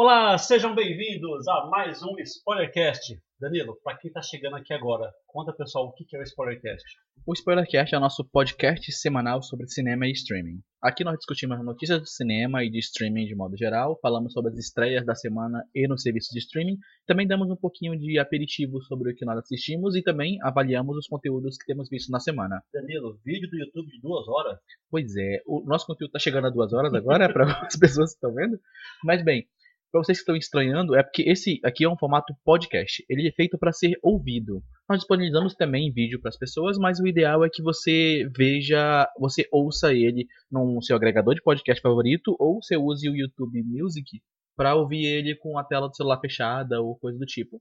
[0.00, 3.20] Olá, sejam bem-vindos a mais um Spoilercast.
[3.40, 6.84] Danilo, para quem está chegando aqui agora, conta pessoal o que é o Spoilercast.
[7.26, 10.60] O Spoilercast é o nosso podcast semanal sobre cinema e streaming.
[10.80, 14.58] Aqui nós discutimos notícias do cinema e de streaming de modo geral, falamos sobre as
[14.58, 19.10] estreias da semana e no serviço de streaming, também damos um pouquinho de aperitivo sobre
[19.10, 22.62] o que nós assistimos e também avaliamos os conteúdos que temos visto na semana.
[22.72, 24.60] Danilo, vídeo do YouTube de duas horas?
[24.88, 28.16] Pois é, o nosso conteúdo está chegando a duas horas agora, para as pessoas que
[28.16, 28.60] estão vendo.
[29.04, 29.44] Mas bem,
[29.90, 33.04] para vocês que estão estranhando, é porque esse aqui é um formato podcast.
[33.08, 34.62] Ele é feito para ser ouvido.
[34.88, 39.48] Nós disponibilizamos também vídeo para as pessoas, mas o ideal é que você veja, você
[39.50, 44.20] ouça ele no seu agregador de podcast favorito ou você use o YouTube Music
[44.56, 47.60] para ouvir ele com a tela do celular fechada ou coisa do tipo.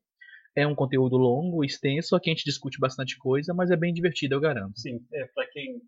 [0.55, 4.33] É um conteúdo longo, extenso, aqui a gente discute bastante coisa, mas é bem divertido,
[4.33, 4.79] eu garanto.
[4.79, 5.79] Sim, é, para quem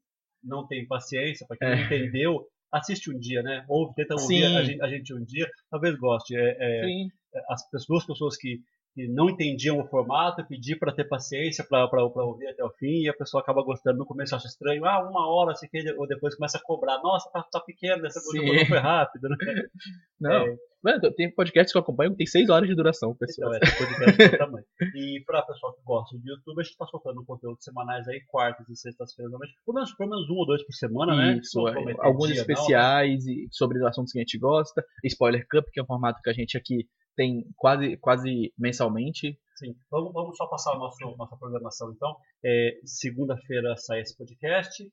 [0.44, 1.76] não tem paciência, para quem é.
[1.76, 3.66] não entendeu, assiste um dia, né?
[3.68, 6.36] Ou tenta ouvir a gente, a gente, um dia, talvez goste.
[6.36, 7.08] É, é,
[7.50, 8.62] as duas pessoas que,
[8.94, 13.10] que não entendiam o formato, pedir para ter paciência para ouvir até o fim, e
[13.10, 13.98] a pessoa acaba gostando.
[13.98, 17.44] No começo acha estranho, ah, uma hora, assim, ou depois começa a cobrar, nossa, tá,
[17.52, 19.36] tá pequeno, essa coisa foi rápido, né?
[20.20, 20.48] Não.
[20.48, 23.54] É, Mano, tem podcasts que eu acompanho que tem 6 horas de duração, pessoal.
[23.54, 24.66] Então, é, podcast tamanho.
[24.96, 28.68] E pra pessoal que gosta de YouTube, a gente tá soltando conteúdos semanais aí, quartas
[28.70, 29.32] e sextas-feiras,
[29.66, 31.38] pelo menos, pelo menos um ou dois por semana, né?
[31.38, 33.48] Isso, é, alguns especiais não, né?
[33.52, 34.84] sobre assuntos que a gente gosta.
[35.04, 36.88] Spoiler Cup, que é um formato que a gente aqui
[37.20, 39.38] tem quase, quase mensalmente.
[39.58, 42.16] Sim, vamos, vamos só passar a nossa, nossa programação então.
[42.42, 44.90] É, Segunda-feira sai esse podcast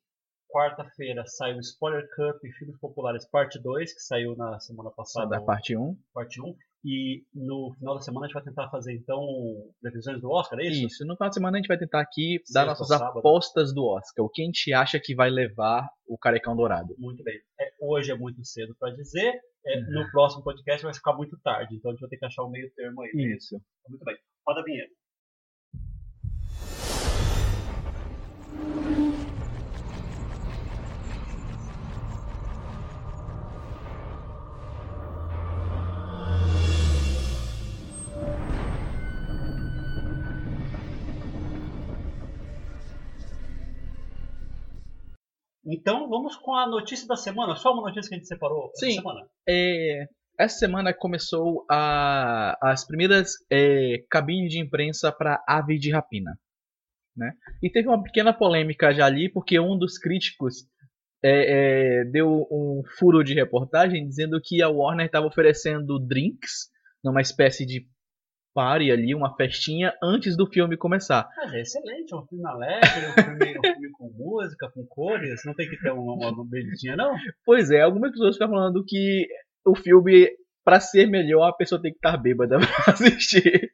[0.49, 5.29] quarta-feira sai o Spoiler Cup Filmes Populares Parte 2, que saiu na semana passada.
[5.29, 5.97] Da parte 1.
[6.15, 6.57] Parte 1.
[6.87, 9.21] E no final da semana a gente vai tentar fazer, então,
[9.83, 10.87] previsões do Oscar, é isso?
[10.87, 11.05] Isso.
[11.05, 13.19] No final da semana a gente vai tentar aqui Sexta, dar nossas sábado.
[13.19, 14.25] apostas do Oscar.
[14.25, 16.95] O que a gente acha que vai levar o Carecão Dourado.
[16.97, 17.35] Muito bem.
[17.61, 19.35] É, hoje é muito cedo para dizer.
[19.67, 19.91] É, uhum.
[19.91, 21.75] No próximo podcast vai ficar muito tarde.
[21.75, 23.11] Então a gente vai ter que achar o meio termo aí.
[23.37, 23.61] Isso.
[23.89, 24.17] Muito bem.
[24.47, 24.93] Roda a vinheta.
[45.87, 47.55] Então vamos com a notícia da semana.
[47.55, 48.95] Só uma notícia que a gente separou Sim.
[48.95, 49.25] semana.
[49.49, 56.37] É, essa semana começou a, as primeiras é, cabines de imprensa para Ave de Rapina.
[57.17, 57.33] Né?
[57.63, 60.65] E teve uma pequena polêmica já ali, porque um dos críticos
[61.23, 66.69] é, é, deu um furo de reportagem dizendo que a Warner estava oferecendo drinks
[67.05, 67.87] numa espécie de
[68.57, 71.29] party ali, uma festinha antes do filme começar.
[71.37, 75.43] Mas é excelente, é um filme alegre, um filme, um filme com música, com cores,
[75.45, 77.15] não tem que ter uma, uma bebidinha, não?
[77.45, 79.29] Pois é, algumas pessoas ficam falando que
[79.63, 80.31] o filme,
[80.65, 83.71] para ser melhor, a pessoa tem que estar bêbada pra assistir.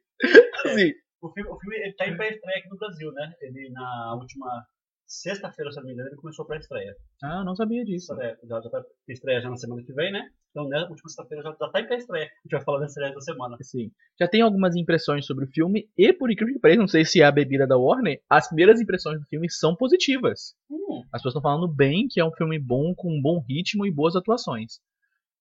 [0.64, 3.32] Assim, é, o filme, o filme ele tá em pré-estreia aqui no Brasil, né?
[3.40, 4.66] Ele na última
[5.12, 6.96] sexta-feira, se não me engano, ele começou para estreia.
[7.22, 8.14] Ah, não sabia disso.
[8.20, 10.30] É, já, já tá estreia já na semana que vem, né?
[10.50, 12.24] Então, na última sexta-feira já, já tá em pré-estreia.
[12.24, 13.56] A gente vai falar da estreia da semana.
[13.60, 13.90] Sim.
[14.18, 17.20] Já tem algumas impressões sobre o filme, e por incrível que pareça, não sei se
[17.20, 20.54] é a bebida da Warner, as primeiras impressões do filme são positivas.
[20.70, 21.02] Hum.
[21.12, 23.92] As pessoas estão falando bem que é um filme bom, com um bom ritmo e
[23.92, 24.80] boas atuações.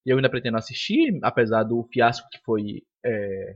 [0.06, 3.56] E eu ainda pretendo assistir, apesar do fiasco que foi é...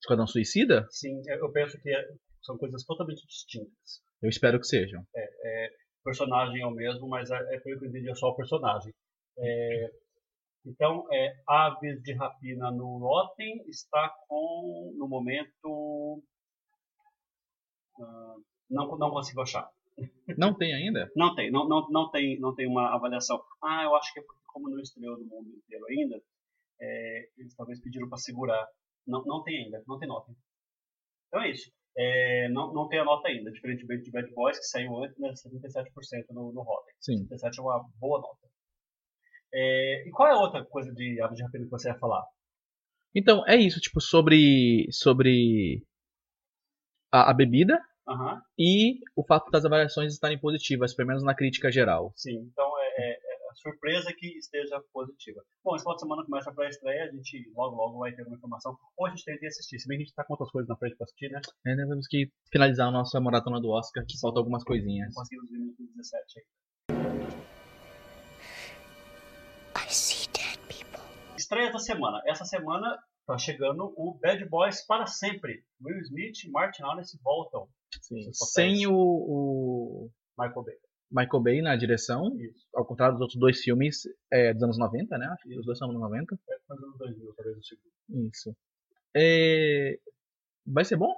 [0.00, 0.86] Esquadrão Suicida.
[0.90, 2.04] Sim, eu penso que é,
[2.42, 4.05] são coisas totalmente distintas.
[4.26, 5.06] Eu espero que sejam.
[5.14, 5.70] É, é,
[6.02, 8.92] personagem é o mesmo, mas é, é pelo que eu entendi, é só o personagem.
[9.38, 9.90] É,
[10.66, 16.20] então, é, Aves de Rapina no Rotten está com, no momento,
[18.00, 19.70] uh, não, não consigo achar.
[20.36, 21.08] Não tem ainda?
[21.14, 23.40] não tem, não, não, não tem, não tem uma avaliação.
[23.62, 26.20] Ah, eu acho que é porque como não estreou no mundo inteiro ainda,
[26.80, 28.66] é, eles talvez pediram para segurar.
[29.06, 30.34] Não, não tem ainda, não tem nota.
[31.28, 34.66] Então é isso é, não, não tem a nota ainda, diferentemente de Bad Boys, que
[34.66, 36.94] saiu antes, né, 77% no, no Rotten.
[37.00, 37.26] Sim.
[37.26, 38.46] 77% é uma boa nota.
[39.52, 42.24] É, e qual é a outra coisa de Aves de Rapina que você ia falar?
[43.14, 45.82] Então, é isso, tipo, sobre, sobre
[47.10, 48.40] a, a bebida uhum.
[48.58, 52.12] e o fato das avaliações estarem positivas, pelo menos na crítica geral.
[52.14, 53.18] Sim, então é, é
[53.56, 55.42] surpresa que esteja positiva.
[55.64, 58.36] Bom, esse final de semana começa a pré-estreia, a gente logo logo vai ter uma
[58.36, 58.76] informação.
[58.96, 60.68] Ou a gente tem que assistir, se bem que a gente tá com outras coisas
[60.68, 61.40] na frente pra assistir, né?
[61.66, 65.14] É, né, temos que finalizar a nossa maratona do Oscar, que falta algumas coisinhas.
[65.14, 66.44] Conseguimos ver no 17 aí.
[69.76, 71.02] I see dead people.
[71.36, 72.20] Estreia da semana.
[72.26, 75.64] Essa semana tá chegando o Bad Boys para sempre.
[75.82, 77.68] Will Smith e Martin Lawrence voltam.
[78.02, 80.10] Sim, sem o, o...
[80.38, 80.85] Michael Bay.
[81.16, 82.66] Michael Bay na direção, Isso.
[82.74, 85.26] ao contrário dos outros dois filmes é, dos anos 90, né?
[85.26, 86.34] Acho que os dois são anos 90.
[86.34, 88.28] É, dos anos 2000, talvez o segundo.
[88.28, 88.56] Isso.
[89.16, 89.98] É...
[90.66, 91.14] Vai ser bom?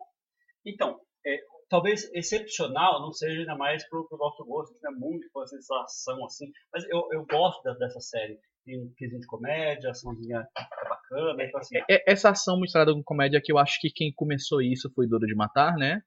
[0.64, 4.94] Então, é, talvez excepcional não seja ainda mais pro, pro nosso gosto, que não é
[4.94, 8.38] muito com sensação assim, mas eu, eu gosto dessa série.
[8.64, 11.78] Tem um quesinho de comédia, açãozinha é bacana, então assim...
[11.90, 15.26] É, essa ação misturada com comédia que eu acho que quem começou isso foi Duro
[15.26, 16.02] de Matar, né?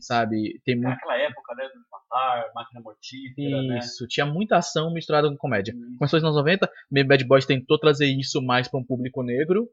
[0.00, 0.88] Sabe, tem muito...
[0.88, 3.78] Naquela época, né, de Matar, Máquina Mortífera, né?
[3.78, 4.08] Isso, né?
[4.10, 5.72] tinha muita ação misturada com comédia.
[5.72, 5.98] Isso.
[5.98, 6.70] Começou nos anos 90,
[7.06, 9.68] Bad Boys tentou trazer isso mais para um público negro,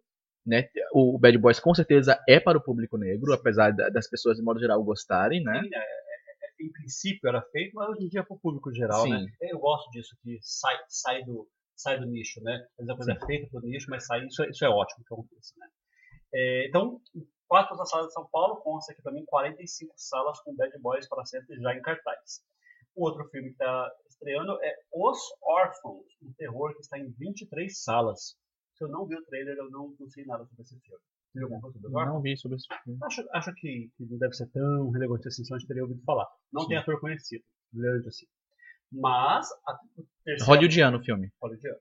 [0.45, 0.67] né?
[0.93, 4.59] O Bad Boys com certeza é para o público negro, apesar das pessoas de modo
[4.59, 5.61] geral gostarem, né?
[5.61, 8.39] Sim, é, é, é, em princípio era feito, mas hoje em dia é para o
[8.39, 9.19] público geral, né?
[9.19, 9.25] Sim.
[9.25, 9.31] né?
[9.41, 12.65] Eu gosto disso que sai, sai do sai do nicho, né?
[12.77, 13.17] Vezes a coisa Sim.
[13.21, 15.67] é feita para o nicho, mas sai, isso, é, isso é ótimo que acontece, né?
[16.33, 16.99] É, então,
[17.53, 21.23] quatro da sala de São Paulo consta aqui mim 45 salas com Bad Boys para
[21.23, 22.41] sempre já em cartaz.
[22.95, 27.79] O outro filme que está estreando é Os Órfãos, um terror que está em 23
[27.79, 28.35] salas.
[28.73, 30.99] Se eu não vi o trailer, eu não, não sei nada sobre esse filme.
[30.99, 32.99] Você viu alguma coisa sobre Não vi sobre esse filme.
[33.03, 36.01] Acho, acho que, que não deve ser tão relevante assim, se a gente teria ouvido
[36.03, 36.27] falar.
[36.51, 36.69] Não Sim.
[36.69, 38.25] tem ator conhecido, grande assim.
[38.91, 39.47] Mas.
[39.67, 39.77] A
[40.25, 41.31] terceira, Hollywoodiano o filme.
[41.39, 41.79] Hollywoodiano.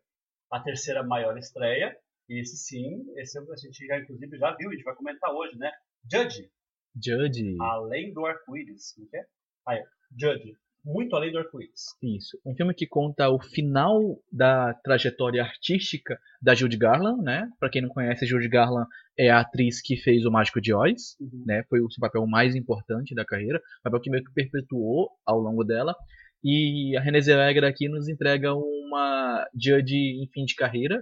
[0.51, 1.97] A terceira maior estreia.
[2.41, 5.71] Esse sim, esse a gente já inclusive já viu, a gente vai comentar hoje, né?
[6.11, 6.51] Judge.
[6.95, 7.57] Judge.
[7.61, 8.95] Além do arco-íris.
[8.99, 9.27] Não é?
[9.67, 9.85] Aí,
[10.19, 11.97] Judge muito além do arco-íris.
[12.03, 12.39] Isso.
[12.45, 14.01] Um filme que conta o final
[14.31, 17.49] da trajetória artística da Judy Garland, né?
[17.59, 21.17] Para quem não conhece, Judy Garland é a atriz que fez o Mágico de Oz,
[21.21, 21.45] uhum.
[21.47, 21.65] né?
[21.69, 25.63] Foi o seu papel mais importante da carreira, papel que meio que perpetuou ao longo
[25.63, 25.95] dela.
[26.43, 31.01] E a Renée Zellweger aqui nos entrega uma Judy em fim de carreira.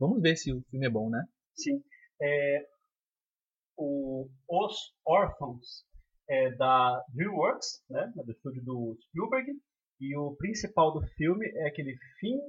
[0.00, 1.22] Vamos ver se o filme é bom, né?
[1.54, 1.84] Sim.
[2.20, 2.66] É,
[3.76, 5.84] o, Os Órfãos
[6.28, 9.52] é da DreamWorks, né, do estúdio do Spielberg,
[10.00, 12.40] e o principal do filme é aquele Finn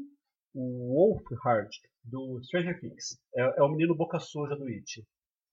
[0.55, 1.69] Wolfhard,
[2.03, 3.19] do Stranger Things.
[3.35, 5.05] É, é o menino boca suja do It.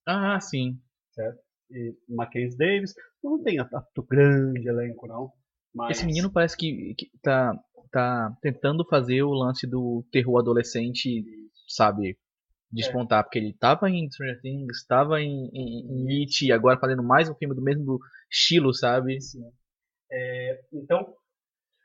[0.07, 0.79] Ah, sim.
[1.11, 1.41] Certo?
[1.71, 2.93] E Mackenzie Davis.
[3.23, 5.31] Não tem tanto grande elenco, não.
[5.73, 5.97] Mas...
[5.97, 7.53] Esse menino parece que, que tá,
[7.91, 11.23] tá tentando fazer o lance do terror adolescente,
[11.69, 12.17] sabe?
[12.71, 13.23] Despontar, é.
[13.23, 17.29] porque ele tava em Stranger Things, estava em, em, em It, e agora fazendo mais
[17.29, 17.99] um filme do mesmo
[18.29, 19.19] estilo, sabe?
[19.19, 19.41] Sim.
[20.11, 21.15] É, então,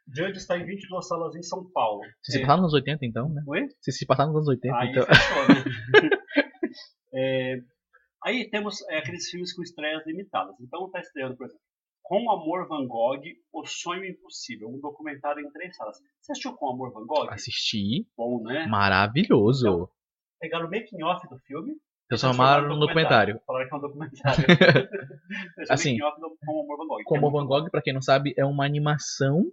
[0.07, 2.03] Judge está em 22 salas em São Paulo.
[2.23, 2.41] Se se é.
[2.43, 3.43] passar nos anos 80, então, né?
[3.47, 3.69] Oi?
[3.81, 5.07] Se se passar nos anos 80, aí então.
[5.07, 6.11] Né?
[7.15, 7.57] é,
[8.23, 10.55] aí temos é, aqueles filmes com estreias limitadas.
[10.61, 11.63] Então está estreando, por exemplo,
[12.05, 13.23] Com Amor Van Gogh,
[13.53, 15.97] O Sonho Impossível, um documentário em três salas.
[16.21, 17.31] Você assistiu Com Amor Van Gogh?
[17.31, 18.07] Assisti.
[18.17, 18.67] Bom, né?
[18.67, 19.67] Maravilhoso.
[19.67, 19.89] Então,
[20.39, 21.75] pegaram o making off do filme,
[22.09, 23.41] Transformaram no documentário.
[23.47, 24.45] Falaram que é um documentário.
[25.71, 25.97] assim,
[27.07, 29.51] como Van Gogh, pra quem não sabe, é uma animação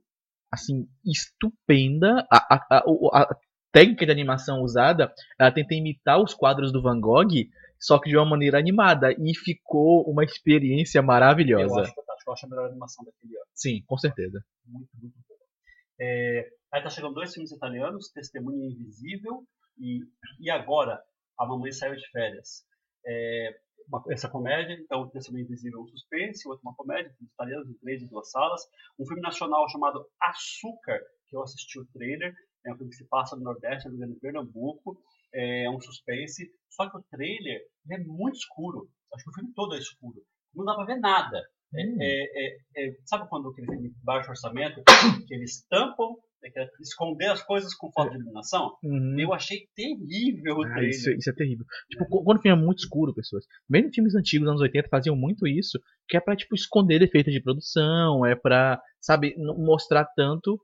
[0.51, 2.27] assim estupenda.
[2.29, 3.35] A, a, a, a,
[3.71, 7.47] técnica de animação usada, ela tenta imitar os quadros do Van Gogh,
[7.79, 9.13] só que de uma maneira animada.
[9.13, 11.73] E ficou uma experiência maravilhosa.
[11.73, 13.47] Eu acho eu acho a melhor animação daquele ano.
[13.55, 14.43] Sim, com certeza.
[14.65, 15.39] Muito, muito boa.
[15.99, 19.45] É, aí tá chegando dois filmes italianos, Testemunha Invisível
[19.77, 19.99] e,
[20.39, 21.01] e agora
[21.37, 22.65] a Mamãe Saiu de Férias.
[23.05, 27.69] É, uma, essa comédia, então, Testemunho Invisível é um suspense, outra uma comédia, filmes italianos,
[27.69, 28.61] em três e duas salas.
[28.99, 32.33] Um filme nacional chamado Açúcar, que eu assisti o trailer,
[32.65, 35.01] é um filme que se passa no Nordeste, no Pernambuco,
[35.33, 38.89] é um suspense, só que o trailer é muito escuro.
[39.13, 40.21] Acho que o filme todo é escuro.
[40.53, 41.41] Não dá pra ver nada.
[41.73, 41.97] É, hum.
[41.99, 44.81] é, é, é, sabe quando aquele filme de baixo orçamento,
[45.27, 48.75] que eles tampam é esconder as coisas com falta de iluminação.
[48.83, 49.19] Uhum.
[49.19, 51.65] Eu achei terrível o ah, isso, isso, é terrível.
[51.89, 52.23] Tipo, é.
[52.23, 53.45] quando o filme é muito escuro, pessoas.
[53.69, 57.41] Mesmo filmes antigos, anos 80, faziam muito isso, que é pra, tipo, esconder defeitos de
[57.41, 60.59] produção, é pra, sabe, mostrar tanto.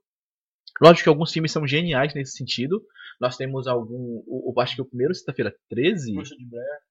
[0.81, 2.81] Lógico que alguns filmes são geniais nesse sentido,
[3.19, 4.23] nós temos algum.
[4.27, 6.13] O, o, acho que o primeiro, sexta-feira 13.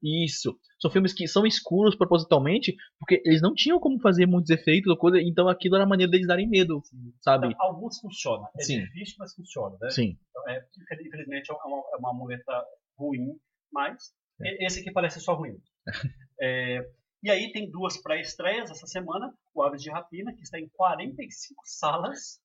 [0.03, 0.59] Isso.
[0.81, 4.97] São filmes que são escuros propositalmente, porque eles não tinham como fazer muitos efeitos ou
[4.97, 7.13] coisa, então aquilo era a maneira deles darem medo, Sim.
[7.21, 7.49] sabe?
[7.49, 8.49] Então, alguns funcionam.
[8.59, 8.81] É Sim.
[8.81, 9.91] difícil, mas funciona, né?
[9.91, 10.19] Sim.
[10.31, 10.67] Então, é,
[11.01, 12.65] infelizmente é uma, é uma muleta
[12.99, 13.39] ruim,
[13.73, 14.67] mas é.
[14.67, 15.57] esse aqui parece só ruim.
[16.41, 16.81] é,
[17.23, 21.63] e aí tem duas pré-estreias essa semana, o Aves de Rapina, que está em 45
[21.65, 22.41] salas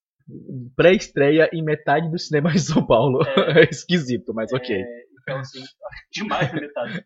[0.76, 3.22] pré-estreia em metade do cinema de São Paulo.
[3.24, 4.84] É, é esquisito, mas é, ok.
[5.22, 5.64] Então, assim,
[6.12, 7.04] demais na metade.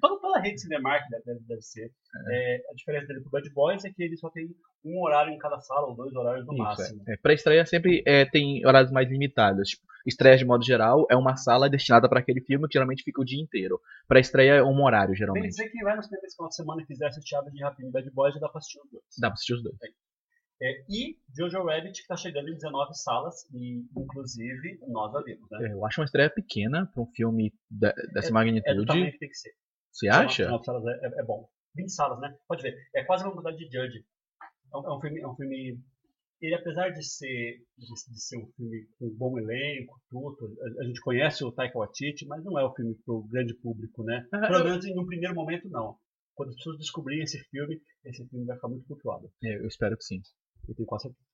[0.00, 1.90] Toda, toda a rede Cinemark deve, deve ser.
[2.28, 2.56] É.
[2.56, 2.70] é.
[2.70, 4.48] a diferença dele pro Bad Boys é que ele só tem
[4.84, 7.02] um horário em cada sala, ou dois horários no Isso, máximo.
[7.08, 7.16] É.
[7.16, 9.68] Pré-estreia sempre tem horários mais limitados.
[9.70, 13.20] Tipo, estreia de modo geral é uma sala destinada para aquele filme que geralmente fica
[13.20, 13.80] o dia inteiro.
[14.06, 15.42] Pré-estreia é um horário, geralmente.
[15.42, 17.62] Bem dizer que vai no cinema esse final de semana e quiser assistir Aves de
[17.62, 19.04] Rapina e Bad Boys, dá pra assistir os dois.
[19.18, 19.76] Dá pra assistir os dois.
[20.64, 25.46] É, e Jojo Rabbit, que está chegando em 19 salas, e inclusive nós a vimos.
[25.50, 25.68] Né?
[25.68, 28.70] É, eu acho uma estreia pequena para um filme de, dessa é, magnitude.
[28.70, 29.52] É do tamanho que tem que ser.
[29.92, 30.44] Você acha?
[30.44, 31.46] 19 salas é, é, é, bom.
[31.76, 32.34] 20 salas, né?
[32.48, 32.74] Pode ver.
[32.94, 34.06] É quase uma quantidade de Judge.
[34.72, 35.78] É um, é um, filme, é um filme.
[36.40, 41.00] Ele, apesar de ser, de, ser um filme com um bom elenco, tudo, a, gente
[41.02, 44.26] conhece o Taika Waititi, mas não é o filme para o grande público, né?
[44.32, 45.98] Ah, Pelo menos no primeiro momento, não
[46.34, 49.30] quando as pessoas descobrirem esse filme, esse filme vai ficar muito cultuado.
[49.42, 50.20] É, eu espero que sim.
[50.68, 51.24] Eu tenho quase certeza.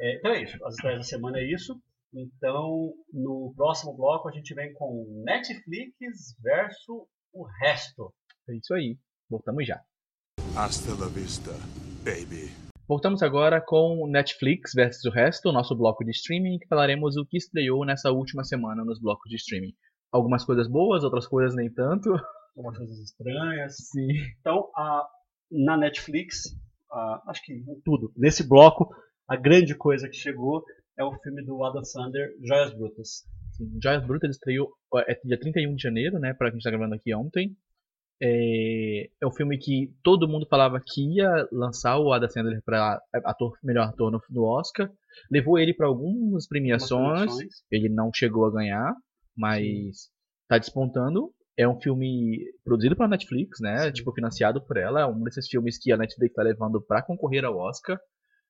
[0.00, 0.64] É, então é isso.
[0.64, 1.80] As estreias da semana é isso.
[2.14, 8.14] Então, no próximo bloco, a gente vem com Netflix versus o resto.
[8.48, 8.96] É isso aí.
[9.28, 9.82] Voltamos já.
[10.56, 11.50] Hasta la vista,
[12.02, 12.50] baby.
[12.88, 17.26] Voltamos agora com Netflix versus o resto, o nosso bloco de streaming, que falaremos o
[17.26, 19.74] que estreou nessa última semana nos blocos de streaming.
[20.10, 22.10] Algumas coisas boas, outras coisas nem tanto.
[22.56, 23.76] algumas coisas estranhas.
[23.76, 24.08] Sim.
[24.40, 25.06] Então, a,
[25.50, 26.56] na Netflix,
[26.90, 28.12] a, acho que tudo.
[28.16, 28.88] Nesse bloco,
[29.28, 30.64] a grande coisa que chegou
[30.98, 33.24] é o filme do Adam Sandler, Joias Brutas.
[33.52, 34.72] Sim, Joias Brutas estreou
[35.06, 37.56] é dia 31 de janeiro, né, para quem está gravando aqui ontem.
[38.20, 43.00] É, é um filme que todo mundo falava que ia lançar o Adam Sandler para
[43.24, 44.90] ator, melhor ator no, no Oscar.
[45.30, 47.30] Levou ele para algumas premiações.
[47.70, 48.92] Ele não chegou a ganhar,
[49.36, 50.10] mas
[50.42, 51.32] está despontando.
[51.58, 53.90] É um filme produzido pela Netflix, né?
[53.90, 55.00] Tipo, financiado por ela.
[55.00, 57.98] É um desses filmes que a Netflix tá levando para concorrer ao Oscar.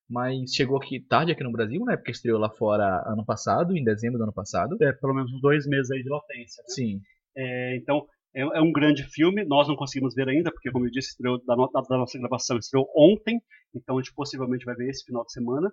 [0.08, 1.96] Mas chegou aqui tarde aqui no Brasil, né?
[1.96, 4.76] Porque estreou lá fora ano passado, em dezembro do ano passado.
[4.82, 6.62] É, pelo menos dois meses aí de latência.
[6.62, 6.74] Né?
[6.74, 7.00] Sim.
[7.34, 9.42] É, então, é, é, um grande filme.
[9.44, 12.18] Nós não conseguimos ver ainda, porque, como eu disse, estreou da, no, da, da nossa
[12.18, 13.40] gravação, estreou ontem.
[13.74, 15.70] Então, a gente possivelmente vai ver esse final de semana.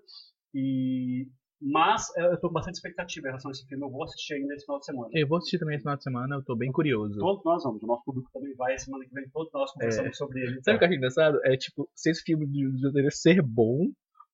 [0.53, 1.27] E
[1.61, 3.83] mas é, eu estou com bastante expectativa em relação a esse filme.
[3.83, 5.09] Eu vou assistir ainda esse final de semana.
[5.13, 7.19] Eu vou assistir também esse final de semana, eu estou bem curioso.
[7.19, 8.77] Todos nós vamos, o nosso público também vai.
[8.77, 10.13] Semana que vem todos nós conversamos é.
[10.13, 10.61] sobre ele.
[10.63, 11.39] Sabe o que eu acho engraçado?
[11.43, 13.87] É tipo, se esse filme de ser bom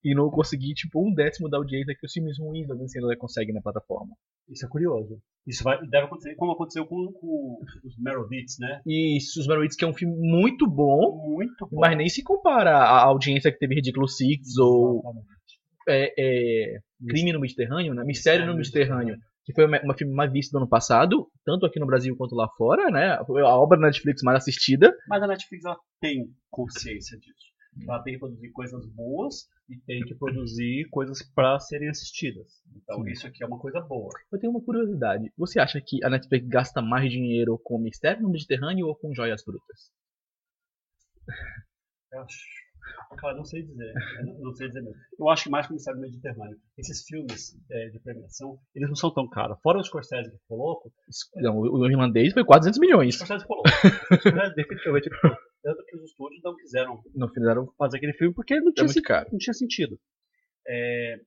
[0.04, 3.54] e não conseguir tipo um décimo da audiência que os filmes ruins da DC conseguem
[3.54, 4.14] na plataforma.
[4.48, 5.20] Isso é curioso.
[5.46, 8.80] Isso vai, deve acontecer como aconteceu com, com os Merovitz, né?
[8.86, 11.80] Isso, os Merovitz que é um filme muito bom, muito bom.
[11.80, 15.02] mas nem se compara à audiência que teve Ridículo Six ou
[15.88, 18.04] é, é, Crime no Mediterrâneo, né?
[18.04, 21.86] Mistério no Mediterrâneo, que foi uma, filme mais visto do ano passado, tanto aqui no
[21.86, 23.14] Brasil quanto lá fora, né?
[23.14, 24.94] A obra da Netflix mais assistida.
[25.08, 27.52] Mas a Netflix ela tem consciência disso.
[27.88, 32.46] Ela tem que produzir coisas boas e tem que produzir coisas para serem assistidas.
[32.76, 33.10] Então Sim.
[33.10, 34.10] isso aqui é uma coisa boa.
[34.30, 35.32] Eu tenho uma curiosidade.
[35.38, 39.42] Você acha que a Netflix gasta mais dinheiro com Mistério no Mediterrâneo ou com Joias
[39.42, 39.90] Brutas?
[42.12, 42.61] Eu acho
[43.18, 43.92] Cara, não sei dizer.
[44.24, 44.96] Não, não, sei dizer mesmo.
[45.18, 46.58] Eu acho que mais que o Mistério Mediterrâneo.
[46.78, 49.58] Esses filmes é, de premiação, eles não são tão caros.
[49.62, 50.92] Fora o Scorsese que ficou louco.
[51.36, 53.14] Não, o irlandês foi 400 milhões.
[53.14, 53.70] O Scorsese ficou louco.
[53.70, 55.30] O Scorsese definitivamente ficou
[55.62, 59.30] Tanto que os estúdios não quiseram não fizeram fazer aquele filme porque não tinha, é
[59.30, 59.98] não tinha sentido.
[60.66, 61.20] É,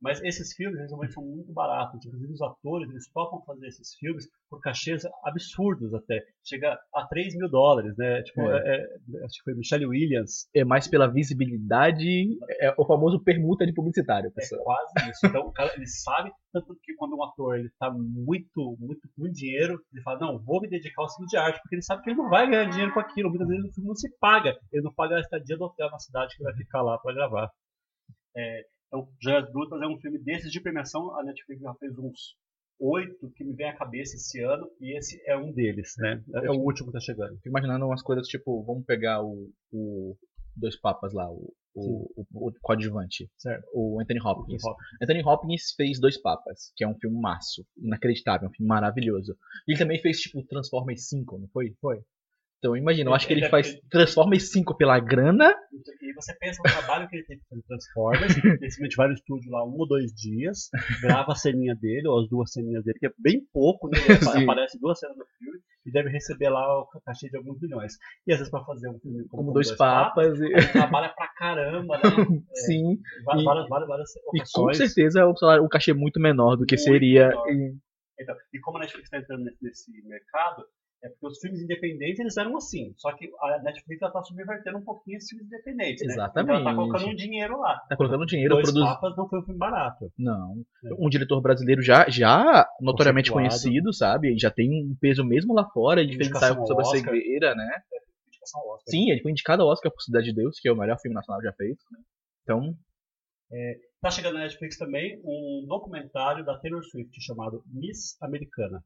[0.00, 2.04] mas esses filmes, realmente são muito baratos.
[2.04, 6.22] Inclusive, os atores, eles topam fazer esses filmes por cachês absurdos até.
[6.44, 8.22] Chega a 3 mil dólares, né?
[8.22, 8.58] Tipo, é.
[8.58, 10.48] É, é, acho que foi Michelle Williams.
[10.54, 14.30] É mais pela visibilidade, é o famoso permuta de publicitário.
[14.32, 14.60] Pessoal.
[14.60, 15.26] É quase isso.
[15.26, 19.30] Então, o cara, ele sabe, tanto que quando um ator ele tá muito, muito com
[19.30, 22.10] dinheiro, ele fala, não, vou me dedicar ao filme de arte, porque ele sabe que
[22.10, 23.30] ele não vai ganhar dinheiro com aquilo.
[23.30, 24.56] Muitas vezes o filme não se paga.
[24.72, 27.14] Ele não paga a estadia do hotel na cidade que ele vai ficar lá para
[27.14, 27.50] gravar.
[28.36, 31.14] É, então, Joias Brutas é um filme desses de premiação.
[31.18, 32.36] A Netflix já fez uns
[32.78, 36.22] oito que me vem à cabeça esse ano e esse é um deles, né?
[36.34, 37.36] É o último que tá chegando.
[37.36, 40.16] Fico imaginando umas coisas tipo, vamos pegar o, o
[40.54, 43.66] Dois Papas lá, o, o, o, o, coadjuvante, certo.
[43.72, 44.62] o Anthony Hopkins.
[45.02, 49.36] Anthony Hopkins fez Dois Papas, que é um filme maço, inacreditável, um filme maravilhoso.
[49.66, 51.74] Ele também fez tipo Transformers 5, não foi?
[51.80, 52.02] Foi.
[52.66, 55.54] Então imagina, eu acho que ele faz Transformers 5 pela grana.
[56.02, 59.52] E você pensa no trabalho que ele tem fazer Transformers, ele simplesmente vai no estúdio
[59.52, 60.68] lá um ou dois dias,
[61.00, 63.98] grava a ceninha dele, ou as duas ceninhas dele, que é bem pouco, né?
[64.50, 67.92] aparece duas cenas no filme, e deve receber lá o cachê de alguns milhões.
[68.26, 70.44] E às vezes para fazer um filme como, como Dois, dois Papas, papas e...
[70.46, 72.02] ele trabalha pra caramba, né?
[72.66, 72.94] Sim.
[72.94, 76.66] É, várias, várias, várias, e com certeza o, salário, o cachê é muito menor do
[76.66, 77.30] que muito seria.
[78.18, 80.64] Então, e como a Netflix está entrando nesse mercado,
[81.02, 82.94] é porque os filmes independentes eles eram assim.
[82.96, 86.02] Só que a Netflix está subvertendo um pouquinho esses filmes independentes.
[86.02, 86.54] Exatamente.
[86.54, 86.60] Né?
[86.60, 87.78] Então ela tá colocando um dinheiro lá.
[87.88, 88.54] Tá colocando dinheiro.
[88.54, 88.94] Dois produz...
[88.94, 90.12] Papas não foi um filme barato.
[90.18, 90.64] Não.
[90.84, 90.94] É.
[90.98, 94.36] Um diretor brasileiro já, já notoriamente conhecido, sabe?
[94.38, 96.00] Já tem um peso mesmo lá fora.
[96.00, 97.82] Ele fez ensaio sobre a cegueira, né?
[97.92, 98.06] É,
[98.88, 101.14] Sim, ele foi indicado ao Oscar por Cidade de Deus, que é o melhor filme
[101.14, 101.84] nacional já feito.
[101.90, 101.98] Né?
[102.42, 102.78] Então.
[103.52, 108.82] É, tá chegando na Netflix também um documentário da Taylor Swift chamado Miss Americana.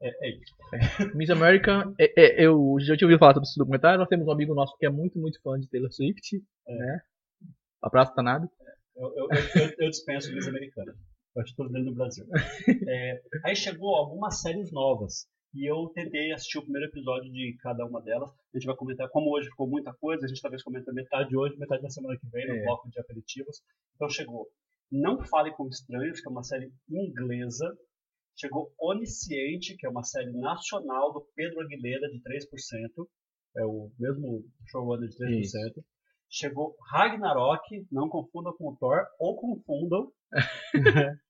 [0.00, 0.54] É, é isso.
[0.74, 0.78] É.
[1.16, 3.98] Miss America, é, é, eu já tinha ouvido falar sobre esse documentário.
[3.98, 6.74] Nós temos um amigo nosso que é muito, muito fã de Taylor Swift, é.
[6.74, 7.00] né?
[7.82, 8.48] A praça tá nada?
[8.96, 10.94] Eu, eu, eu, eu dispenso Miss Americana.
[11.34, 12.26] Eu acho tudo dentro do Brasil.
[12.88, 15.26] É, aí chegou algumas séries novas.
[15.54, 18.30] E eu tentei assistir o primeiro episódio de cada uma delas.
[18.30, 21.56] A gente vai comentar, como hoje ficou muita coisa, a gente talvez comenta metade hoje,
[21.58, 22.64] metade da semana que vem, no é.
[22.64, 23.62] bloco de aperitivos.
[23.94, 24.46] Então chegou
[24.90, 27.74] Não Fale com Estranhos, que é uma série inglesa.
[28.38, 33.06] Chegou Onisciente, que é uma série nacional do Pedro Aguilera, de 3%.
[33.56, 35.40] É o mesmo showrunner de 3%.
[35.40, 35.56] Isso.
[36.28, 40.12] Chegou Ragnarok, não confundam com o Thor, ou confundam.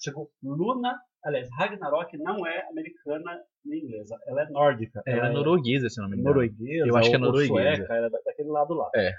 [0.00, 5.02] Chegou Luna, aliás, Ragnarok não é americana nem inglesa, ela é nórdica.
[5.06, 6.30] É, ela é norueguesa, se não me engano.
[6.30, 7.76] Norueguesa, eu acho que é norueguesa.
[7.76, 8.90] Sueca, era daquele lado lá.
[8.94, 9.12] É.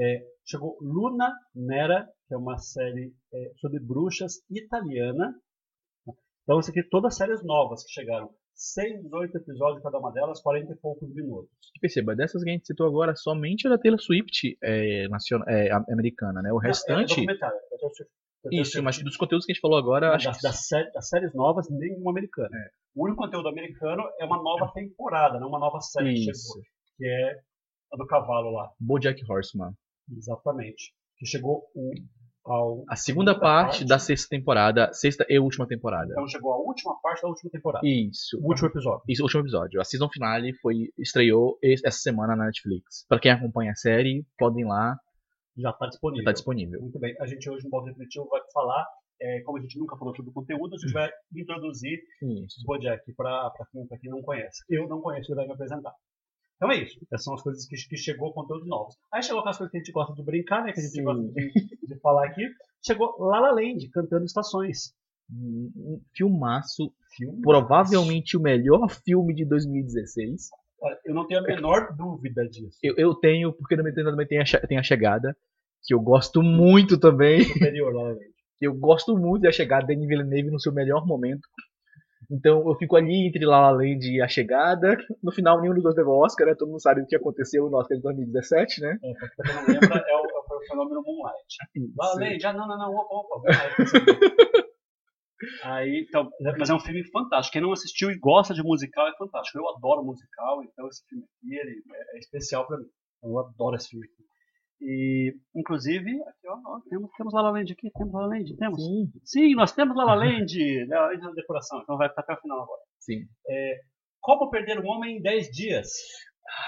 [0.00, 0.22] é.
[0.44, 5.34] Chegou Luna Nera, que é uma série é, sobre bruxas italiana.
[6.48, 8.30] Então, isso aqui, todas séries novas que chegaram.
[8.54, 11.50] 6, 8 episódios cada uma delas, 40 e poucos minutos.
[11.78, 16.40] Perceba, dessas que a gente citou agora, somente a da Taylor Swift é, é americana,
[16.40, 16.50] né?
[16.50, 17.22] O restante.
[17.22, 20.14] Não, é, é Isso, mas dos conteúdos que a gente falou agora.
[20.14, 20.42] acho das, que...
[20.42, 22.48] das, séries, das séries novas, nenhuma americana.
[22.56, 22.70] É.
[22.96, 26.32] O único conteúdo americano é uma nova temporada, não uma nova série Isso.
[26.32, 26.62] que chegou.
[26.96, 27.40] Que é
[27.92, 28.70] a do cavalo lá.
[28.80, 29.74] Bojack Horseman.
[30.16, 30.94] Exatamente.
[31.18, 31.92] Que chegou um
[32.44, 36.10] ao a segunda parte, parte, da sexta temporada, sexta e última temporada.
[36.12, 37.86] Então chegou a última parte da última temporada.
[37.86, 38.38] Isso.
[38.40, 39.02] O último episódio.
[39.08, 39.80] Isso, o último episódio.
[39.80, 43.04] A season finale foi estreou essa semana na Netflix.
[43.08, 44.96] Para quem acompanha a série, podem ir lá.
[45.56, 46.22] Já está disponível.
[46.22, 46.80] Já tá disponível.
[46.80, 47.16] Muito bem.
[47.20, 48.86] A gente hoje no Balde Definitivo vai falar,
[49.20, 52.60] é, como a gente nunca falou sobre o conteúdo, a gente vai introduzir Isso.
[52.62, 54.62] o Bojack para quem, quem não conhece.
[54.68, 55.92] Eu não conheço, ele vai me apresentar.
[56.58, 56.98] Então é isso.
[57.12, 58.96] Essas são as coisas que, que chegou conteúdos novos.
[59.12, 60.72] Aí chegou aquelas coisas que a gente gosta de brincar, né?
[60.72, 61.04] Que a gente Sim.
[61.04, 61.52] gosta de,
[61.86, 62.42] de, falar aqui.
[62.84, 64.92] Chegou La La Land, cantando estações.
[65.30, 66.92] Um filmaço.
[67.16, 67.42] Filmaço.
[67.42, 70.50] Provavelmente o melhor filme de 2016.
[71.04, 72.78] Eu não tenho a menor dúvida disso.
[72.82, 73.92] Eu, eu tenho, porque também
[74.26, 75.36] tem a, tem a Chegada,
[75.84, 77.42] que eu gosto muito também.
[77.42, 78.38] Superior, La La Land.
[78.60, 81.48] Eu gosto muito da chegada de Denis Villeneuve no seu melhor momento.
[82.30, 84.96] Então eu fico ali entre La La Land e A Chegada.
[85.22, 86.54] No final, nenhum dos dois levou Oscar, né?
[86.54, 88.98] Todo mundo sabe o que aconteceu no Oscar de 2017, né?
[89.02, 91.56] É, pra quem não lembra, é o, é o fenômeno Moonlight.
[91.96, 93.48] La La Land, ah, não, não, não, opa, opa.
[95.62, 97.52] Aí, então, mas é um filme fantástico.
[97.52, 99.58] Quem não assistiu e gosta de musical é fantástico.
[99.58, 101.82] Eu adoro musical, então esse filme aqui ele
[102.14, 102.86] é especial para mim.
[103.22, 104.27] Eu adoro esse filme aqui.
[104.80, 108.56] E, inclusive, aqui, ó, ó, temos, temos La La Land aqui, temos La La Land,
[108.56, 108.80] temos?
[108.80, 109.12] Sim.
[109.24, 112.34] Sim, nós temos La La Land, La La Land na decoração, então vai ficar até
[112.34, 112.80] o final agora.
[113.00, 113.26] Sim.
[113.48, 113.80] É,
[114.20, 115.88] como perder um homem em 10 dias?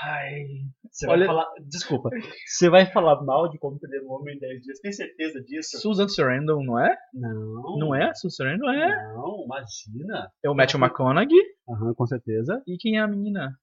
[0.03, 0.44] Ai,
[0.90, 1.27] você olha...
[1.27, 2.11] vai falar, desculpa,
[2.46, 5.79] você vai falar mal de como perder um homem em 10 dias, tem certeza disso?
[5.79, 6.96] Susan Sarandon, não é?
[7.14, 7.79] Não.
[7.79, 8.12] Não é?
[8.14, 9.12] Susan Sarandon é?
[9.14, 10.31] Não, imagina.
[10.44, 11.40] É o Matthew McConaughey.
[11.68, 12.62] Aham, uhum, com certeza.
[12.66, 13.57] E quem é a menina?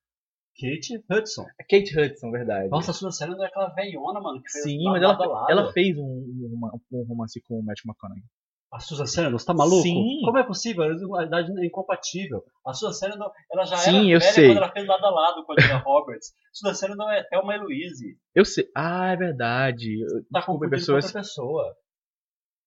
[0.60, 1.46] Kate Hudson.
[1.70, 2.70] Kate Hudson, verdade.
[2.70, 4.42] Nossa, a Susan Sarandon é aquela velhona, mano.
[4.42, 8.24] Que fez Sim, mas ela, ela fez um, um, um, romance com o Matt McConaughey.
[8.72, 9.84] A Susan Sarandon, você tá maluco?
[9.84, 10.22] Sim.
[10.26, 10.84] Como é possível?
[11.16, 12.44] A idade é incompatível.
[12.66, 14.48] A Susan Sarandon, ela já Sim, era velha sei.
[14.48, 16.34] quando ela fez lado a lado com a Julia Roberts.
[16.52, 18.18] Susan Sarandon é Thelma Eloise.
[18.34, 18.68] Eu sei.
[18.76, 20.00] Ah, é verdade.
[20.34, 21.06] Tá com pessoas...
[21.06, 21.76] outra pessoa.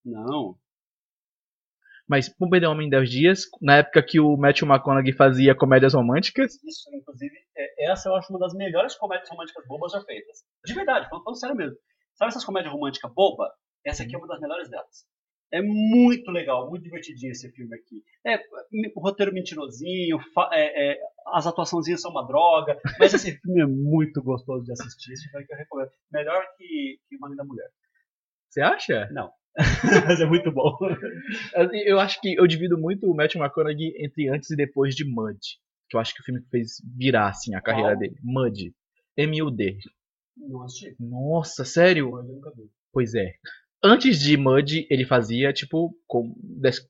[0.03, 0.55] Não.
[2.11, 5.55] Mas Como Perder um Homem em 10 Dias, na época que o Matthew McConaughey fazia
[5.55, 6.61] comédias românticas.
[6.61, 10.39] Isso, inclusive, é, essa eu acho uma das melhores comédias românticas bobas já feitas.
[10.65, 11.77] De verdade, falando, sério mesmo.
[12.15, 13.49] Sabe essas comédias românticas boba?
[13.85, 15.05] Essa aqui é uma das melhores delas.
[15.53, 18.03] É muito legal, muito divertidinho esse filme aqui.
[18.27, 18.43] É,
[18.93, 20.19] o roteiro mentirosinho,
[20.51, 25.13] é, é, as atuaçõezinhas são uma droga, mas esse filme é muito gostoso de assistir.
[25.13, 25.91] Isso é que eu recomendo.
[26.11, 27.69] Melhor que, que Uma Linda Mulher.
[28.49, 29.07] Você acha?
[29.13, 29.31] Não.
[30.07, 30.77] Mas é muito bom.
[31.85, 35.39] Eu acho que eu divido muito o Matthew McConaughey entre antes e depois de Mud.
[35.89, 38.15] Que eu acho que o filme fez virar assim a carreira dele.
[38.23, 38.73] Mud.
[39.17, 39.77] M-U-D.
[40.99, 42.11] Nossa, sério?
[42.93, 43.35] Pois é.
[43.83, 46.35] Antes de Mud, ele fazia, tipo, como,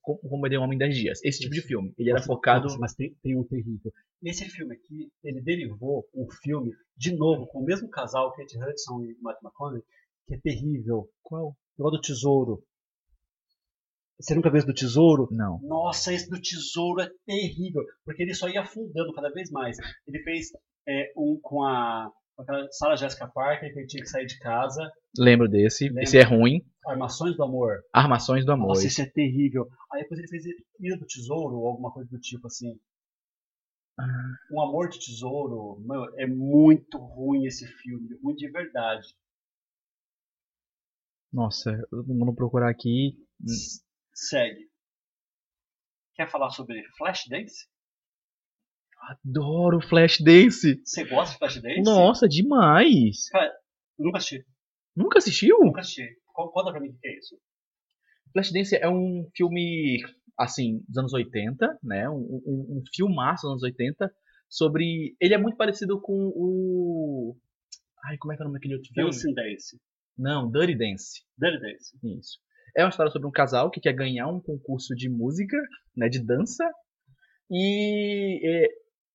[0.03, 1.23] como ele é um homem 10 dias.
[1.23, 1.93] Esse tipo de filme.
[1.97, 2.63] Ele era mas, focado.
[2.63, 3.93] Nossa, mas tem, tem um terrível.
[4.21, 9.03] Esse filme aqui, ele derivou um filme, de novo, com o mesmo casal, Kate Hudson
[9.03, 9.83] e Matt McConaughey,
[10.27, 11.09] que é terrível.
[11.23, 11.55] Qual?
[11.77, 12.63] Negócio do tesouro.
[14.19, 15.27] Você nunca viu esse do tesouro?
[15.31, 15.59] Não.
[15.63, 17.83] Nossa, esse do tesouro é terrível.
[18.05, 19.77] Porque ele só ia afundando cada vez mais.
[20.07, 20.49] Ele fez
[20.87, 24.37] é, um com a, com a Sarah Jessica Parker, que ele tinha que sair de
[24.37, 24.91] casa.
[25.17, 25.85] Lembro desse.
[25.87, 26.03] Lembra?
[26.03, 26.61] Esse é ruim.
[26.85, 27.79] Armações do Amor.
[27.91, 28.69] Armações do Amor.
[28.69, 29.67] Nossa, esse é terrível.
[29.91, 30.43] Aí depois ele fez
[30.79, 32.79] Ilha do Tesouro, ou alguma coisa do tipo assim.
[33.99, 34.05] Ah.
[34.51, 35.81] Um Amor de Tesouro.
[35.83, 38.17] Mano, é muito ruim esse filme.
[38.21, 39.15] Muito de verdade.
[41.31, 43.15] Nossa, vamos procurar aqui.
[44.13, 44.69] Segue.
[46.15, 47.67] Quer falar sobre Flashdance?
[49.01, 50.81] Adoro Flashdance.
[50.83, 51.81] Você gosta de Flashdance?
[51.81, 53.29] Nossa, demais.
[53.29, 53.51] Cara,
[53.97, 54.45] nunca assisti.
[54.95, 55.57] Nunca assistiu?
[55.61, 56.05] Nunca assisti.
[56.33, 57.39] Conta pra mim o que é isso.
[58.33, 60.01] Flashdance é um filme,
[60.37, 62.09] assim, dos anos 80, né?
[62.09, 64.13] Um, um, um filmaço dos anos 80
[64.49, 65.15] sobre...
[65.19, 67.37] Ele é muito parecido com o...
[68.05, 69.09] Ai, como é que é o nome daquele outro filme?
[69.09, 69.79] Dancing Dance.
[70.17, 71.21] Não, Dirty Dance.
[71.37, 72.19] Dirty Dance.
[72.19, 72.39] Isso.
[72.75, 75.57] É uma história sobre um casal que quer ganhar um concurso de música,
[75.95, 76.63] né, de dança,
[77.49, 78.67] e é,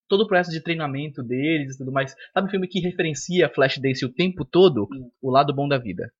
[0.08, 2.14] todo o processo de treinamento deles e tudo mais.
[2.34, 4.88] Sabe um filme que referencia Flashdance o tempo todo?
[4.92, 5.10] Hum.
[5.22, 6.12] O Lado Bom da Vida.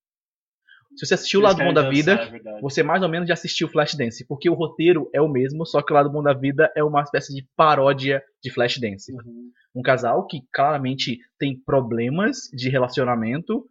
[0.95, 3.69] Se você assistiu o Lado Bom da Vida, é você mais ou menos já assistiu
[3.69, 6.83] Flashdance, porque o roteiro é o mesmo, só que o Lado Bom da Vida é
[6.83, 9.13] uma espécie de paródia de Flashdance.
[9.13, 9.51] Uhum.
[9.75, 13.63] Um casal que claramente tem problemas de relacionamento.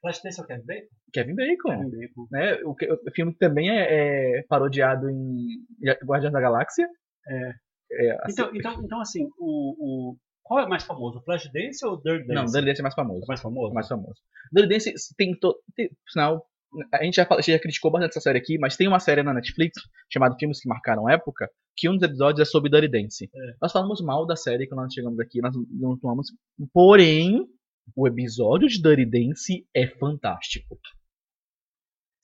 [0.00, 0.88] Flashdance é o Kevin Bacon?
[1.12, 1.68] Kevin Bacon.
[1.78, 2.26] Kevin Bacon.
[2.30, 2.54] né?
[2.64, 5.46] O, que- o filme também é, é parodiado em
[6.04, 6.88] Guardiões da Galáxia.
[7.28, 7.52] É.
[7.90, 11.18] É, assim- Então, então, então, assim, o, o, qual é mais famoso?
[11.18, 12.34] O Flashdance ou o Dirty Dance?
[12.34, 13.22] não, Dirty Dance é mais famoso.
[13.24, 13.70] É mais famoso?
[13.70, 14.20] É mais famoso.
[14.52, 16.44] Dirty Dance tem, to, tem sinal,
[16.92, 19.32] a gente já, fala- já criticou bastante essa série aqui, mas tem uma série na
[19.32, 19.78] Netflix
[20.12, 23.24] chamada Filmes que Marcaram Época, que um dos episódios é sobre Dirty Dance.
[23.34, 23.54] É.
[23.62, 26.26] Nós falamos mal da série quando nós chegamos aqui, nós não tomamos.
[26.74, 27.46] Porém,
[27.96, 30.78] o episódio de Dirty Dance é fantástico.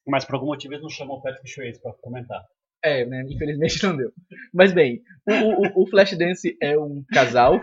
[0.07, 2.43] Mas por algum motivo eles não chamam o Patrick Swayze pra comentar.
[2.83, 3.25] É, né?
[3.29, 4.13] Infelizmente não deu.
[4.53, 7.59] Mas bem, o, o, o Flashdance é um casal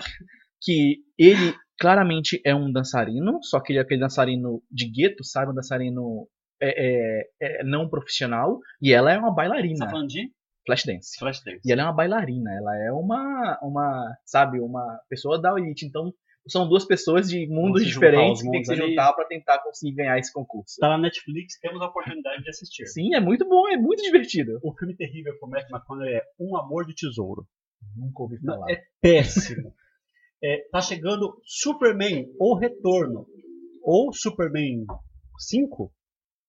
[0.59, 5.51] que ele claramente é um dançarino, só que ele é aquele dançarino de gueto, sabe?
[5.51, 6.27] Um dançarino
[6.61, 9.85] é, é, é não profissional, e ela é uma Você bailarina.
[9.85, 10.31] tá falando de
[10.65, 11.17] Flashdance.
[11.17, 11.61] Flashdance.
[11.65, 15.85] E ela é uma bailarina, ela é uma, uma, sabe, uma pessoa da elite.
[15.85, 16.13] Então,
[16.47, 20.17] são duas pessoas de mundos diferentes que tem que se juntar pra tentar conseguir ganhar
[20.17, 20.77] esse concurso.
[20.79, 22.85] Tá na Netflix, temos a oportunidade de assistir.
[22.87, 24.59] Sim, é muito bom, é muito divertido.
[24.63, 27.45] O filme terrível com o Matthew McConaughey é Um Amor de Tesouro.
[27.95, 28.71] Nunca ouvi Não, falar.
[28.71, 29.73] é péssimo.
[30.43, 33.27] É, tá chegando Superman, ou Retorno,
[33.83, 34.85] ou Superman
[35.37, 35.93] 5,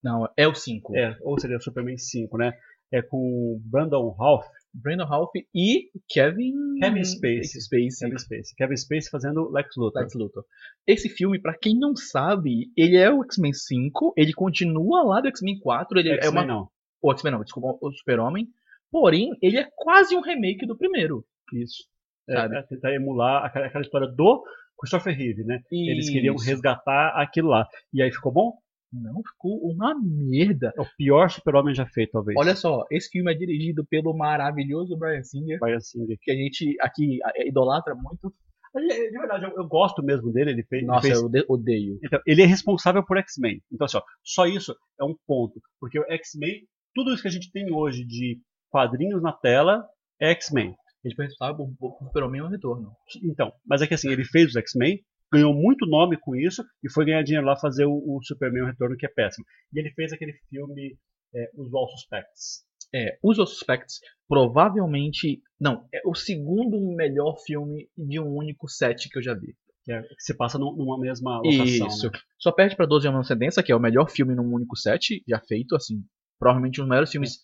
[0.02, 0.96] Não, é o 5.
[0.96, 2.52] é, ou seria Superman 5, né?
[2.90, 7.60] É com Brandon Routh, Brandon Ralph e Kevin Kevin Spacey.
[7.60, 7.98] Spacey.
[8.00, 8.56] Kevin Spacey.
[8.56, 10.02] Kevin Spacey fazendo Lex Luthor.
[10.02, 10.44] Lex Luthor.
[10.86, 15.28] Esse filme, pra quem não sabe, ele é o X-Men 5, ele continua lá do
[15.28, 16.68] X-Men 4, ele é uma não.
[17.02, 18.48] o X-Men não, desculpa, o Super-Homem.
[18.90, 21.24] Porém, ele é quase um remake do primeiro.
[21.54, 21.84] Isso.
[22.28, 22.56] É, Sabe?
[22.56, 24.44] é tentar emular aquela, aquela história do
[24.78, 25.60] Christopher Reeve, né?
[25.70, 26.44] Eles queriam Isso.
[26.46, 27.66] resgatar aquilo lá.
[27.92, 28.52] E aí ficou bom?
[28.92, 30.72] Não, ficou uma merda.
[30.76, 32.36] É o pior super-homem já feito, talvez.
[32.38, 36.04] Olha só, esse filme é dirigido pelo maravilhoso Brian Singer, Vai assim.
[36.20, 38.32] que a gente aqui é, idolatra muito.
[38.74, 40.50] De verdade, eu, eu gosto mesmo dele.
[40.52, 40.86] Ele fez.
[40.86, 41.98] Nossa, ele, fez eu de- odeio.
[42.02, 43.60] então, ele é responsável por X-Men.
[43.72, 45.60] Então, assim, ó, só isso é um ponto.
[45.80, 46.62] Porque o X-Men,
[46.94, 48.38] tudo isso que a gente tem hoje de
[48.70, 49.86] quadrinhos na tela
[50.20, 50.74] é X-Men.
[51.04, 52.92] Ele foi responsável por, por, por Super-Homem no Retorno.
[53.24, 55.00] Então, mas é que assim, ele fez os X-Men,
[55.32, 58.66] ganhou muito nome com isso e foi ganhar dinheiro lá fazer o, o Superman o
[58.66, 59.44] Retorno, que é péssimo.
[59.72, 60.96] E ele fez aquele filme
[61.34, 62.64] é, Os All Suspects.
[62.94, 65.40] É, Os Suspects provavelmente.
[65.60, 69.54] Não, é o segundo melhor filme de um único set que eu já vi.
[69.84, 71.64] Que, é, que se passa num- numa mesma locação.
[71.88, 72.06] Isso.
[72.10, 72.18] Né?
[72.38, 75.22] Só perde pra 12 anos de Ascendência, que é o melhor filme num único set
[75.26, 76.04] já feito, assim.
[76.38, 77.38] Provavelmente um dos melhores filmes.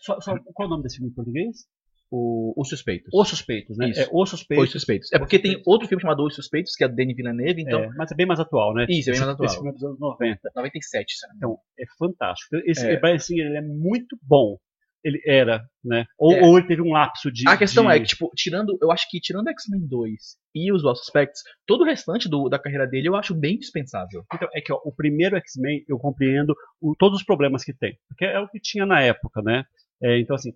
[0.00, 1.66] Só, só- qual é o nome desse filme em português?
[2.14, 3.08] O, Os Suspeitos.
[3.14, 3.88] Os Suspeitos, né?
[3.88, 4.00] Isso.
[4.02, 4.66] É Os Suspeitos.
[4.66, 5.12] Os Suspeitos.
[5.14, 7.80] É porque tem outro filme chamado Os Suspeitos, que é do Denis Villeneuve, então.
[7.84, 8.84] É, mas é bem mais atual, né?
[8.88, 9.46] Isso, é bem mais atual.
[9.46, 10.50] Esse filme é dos anos 90.
[10.54, 11.34] 97, sabe?
[11.38, 12.56] Então, é fantástico.
[12.66, 13.00] Esse É.
[13.00, 14.58] Brian Singer, ele é muito bom.
[15.04, 16.04] Ele era, né?
[16.16, 16.42] Ou, É.
[16.44, 17.48] ou ele teve um lapso de.
[17.48, 18.78] A questão de- é que, tipo, tirando.
[18.80, 22.56] Eu acho que tirando X-Men 2 e os Os Suspects, todo o restante do- da
[22.58, 24.22] carreira dele eu acho bem dispensável.
[24.32, 27.98] Então, é que ó, o primeiro X-Men eu compreendo o- todos os problemas que tem.
[28.06, 29.64] Porque é o que tinha na época, né?
[30.00, 30.52] É, então, assim,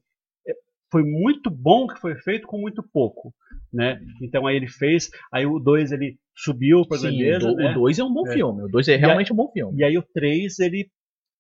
[0.91, 3.35] foi muito bom que foi feito com muito pouco,
[3.73, 4.01] né?
[4.23, 7.71] Então aí ele fez, aí o 2 ele subiu para grandeza, o, do- né?
[7.71, 8.33] o 2 é um bom É.
[8.33, 8.63] filme.
[8.63, 9.79] O 2 é realmente um bom filme.
[9.79, 10.89] E aí o 3 ele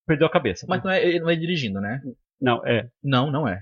[0.06, 0.66] perdeu a cabeça.
[0.68, 0.84] Mas né?
[0.84, 2.00] não é, ele não é dirigindo, né?
[2.40, 3.60] Não, é, Não, não é.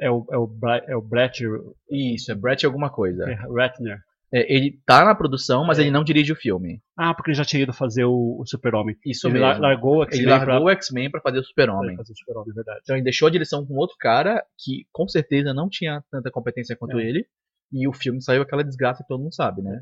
[0.00, 1.42] é o, é o, Bra- é o Brett
[1.90, 3.24] Isso, é Brett alguma coisa.
[3.56, 3.98] Ratner.
[4.34, 5.82] É, ele tá na produção, mas É.
[5.82, 6.80] ele não dirige o filme.
[6.96, 8.96] Ah, porque ele já tinha ido fazer o, o Super-Homem.
[9.04, 9.46] Isso Ele mesmo.
[9.46, 11.96] lar- largou o ele largou pra, o X-Men pra fazer o Super-Homem.
[11.96, 12.80] fazer o Super-Homem, é verdade.
[12.82, 16.74] Então ele deixou a direção com outro cara que com certeza não tinha tanta competência
[16.76, 17.04] quanto É.
[17.06, 17.26] ele.
[17.72, 19.80] E o filme saiu aquela desgraça que todo mundo sabe, né?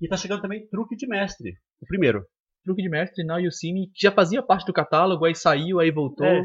[0.00, 2.24] E tá chegando também Truque de Mestre, o primeiro.
[2.64, 5.80] Truque de Mestre, Now You See Me, que já fazia parte do catálogo, aí saiu,
[5.80, 6.26] aí voltou.
[6.26, 6.42] É,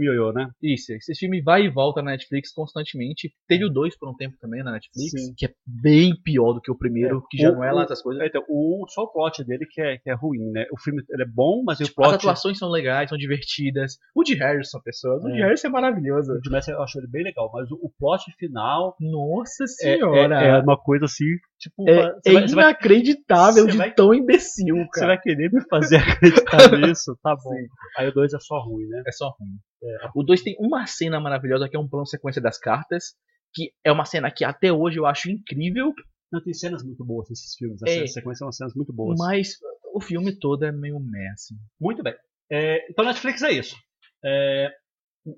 [0.00, 0.48] ioiô, né?
[0.62, 3.32] Isso, esse filme vai e volta na Netflix constantemente.
[3.48, 5.34] Teve o 2 por um tempo também na Netflix, Sim.
[5.36, 7.82] que é bem pior do que o primeiro, É, que já o- não é lá
[7.84, 8.24] essas coisas.
[8.26, 10.66] Então, o, só o plot dele que é, que é ruim, né?
[10.72, 12.16] O filme é bom, mas o Tipo, as plot...
[12.20, 13.96] atuações são legais, são divertidas.
[14.14, 15.24] O de Harrison, pessoas.
[15.24, 15.44] O de É.
[15.46, 16.32] Harrison é maravilhoso.
[16.32, 19.66] O de Mestre eu acho ele bem legal, mas o, o plot final Nossa é,
[19.66, 20.42] senhora!
[20.42, 21.24] é, é uma coisa assim
[21.58, 24.90] Tipo, é, é vai, inacreditável vai, de vai, tão imbecil, cara.
[24.92, 27.18] Você vai querer me fazer acreditar nisso?
[27.22, 27.54] Tá bom.
[27.54, 27.66] Sim.
[27.98, 29.02] Aí o 2 é só ruim, né?
[29.06, 29.56] É só ruim.
[29.82, 30.10] É.
[30.14, 33.14] O 2 tem uma cena maravilhosa que é um plano sequência das cartas,
[33.54, 35.92] que é uma cena que até hoje eu acho incrível.
[36.32, 37.82] Não, tem cenas muito boas nesses filmes.
[37.82, 39.16] As é, sequências são cenas muito boas.
[39.18, 39.56] Mas
[39.94, 41.54] o filme todo é meio meh, assim.
[41.80, 42.14] Muito bem.
[42.50, 43.76] É, então Netflix é isso.
[44.24, 44.70] É,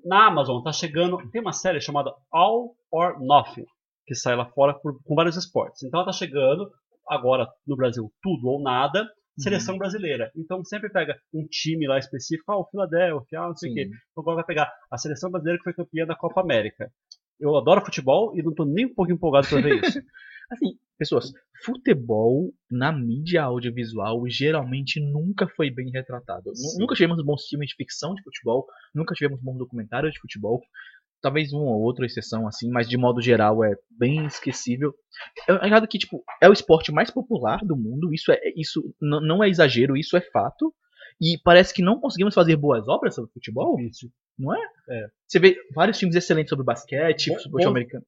[0.05, 1.17] na Amazon tá chegando.
[1.31, 3.65] Tem uma série chamada All or Nothing
[4.09, 5.83] que sai lá fora por, com vários esportes.
[5.83, 6.67] Então ela está chegando
[7.07, 9.79] agora no Brasil tudo ou nada, seleção uhum.
[9.79, 10.31] brasileira.
[10.35, 13.83] Então sempre pega um time lá específico, ah, o Philadelphia, ah, não sei o quê.
[13.83, 16.91] Então agora vai pegar a seleção brasileira que foi campeã da Copa América.
[17.39, 19.99] Eu adoro futebol e não estou nem um pouco empolgado para ver isso.
[20.51, 21.31] assim, pessoas,
[21.63, 26.55] futebol na mídia audiovisual geralmente nunca foi bem retratado.
[26.55, 26.79] Sim.
[26.79, 30.61] Nunca tivemos bons filmes de ficção de futebol, nunca tivemos bons documentários de futebol
[31.21, 34.93] talvez uma ou outra exceção assim, mas de modo geral é bem esquecível.
[35.47, 39.43] É errado que tipo é o esporte mais popular do mundo, isso é isso não
[39.43, 40.73] é exagero, isso é fato.
[41.21, 44.59] E parece que não conseguimos fazer boas obras sobre futebol, isso, não é?
[44.89, 45.07] é?
[45.27, 48.05] Você vê vários filmes excelentes sobre basquete, bom, futebol americano.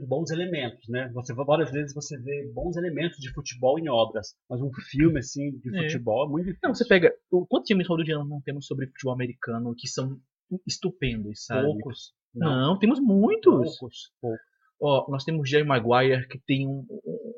[0.00, 1.08] Bons elementos, né?
[1.14, 5.52] Você várias vezes você vê bons elementos de futebol em obras, mas um filme assim
[5.58, 5.82] de é.
[5.82, 6.68] futebol é muito difícil.
[6.68, 7.14] Não, você pega
[7.48, 10.20] quantos filmes todo dia não temos sobre futebol americano que são
[10.66, 11.66] estupendos, sabe?
[11.66, 12.12] Poucos.
[12.34, 13.78] Não, não temos muitos.
[13.78, 14.40] Poucos, poucos.
[14.80, 16.86] Ó, nós temos Jerry Maguire que tem um.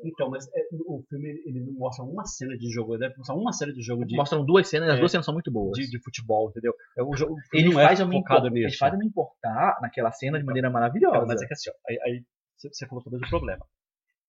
[0.03, 3.35] Então, mas é, o filme ele não mostra uma cena de jogo, ele deve mostrar
[3.35, 4.15] uma cena de jogo de.
[4.15, 5.77] Mostram duas cenas, é, as duas cenas são muito boas.
[5.77, 6.73] De, de futebol, entendeu?
[6.97, 8.67] É, o jogo, ele, faz é focado nisso.
[8.67, 11.25] Ele faz eu me importar naquela cena de maneira maravilhosa.
[11.25, 12.23] mas é que assim, ó, aí, aí
[12.61, 13.65] você falou talvez o problema.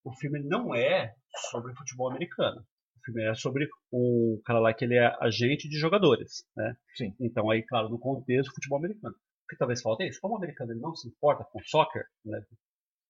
[0.05, 1.13] O filme não é
[1.51, 2.65] sobre futebol americano
[3.13, 6.77] filme é sobre o cara lá que ele é agente de jogadores, né?
[6.95, 7.15] Sim.
[7.21, 9.15] Então aí, claro, no contexto futebol americano.
[9.15, 10.21] O que talvez falte é isso.
[10.21, 12.41] Como o americano ele não se importa com soccer, né?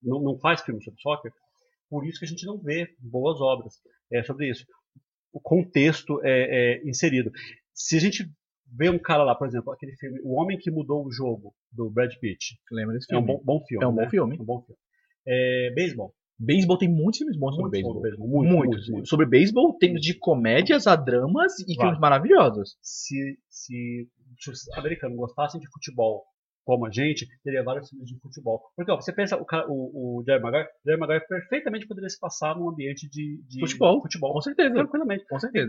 [0.03, 1.33] não, não faz filme sobre soccer,
[1.89, 3.75] por isso que a gente não vê boas obras
[4.13, 4.65] é, sobre isso.
[5.33, 7.31] O contexto é, é inserido.
[7.75, 8.29] Se a gente
[8.67, 11.91] vê um cara lá, por exemplo, aquele filme O Homem que Mudou o Jogo, do
[11.91, 12.59] Brad Pitt.
[12.71, 13.21] Lembra desse filme?
[13.21, 13.85] É um bom, bom filme.
[13.85, 14.05] É um né?
[14.05, 14.37] bom filme.
[14.37, 14.79] É um bom filme.
[15.27, 16.15] É, beisebol.
[16.40, 18.03] Beisebol tem muitos filmes bons sobre beisebol.
[18.18, 19.11] Muito, muitos, muitos.
[19.11, 22.79] Sobre beisebol tem de comédias a dramas e filmes maravilhosos.
[22.81, 26.24] Se, se, se os americanos gostassem de futebol
[26.64, 28.62] como a gente, teria vários filmes de futebol.
[28.76, 32.57] Porque ó, você pensa, o, o, o Jerry Maguire, Jerry Maguire perfeitamente poderia se passar
[32.57, 34.00] num ambiente de, de futebol.
[34.00, 34.33] futebol.
[34.33, 34.74] Com certeza.
[34.74, 35.26] Tranquilamente.
[35.29, 35.68] Com certeza.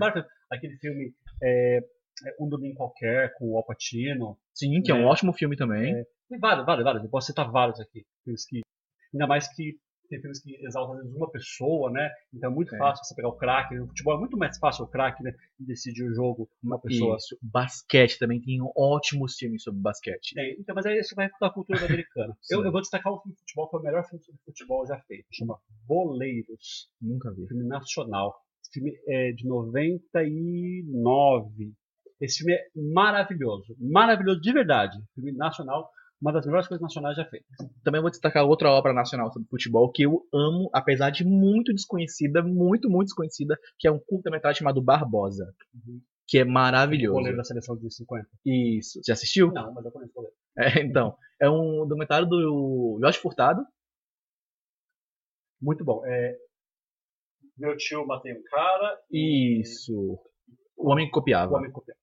[0.50, 4.38] Aquele filme é, é, Um Domingo Qualquer, com o Al Pacino.
[4.54, 5.00] Sim, que né?
[5.00, 5.12] é um né?
[5.12, 5.94] ótimo filme também.
[5.94, 7.04] É, tem vários, vários, vários.
[7.04, 8.06] Eu posso citar vários aqui.
[8.24, 8.62] Filmes que,
[9.14, 9.78] ainda mais que
[10.12, 12.12] tem filmes que exaltam às vezes uma pessoa, né?
[12.34, 12.78] Então é muito é.
[12.78, 13.76] fácil você pegar o craque.
[13.76, 15.34] No futebol é muito mais fácil o craque, né?
[15.58, 17.16] decidir o jogo uma pessoa.
[17.16, 17.38] Isso.
[17.42, 20.38] Basquete também tem ótimos filmes sobre basquete.
[20.38, 22.36] É, então, mas aí isso vai da cultura americana.
[22.50, 24.86] eu, eu, vou destacar um filme de futebol que é o melhor filme sobre futebol
[24.86, 25.26] já feito.
[25.32, 26.90] Chama Boleiros.
[27.02, 27.48] Nunca vi.
[27.48, 28.36] Filme nacional.
[28.62, 31.74] Esse filme é de 99.
[32.20, 33.76] Esse filme é maravilhoso.
[33.80, 34.98] Maravilhoso de verdade.
[35.16, 35.90] Filme nacional
[36.22, 37.50] uma das melhores coisas nacionais já feitas.
[37.84, 42.44] Também vou destacar outra obra nacional sobre futebol que eu amo, apesar de muito desconhecida,
[42.44, 45.52] muito, muito desconhecida, que é um curta-metragem chamado Barbosa.
[45.74, 46.00] Uhum.
[46.28, 47.14] Que é maravilhoso.
[47.14, 48.28] O goleiro da seleção de 50.
[48.46, 49.02] Isso.
[49.06, 49.52] Já assistiu?
[49.52, 50.36] Não, mas eu conheço o goleiro.
[50.58, 51.16] É, então.
[51.42, 53.66] É um documentário do Jorge Furtado.
[55.60, 56.06] Muito bom.
[56.06, 56.38] É...
[57.58, 59.00] Meu tio matei um cara.
[59.12, 60.20] Isso.
[60.78, 61.54] O Homem que Copiava.
[61.54, 62.01] O Homem que Copiava.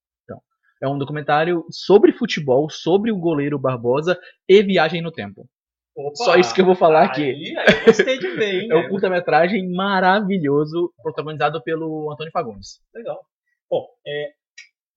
[0.83, 5.49] É um documentário sobre futebol, sobre o goleiro Barbosa e viagem no tempo.
[5.97, 7.23] Opa, Só isso que eu vou falar aqui.
[7.23, 8.69] Aí eu gostei de ver, hein?
[8.71, 12.81] é um curta-metragem maravilhoso, protagonizado pelo Antônio Fagundes.
[12.95, 13.21] Legal.
[13.69, 14.31] Bom, é,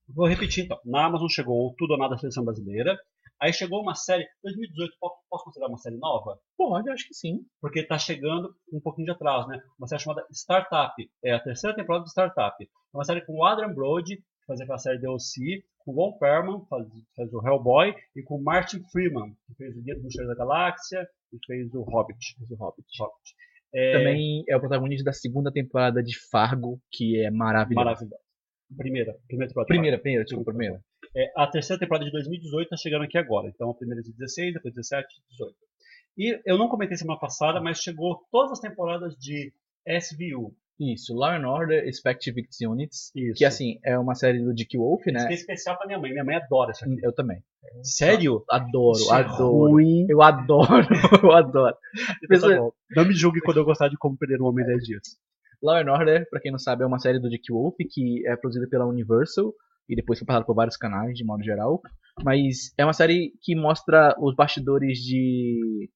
[0.08, 0.80] vou repetir então.
[0.86, 2.96] Na Amazon chegou Tudo ou Nada Seleção Brasileira.
[3.42, 4.94] Aí chegou uma série, 2018,
[5.28, 6.38] posso considerar uma série nova?
[6.56, 7.40] Pode, acho que sim.
[7.60, 9.60] Porque está chegando um pouquinho de atraso, né?
[9.80, 10.94] Uma série chamada Startup.
[11.26, 12.56] É a terceira temporada de Startup.
[12.64, 16.66] É uma série com o Adrian Brody, fazia aquela série DLC, com o Ron Perlman,
[16.70, 20.34] faz, faz, o Hellboy, e com o Martin Freeman, que fez o Guia do Mochileiro
[20.34, 22.36] da Galáxia e fez o Hobbit.
[22.38, 22.88] Fez o Hobbit.
[23.00, 23.36] Hobbit.
[23.74, 23.98] É...
[23.98, 27.86] Também é o protagonista da segunda temporada de Fargo, que é maravilhosa.
[27.86, 28.22] Maravilhosa.
[28.78, 29.68] Primeira, primeira temporada.
[29.68, 30.82] Primeira, primeira, desculpa, primeira.
[31.16, 33.50] É, a terceira temporada de 2018 está chegando aqui agora.
[33.50, 35.56] Então a primeira de 16, depois 17, 18.
[36.18, 39.54] E eu não comentei semana passada, mas chegou todas as temporadas de
[39.88, 43.12] SVU, isso, Law and Order Expect Victim Units.
[43.16, 43.38] Isso.
[43.38, 45.20] Que assim, é uma série do Dick Wolf, né?
[45.20, 46.12] Isso é especial pra minha mãe.
[46.12, 46.98] Minha mãe adora isso aqui.
[47.04, 47.44] Eu também.
[47.84, 48.44] Sério?
[48.50, 49.80] Adoro, isso é adoro.
[49.80, 50.06] É.
[50.10, 50.88] Eu adoro,
[51.24, 51.76] eu adoro.
[52.24, 54.84] Então, tá não me julgue quando eu gostar de como perder um homem em 10
[54.84, 55.04] dias.
[55.62, 58.36] Law and Order, pra quem não sabe, é uma série do Dick Wolf que é
[58.36, 59.54] produzida pela Universal
[59.88, 61.82] e depois foi passada por vários canais de modo geral.
[62.24, 65.90] Mas é uma série que mostra os bastidores de,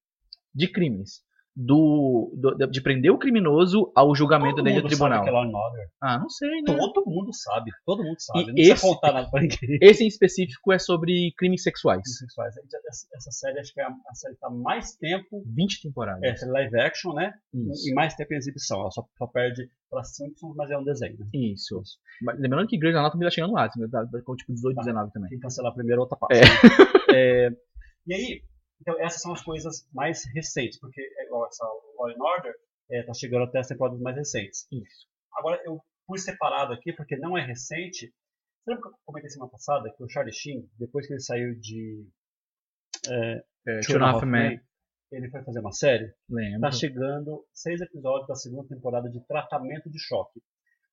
[0.54, 1.25] de crimes
[1.58, 5.24] do, do, de prender o criminoso ao julgamento dele no tribunal.
[5.24, 5.86] Que é.
[6.02, 6.76] Ah, não sei, né?
[6.76, 8.42] Todo mundo sabe, todo mundo sabe.
[8.42, 9.56] E não esse- precisa contar nada pra ninguém.
[9.80, 12.02] Esse em específico é sobre crimes sexuais.
[12.18, 12.54] Sexuais.
[12.88, 16.42] Essa, essa série acho que é a, a série que tá mais tempo 20 temporadas.
[16.42, 17.32] é live action, né?
[17.54, 17.88] Isso.
[17.88, 18.80] E mais tempo em exibição.
[18.80, 21.26] Ela só, só perde pra Simpsons, mas é um desenho, né?
[21.32, 21.80] Isso.
[22.20, 24.82] Mas lembrando que Grey's Anatomy tá chegando lá, assim, tá, tá com tipo 18, Tá.
[24.82, 25.30] 19 também.
[25.30, 26.34] Quem cancelar primeiro, outra passa.
[26.34, 26.42] É.
[27.14, 27.48] É,
[28.06, 28.42] e aí,
[28.80, 31.64] então essas são as coisas mais recentes, porque é igual essa
[31.98, 32.54] Law and Order
[32.90, 34.66] é, tá chegando até as temporadas mais recentes.
[34.70, 35.06] Isso.
[35.32, 38.06] Agora, eu pus separado aqui, porque não é recente.
[38.06, 41.54] Você lembra que eu comentei semana passada que o Charlie Sheen, depois que ele saiu
[41.58, 42.06] de
[43.08, 43.42] É,
[43.84, 44.60] Two Men, Men,
[45.12, 46.12] ele foi fazer uma série?
[46.28, 46.60] lembro.
[46.60, 50.40] Tá chegando seis episódios da segunda temporada de Tratamento de Choque.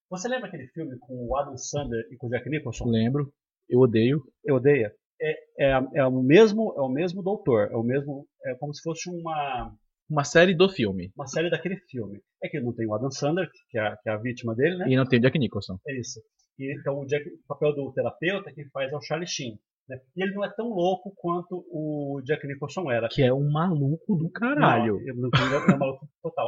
[0.09, 2.85] Você lembra aquele filme com o Adam Sandler e com o Jack Nicholson?
[2.85, 3.33] Lembro.
[3.67, 4.23] Eu odeio.
[4.43, 4.91] Eu odeio.
[5.23, 8.81] É, é, é o mesmo, é o mesmo doutor, é o mesmo, é como se
[8.81, 9.73] fosse uma,
[10.09, 11.11] Uma série do filme.
[11.15, 12.19] uma série daquele filme.
[12.43, 14.77] É que não tem o Adam Sandler, que é, a- que é a vítima dele,
[14.77, 14.85] né?
[14.89, 15.77] E não tem Jack Nicholson.
[15.87, 16.19] É isso.
[16.59, 19.57] E, então o, Jack, o papel do terapeuta quem faz é o Charlie Sheen.
[19.89, 19.97] Né?
[20.15, 23.07] E ele não é tão louco quanto o Jack Nicholson era.
[23.09, 24.95] Que é um maluco do caralho.
[24.95, 26.47] Não, é maluco total.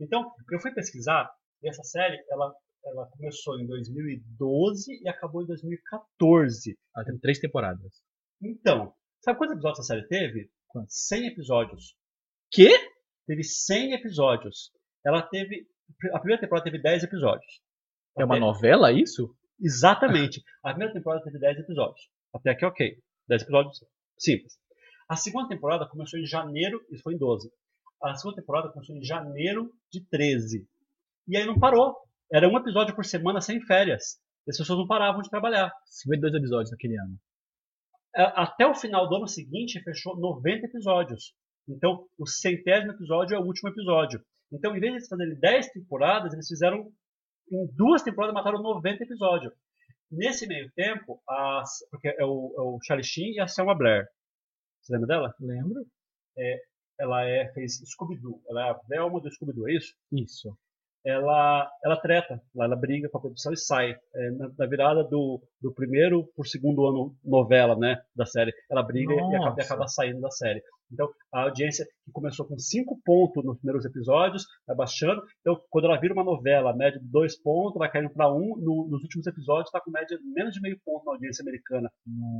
[0.00, 1.28] Então, eu fui pesquisar
[1.62, 2.52] e essa série, ela,
[2.84, 6.76] ela começou em 2012 e acabou em 2014.
[6.96, 8.00] Ela tem três temporadas.
[8.42, 10.50] Então, sabe quantos episódios essa série teve?
[10.68, 10.94] Quantos?
[11.06, 11.94] 100 episódios.
[12.50, 12.70] Quê?
[13.26, 14.72] Teve 100 episódios.
[15.04, 15.66] Ela teve.
[16.12, 17.60] A primeira temporada teve 10 episódios.
[18.18, 19.34] É uma Até- novela isso?
[19.60, 20.42] Exatamente.
[20.62, 22.08] A primeira temporada teve 10 episódios.
[22.34, 22.98] Até aqui, ok.
[23.28, 23.84] 10 episódios
[24.18, 24.58] simples.
[25.08, 27.50] A segunda temporada começou em janeiro, isso foi em 12.
[28.02, 30.66] A segunda temporada começou em janeiro de 13.
[31.28, 31.96] E aí não parou.
[32.32, 34.18] Era um episódio por semana sem férias.
[34.46, 35.70] E as pessoas não paravam de trabalhar.
[35.86, 37.16] 52 episódios naquele ano.
[38.14, 41.34] A- Até o final do ano seguinte, fechou 90 episódios.
[41.68, 44.20] Então, o centésimo episódio é o último episódio.
[44.52, 46.90] Então, em vez de eles fazerem 10 temporadas, eles fizeram.
[47.50, 49.52] Em duas temporadas, mataram 90 episódios.
[50.10, 54.06] Nesse meio tempo, as, porque é o, é o Charlie Sheen e a Selma Blair.
[54.82, 55.34] Você lembra dela?
[55.40, 55.86] Lembro?
[56.98, 58.42] Ela é, fez Scooby-Doo.
[58.48, 59.94] Ela é a Velma do Scooby-Doo, é isso?
[60.12, 60.56] Isso.
[61.04, 63.96] Ela, ela treta, ela, ela briga com a produção e sai.
[64.14, 68.82] É, na, na virada do, do primeiro por segundo ano novela, né, da série, ela
[68.82, 70.62] briga e acaba, e acaba saindo da série.
[70.92, 75.22] Então, a audiência que começou com 5 pontos nos primeiros episódios, vai baixando.
[75.40, 78.36] Então, quando ela vira uma novela, média de 2 pontos, vai caindo para 1.
[78.36, 81.42] Um, no, nos últimos episódios, está com média de menos de meio ponto na audiência
[81.42, 81.90] americana.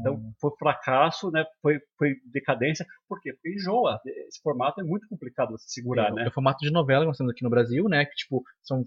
[0.00, 1.44] Então, foi fracasso, né?
[1.60, 2.84] Foi, foi decadência.
[3.08, 3.32] Por quê?
[3.32, 4.00] Porque enjoa.
[4.28, 6.24] Esse formato é muito complicado você segurar, é, né?
[6.24, 8.04] é o formato de novela que nós temos aqui no Brasil, né?
[8.04, 8.86] Que, tipo, são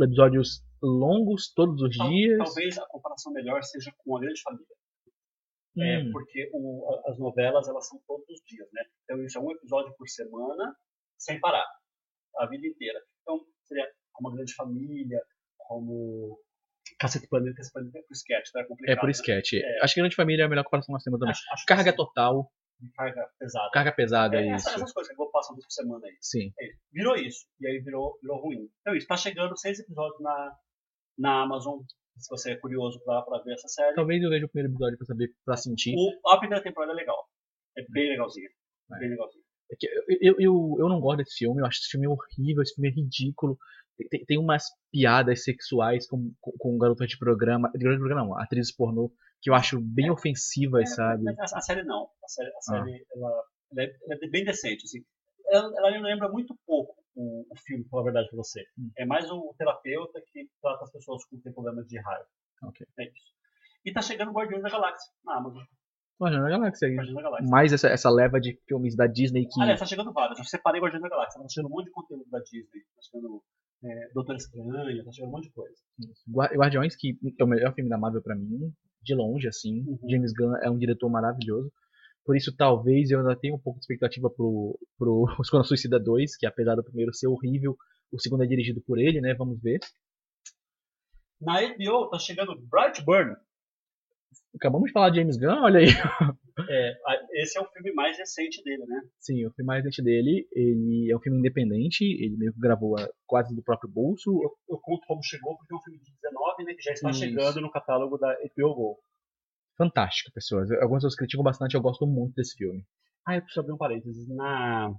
[0.00, 2.38] episódios longos todos os Tal- dias.
[2.38, 4.66] Talvez a comparação melhor seja com a Grande Família.
[5.78, 8.82] É, Hum, porque o- as novelas elas são todos os dias, né?
[9.04, 10.74] Então isso é um episódio por semana,
[11.18, 11.66] sem parar,
[12.38, 12.98] a vida inteira.
[13.22, 15.20] Então seria como a Grande Família,
[15.58, 16.38] como
[16.98, 18.60] Cacete Planeta, Cacete Planeta é por sketch, tá?
[18.60, 19.00] É é complicado.
[19.00, 19.12] por né?
[19.12, 19.52] sketch.
[19.54, 19.80] É.
[19.82, 21.32] Acho que Grande Família é a melhor comparação que nós temos também.
[21.32, 22.50] Acho, acho Carga sim, total,
[22.94, 23.70] carga pesada.
[23.72, 24.68] carga pesada, É, é isso.
[24.70, 26.16] essas coisas que eu vou passar uma vez por semana aí.
[26.20, 26.52] Sim.
[26.60, 26.68] É.
[26.92, 27.46] Virou isso.
[27.60, 28.68] E aí virou, virou ruim.
[28.80, 30.56] Então isso, tá chegando seis episódios na,
[31.18, 31.80] na Amazon.
[32.18, 33.94] Se você é curioso pra, pra ver essa série.
[33.94, 35.94] Talvez eu veja o primeiro episódio pra saber, pra sentir.
[35.96, 37.24] O, a primeira temporada é legal.
[37.76, 38.48] É bem legalzinha.
[38.94, 38.98] É.
[38.98, 39.44] Bem legalzinha.
[39.70, 42.62] É que eu, eu, eu, eu não gosto desse filme, eu acho esse filme horrível,
[42.62, 43.58] esse filme é ridículo.
[44.10, 48.74] Tem- Tem, umas piadas sexuais com, com, com garotas de programa, de programa não, atrizes
[48.74, 49.10] pornô,
[49.42, 51.24] que eu acho bem ofensivas, sabe?
[51.24, 52.08] Mas a, a série não.
[52.24, 52.56] A série, Ah.
[52.58, 54.84] a série ela, ela é, ela é bem decente.
[54.84, 54.98] Assim.
[55.48, 58.62] Ela, ela me lembra muito pouco o, o filme, a verdade pra você.
[58.78, 58.90] Hum.
[58.96, 62.26] É mais o terapeuta que trata as pessoas com problemas de raiva.
[62.62, 62.86] Ok.
[62.98, 63.34] É isso.
[63.84, 65.62] E tá chegando Guardiões da Galáxia na Amazon.
[66.20, 66.94] Guardiões da Galáxia aí.
[66.96, 67.50] Guardiões da Galáxia.
[67.50, 69.60] Mais essa, essa leva de filmes da Disney que.
[69.60, 70.38] Aliás, tá chegando vários.
[70.38, 71.40] Eu separei Guardiões da Galáxia.
[71.40, 72.80] Tá chegando um monte de conteúdo da Disney.
[72.94, 73.42] Tá chegando
[73.84, 75.04] é, Doutor Estranho.
[75.04, 75.74] Tá chegando um monte de coisa.
[76.28, 79.84] Gua- Guardiões, que é o melhor filme da Marvel pra mim, de longe, assim.
[79.86, 79.98] Uhum.
[80.10, 81.70] James Gunn é um diretor maravilhoso.
[82.26, 86.36] Por isso, talvez eu ainda tenha um pouco de expectativa pro, pro Esquadrão Suicida 2,
[86.36, 87.76] que apesar do primeiro ser horrível,
[88.12, 89.32] o segundo é dirigido por ele, né?
[89.32, 89.78] Vamos ver.
[91.40, 93.36] Na HBO tá chegando Brightburn.
[94.56, 95.86] Acabamos de falar de James Gunn, olha aí.
[96.70, 96.94] É,
[97.42, 99.02] esse é o filme mais recente dele, né?
[99.20, 102.98] Sim, o filme mais recente dele, ele é um filme independente, ele meio que gravou
[102.98, 104.30] a- quase do próprio bolso.
[104.42, 106.72] Eu, eu conto como chegou porque é um filme de 19, né?
[106.72, 107.18] Que já está Isso.
[107.18, 108.98] chegando no catálogo da HBO Go.
[109.76, 110.70] Fantástico, pessoas.
[110.72, 112.84] Algumas pessoas criticam bastante, eu gosto muito desse filme.
[113.26, 114.26] Ah, eu preciso abrir um parênteses.
[114.28, 114.90] Na,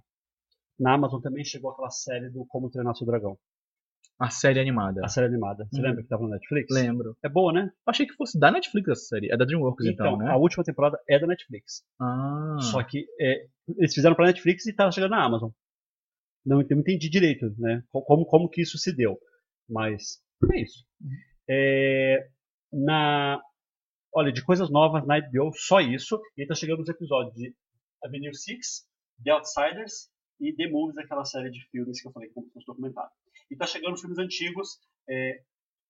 [0.79, 3.37] na Amazon também chegou aquela série do Como Treinar Seu Dragão.
[4.19, 5.01] A série animada.
[5.03, 5.67] A série animada.
[5.71, 5.87] Você Uhum.
[5.87, 6.73] lembra que tava no Netflix?
[6.73, 7.15] Lembro.
[7.23, 7.61] É boa, né?
[7.71, 9.31] Eu achei que fosse da Netflix essa série.
[9.31, 10.31] É da DreamWorks então, Então, né?
[10.31, 11.83] a última temporada é da Netflix.
[11.99, 13.45] Ah, Só que é,
[13.77, 15.51] eles fizeram pra Netflix e tá chegando na Amazon.
[16.45, 17.83] não, não entendi direito, né?
[17.91, 19.19] Como, como que isso se deu.
[19.69, 20.19] Mas
[20.51, 20.83] é isso.
[21.49, 22.27] É,
[22.73, 23.39] na,
[24.17, 26.19] olha, de coisas novas na HBO, só isso.
[26.35, 27.55] E tá chegando os episódios de
[28.03, 28.87] Avenue 6,
[29.23, 30.09] The Outsiders
[30.39, 33.11] e The Movies, aquela série de filmes que eu falei que como documentário.
[33.51, 34.79] E tá chegando filmes antigos.
[35.07, 35.43] É,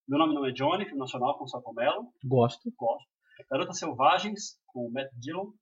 [0.06, 2.12] Meu Nome Não É Johnny, filme nacional com Saco Mello.
[2.26, 2.70] Gosto.
[2.76, 3.08] Gosto.
[3.50, 5.54] Garotas Selvagens, com Matt Dillon.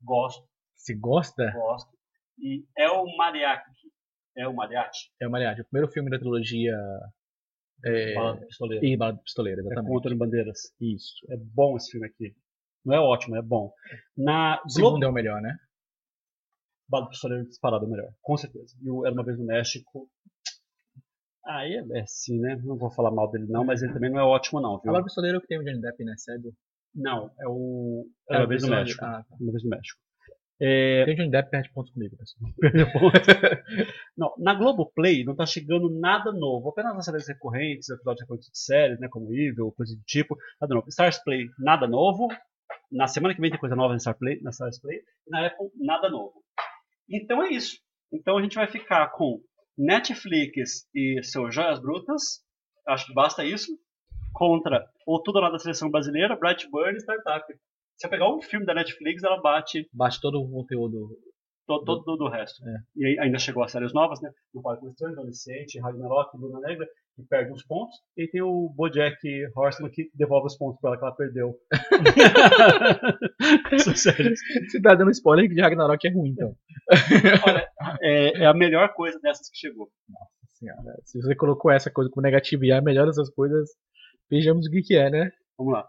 [0.00, 0.48] Gosto.
[0.76, 1.50] Você gosta?
[1.50, 1.90] Gosto.
[2.38, 3.90] E É o Mariachi.
[4.36, 5.10] É o Mariachi.
[5.20, 5.62] É o Mariachi.
[5.62, 6.76] O primeiro filme da trilogia...
[7.84, 8.14] É...
[8.14, 8.84] Bala do Pistoleiro.
[8.84, 9.88] E Bala do Pistoleiro, É exatamente.
[9.90, 10.58] com Antônio Bandeiras.
[10.80, 11.14] Isso.
[11.30, 12.34] É bom esse filme aqui.
[12.84, 13.72] Não é ótimo, é bom.
[14.16, 15.56] Na O Globo, segundo é o melhor, né?
[16.88, 18.12] Bala do Pistoleiro disparado é o melhor.
[18.20, 18.74] Com certeza.
[18.82, 20.08] E o Era Uma Vez no México...
[21.46, 22.56] Aí é, é sim, né?
[22.62, 24.92] Não vou falar mal dele não, mas ele também não é ótimo não, viu?
[24.92, 26.14] Bala do Pistoleiro é o que tem o Johnny Depp, né?
[26.16, 26.52] Sério?
[26.94, 29.04] Não, é o Era Uma Vez no México.
[29.04, 29.36] Ah, tá.
[29.40, 30.00] Uma Vez no México.
[30.62, 32.52] É, Tem Johnny Depp perde pontos comigo, pessoal.
[34.16, 38.58] não, na Globoplay não tá chegando nada novo, apenas as séries recorrentes, episódios recorrentes de
[38.58, 40.88] séries, né, como Evil, coisa do tipo, nada novo.
[40.88, 42.28] Stars Play, nada novo.
[42.92, 45.68] Na semana que vem tem coisa nova na Star Play, na Stars Play, na Apple,
[45.76, 46.34] nada novo.
[47.08, 47.78] Então é isso.
[48.12, 49.40] Então a gente vai ficar com
[49.78, 52.44] Netflix e seus joias brutas,
[52.86, 53.72] acho que basta isso,
[54.34, 57.44] contra ou tudo lá da seleção brasileira, Brightburn e Startup.
[58.00, 61.10] Se eu pegar um filme da Netflix, ela bate Bate todo o conteúdo.
[61.66, 62.66] todo, todo do resto.
[62.66, 62.76] É.
[62.96, 64.30] E aí ainda chegou as séries novas, né?
[64.54, 67.94] No Parque Estranho, Adolescente, Ragnarok, Luna Negra, que perde uns pontos.
[68.16, 69.18] E tem o Bojack
[69.54, 71.54] Horseman que devolve os pontos pra ela que ela perdeu.
[73.70, 76.56] Você tá dando spoiler que de Ragnarok é ruim, então.
[77.46, 77.68] Olha,
[78.00, 79.90] é, é a melhor coisa dessas que chegou.
[80.54, 83.68] Senhora, se você colocou essa coisa como negativa e é a melhor dessas coisas,
[84.30, 85.30] vejamos o que, que é, né?
[85.58, 85.86] Vamos lá.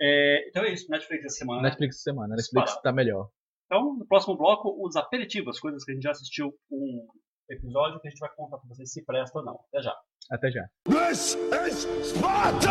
[0.00, 1.62] É, então é isso, Netflix essa semana.
[1.62, 2.28] Netflix essa semana.
[2.34, 2.82] Netflix Disparado.
[2.82, 3.28] tá melhor.
[3.66, 7.06] Então, no próximo bloco, os aperitivos, coisas que a gente já assistiu um
[7.48, 9.60] episódio que a gente vai contar pra vocês se presta ou não.
[9.68, 9.96] Até já.
[10.30, 10.68] Até já.
[10.84, 11.36] This
[11.68, 12.68] is Sparta!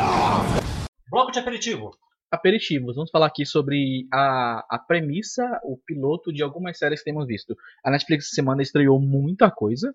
[1.10, 1.92] Bloco de aperitivo.
[2.32, 2.96] Aperitivos.
[2.96, 7.56] Vamos falar aqui sobre a, a premissa, o piloto de algumas séries que temos visto.
[7.84, 9.94] A Netflix essa semana estreou muita coisa.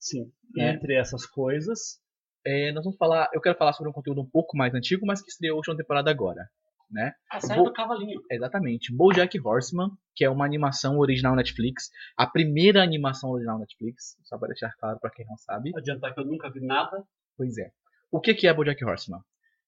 [0.00, 0.32] Sim.
[0.58, 0.70] É.
[0.70, 2.00] Entre essas coisas,
[2.46, 3.28] É, nós vamos falar.
[3.34, 5.76] Eu quero falar sobre um conteúdo um pouco mais antigo, mas que estreou a última
[5.76, 6.48] temporada agora.
[6.88, 7.12] Né?
[7.32, 8.20] a série Vou- do Cavalinho.
[8.30, 8.94] Exatamente.
[8.94, 14.50] BoJack Horseman, que é uma animação original Netflix, a primeira animação original Netflix, só para
[14.50, 15.72] deixar claro para quem não sabe.
[15.76, 17.02] Adiantar que eu nunca vi nada.
[17.36, 17.70] Pois é.
[18.08, 19.18] O que que é BoJack Horseman?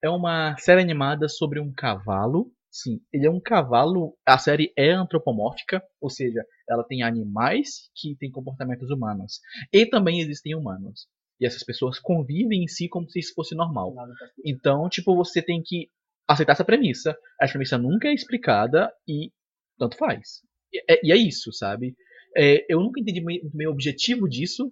[0.01, 2.53] É uma série animada sobre um cavalo.
[2.70, 4.14] Sim, ele é um cavalo.
[4.24, 9.41] A série é antropomórfica, ou seja, ela tem animais que têm comportamentos humanos
[9.72, 11.09] e também existem humanos.
[11.41, 13.95] E essas pessoas convivem em si como se isso fosse normal.
[13.95, 14.07] tá-
[14.45, 15.89] Então, tipo, você tem que
[16.26, 17.16] aceitar essa premissa.
[17.41, 19.30] Essa premissa nunca é explicada e
[19.78, 20.43] tanto faz.
[20.72, 21.95] E é, e é isso, sabe?
[22.36, 24.70] É, eu nunca entendi meio, meio objetivo disso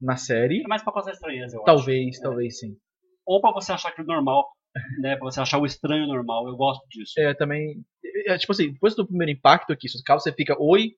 [0.00, 0.62] na série.
[0.64, 1.66] É mais pra causar estranheza, eu acho.
[1.66, 2.76] Talvez, talvez sim.
[3.24, 4.46] Ou pra você achar aquilo normal,
[5.00, 5.16] né?
[5.16, 6.48] Pra você achar o estranho normal.
[6.48, 7.12] Eu gosto disso.
[7.18, 7.82] É, também.
[8.26, 10.90] É, tipo assim, depois do primeiro impacto aqui, se você fica oi,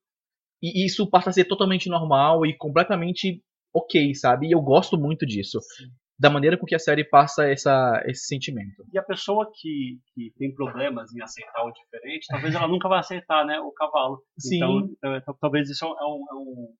[0.62, 3.42] e isso passa a ser totalmente normal e completamente
[3.74, 4.48] ok, sabe?
[4.48, 5.58] E eu gosto muito disso.
[6.18, 8.84] Da maneira com que a série passa essa, esse sentimento.
[8.92, 13.00] E a pessoa que, que tem problemas em aceitar o diferente, talvez ela nunca vai
[13.00, 13.58] aceitar, né?
[13.60, 14.22] O cavalo.
[14.38, 14.56] Sim.
[14.56, 16.74] Então, então, talvez isso é um, é um-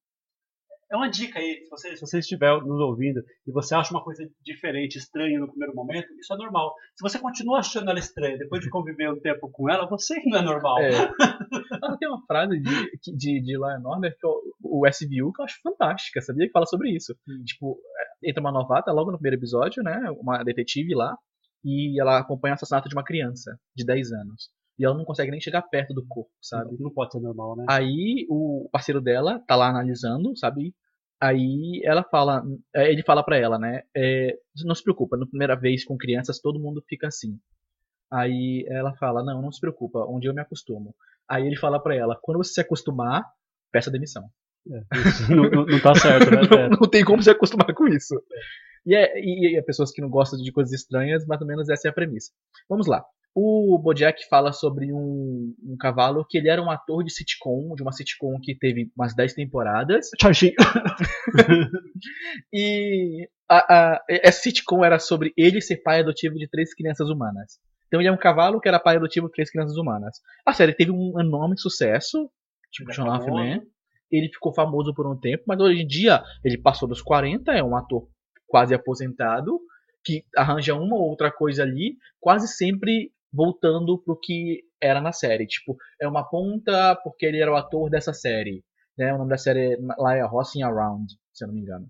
[0.93, 1.63] é uma dica aí.
[1.65, 5.49] Se você, se você estiver nos ouvindo e você acha uma coisa diferente, estranha no
[5.49, 6.75] primeiro momento, isso é normal.
[6.95, 10.29] Se você continua achando ela estranha depois de conviver um tempo com ela, você que
[10.29, 10.79] não é normal.
[10.81, 10.91] É.
[11.99, 14.27] Tem uma frase de, de, de and Order, que
[14.63, 16.47] o, SVU, que eu acho fantástica, sabia?
[16.47, 17.15] Que fala sobre isso.
[17.47, 17.81] Tipo,
[18.23, 19.99] é, entra uma novata logo no primeiro episódio, né?
[20.21, 21.17] Uma detetive lá,
[21.65, 24.51] e ela acompanha o assassinato de uma criança de 10 anos.
[24.79, 26.77] E ela não consegue nem chegar perto do corpo, sabe?
[26.79, 27.67] Não pode ser normal, né?
[27.69, 30.75] Aí o parceiro dela tá lá analisando, sabe?
[31.23, 32.43] Aí ela fala,
[32.75, 33.83] é, ele fala pra ela, né?
[33.97, 37.39] é, não se preocupa, na primeira vez com crianças todo mundo fica assim.
[38.11, 40.95] Aí ela fala, não, não se preocupa, um dia eu me acostumo.
[41.29, 43.25] Aí ele fala pra ela, quando você se acostumar,
[43.71, 44.25] peça demissão.
[44.67, 46.41] Isso não, não- não tá certo, né?
[46.51, 46.69] não, É.
[46.69, 48.21] não tem como se acostumar com isso.
[48.85, 51.69] E, é, e, e é pessoas que não gostam de coisas estranhas, mais ou menos
[51.69, 52.33] essa é a premissa.
[52.69, 53.05] Vamos lá.
[53.35, 57.83] O Bojack fala sobre um, um cavalo que ele era um ator de sitcom, de
[57.83, 60.11] uma sitcom que teve umas 10 temporadas.
[60.21, 60.55] Charchinho.
[62.53, 67.61] E a, a, essa sitcom era sobre ele ser pai adotivo de três crianças humanas.
[67.87, 70.21] Então ele é um cavalo que era pai adotivo de três crianças humanas.
[70.45, 72.29] A série teve um enorme sucesso,
[72.73, 73.29] tipo Ele é John famoso.
[73.29, 73.63] Hoffman.
[74.11, 77.63] Ele ficou famoso por um tempo, mas hoje em dia ele passou dos 40, é
[77.63, 78.09] um ator
[78.47, 79.61] quase aposentado,
[80.05, 85.47] que arranja uma ou outra coisa ali, quase sempre voltando pro que era na série.
[85.47, 88.65] Tipo, é uma ponta porque ele era o ator dessa série.
[88.97, 89.13] Né?
[89.15, 91.87] O nome da série lá é Hossing Around, se eu não me engano.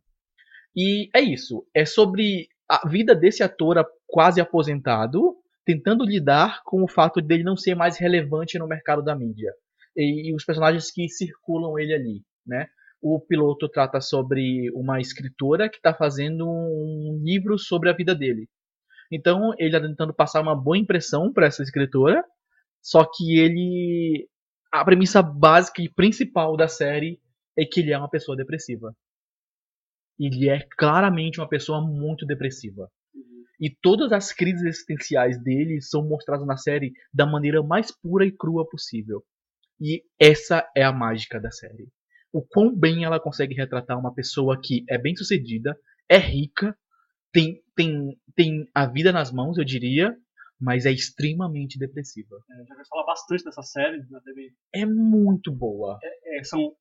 [0.76, 1.66] E é isso.
[1.74, 7.56] É sobre a vida desse ator quase aposentado, tentando lidar com o fato dele não
[7.56, 9.52] ser mais relevante no mercado da mídia.
[9.96, 12.66] E, e os personagens que circulam ele ali, né?
[13.00, 18.48] O piloto trata sobre uma escritora que está fazendo um livro sobre a vida dele.
[19.12, 22.24] Então ele está tentando passar uma boa impressão para essa escritora,
[22.80, 24.28] só que ele.
[24.72, 27.20] A premissa básica e principal da série
[27.56, 28.94] é que ele é uma pessoa depressiva.
[30.18, 32.90] Ele é claramente uma pessoa muito depressiva.
[33.60, 38.32] E todas as crises existenciais dele são mostradas na série da maneira mais pura e
[38.32, 39.22] crua possível.
[39.78, 41.88] E essa é a mágica da série
[42.32, 46.76] o quão bem ela consegue retratar uma pessoa que é bem sucedida, é rica,
[47.30, 50.16] tem, tem, tem a vida nas mãos, eu diria,
[50.60, 52.36] mas é extremamente depressiva.
[52.50, 53.98] É, já ouvi falar bastante dessa série.
[53.98, 54.54] Né, deve...
[54.72, 55.98] É muito boa.
[56.02, 56.74] É, é, são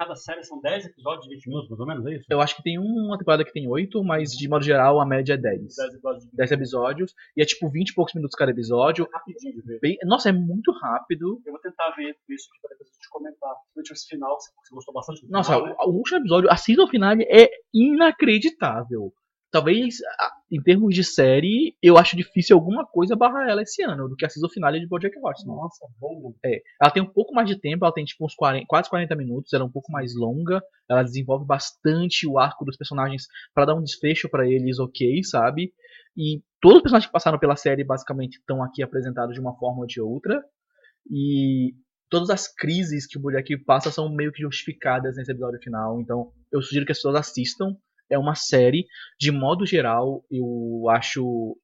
[0.00, 2.24] cada série são 10 episódios de 20 minutos, mais ou menos, é isso?
[2.30, 5.34] Eu acho que tem uma temporada que tem 8, mas de modo geral a média
[5.34, 5.76] é 10.
[5.76, 6.26] 10 episódios.
[6.32, 7.14] 10 episódios.
[7.36, 9.06] E é tipo 20 e poucos minutos cada episódio.
[9.06, 9.78] É rapidinho de ver.
[9.80, 9.98] Bem...
[10.04, 11.42] Nossa, é muito rápido.
[11.44, 13.54] Eu vou tentar ver isso aqui pra depois te comentar.
[13.74, 15.76] Principalmente esse final, você gostou bastante do Nossa, final, né?
[15.80, 19.12] o, último episódio, a season finale é inacreditável.
[19.50, 19.96] Talvez,
[20.50, 24.24] em termos de série, eu acho difícil alguma coisa barrar ela esse ano, do que
[24.24, 25.56] a season finale de Bojack Horseman.
[25.56, 26.32] Nossa, bom.
[26.44, 29.16] É, ela tem um pouco mais de tempo, ela tem tipo uns 40, quase 40
[29.16, 33.64] minutos, ela é um pouco mais longa, ela desenvolve bastante o arco dos personagens para
[33.64, 35.72] dar um desfecho para eles ok, sabe?
[36.16, 39.80] E todos os personagens que passaram pela série basicamente estão aqui apresentados de uma forma
[39.80, 40.40] ou de outra.
[41.10, 41.74] E
[42.08, 46.32] todas as crises que o Bojack passa são meio que justificadas nesse episódio final, então
[46.52, 47.76] eu sugiro que as pessoas assistam
[48.10, 48.86] é uma série,
[49.18, 51.56] de modo geral, eu acho.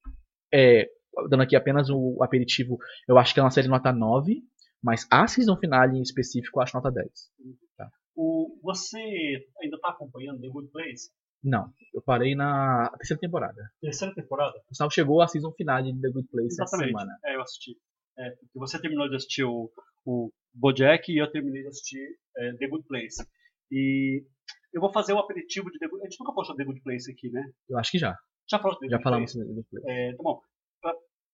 [0.53, 0.89] É,
[1.29, 2.77] dando aqui apenas o aperitivo,
[3.07, 4.41] eu acho que é uma série nota 9,
[4.81, 7.07] mas a season finale em específico eu acho nota 10.
[7.75, 7.89] Tá.
[8.15, 8.97] O, você
[9.61, 11.09] ainda está acompanhando The Good Place?
[11.43, 13.71] Não, eu parei na terceira temporada.
[13.81, 14.57] Terceira temporada?
[14.69, 16.89] O sinal chegou a season finale de The Good Place Exatamente.
[16.89, 17.19] essa semana.
[17.25, 17.77] É, eu assisti.
[18.17, 19.71] É, você terminou de assistir o,
[20.05, 23.23] o Bojack e eu terminei de assistir é, The Good Place.
[23.71, 24.23] E
[24.77, 26.81] eu vou fazer o aperitivo de The Good A gente nunca falou sobre The Good
[26.83, 27.43] Place aqui, né?
[27.69, 28.15] Eu acho que já.
[28.49, 29.89] Já falou Já falamos sobre The Good Place.
[29.89, 30.41] É, tá bom.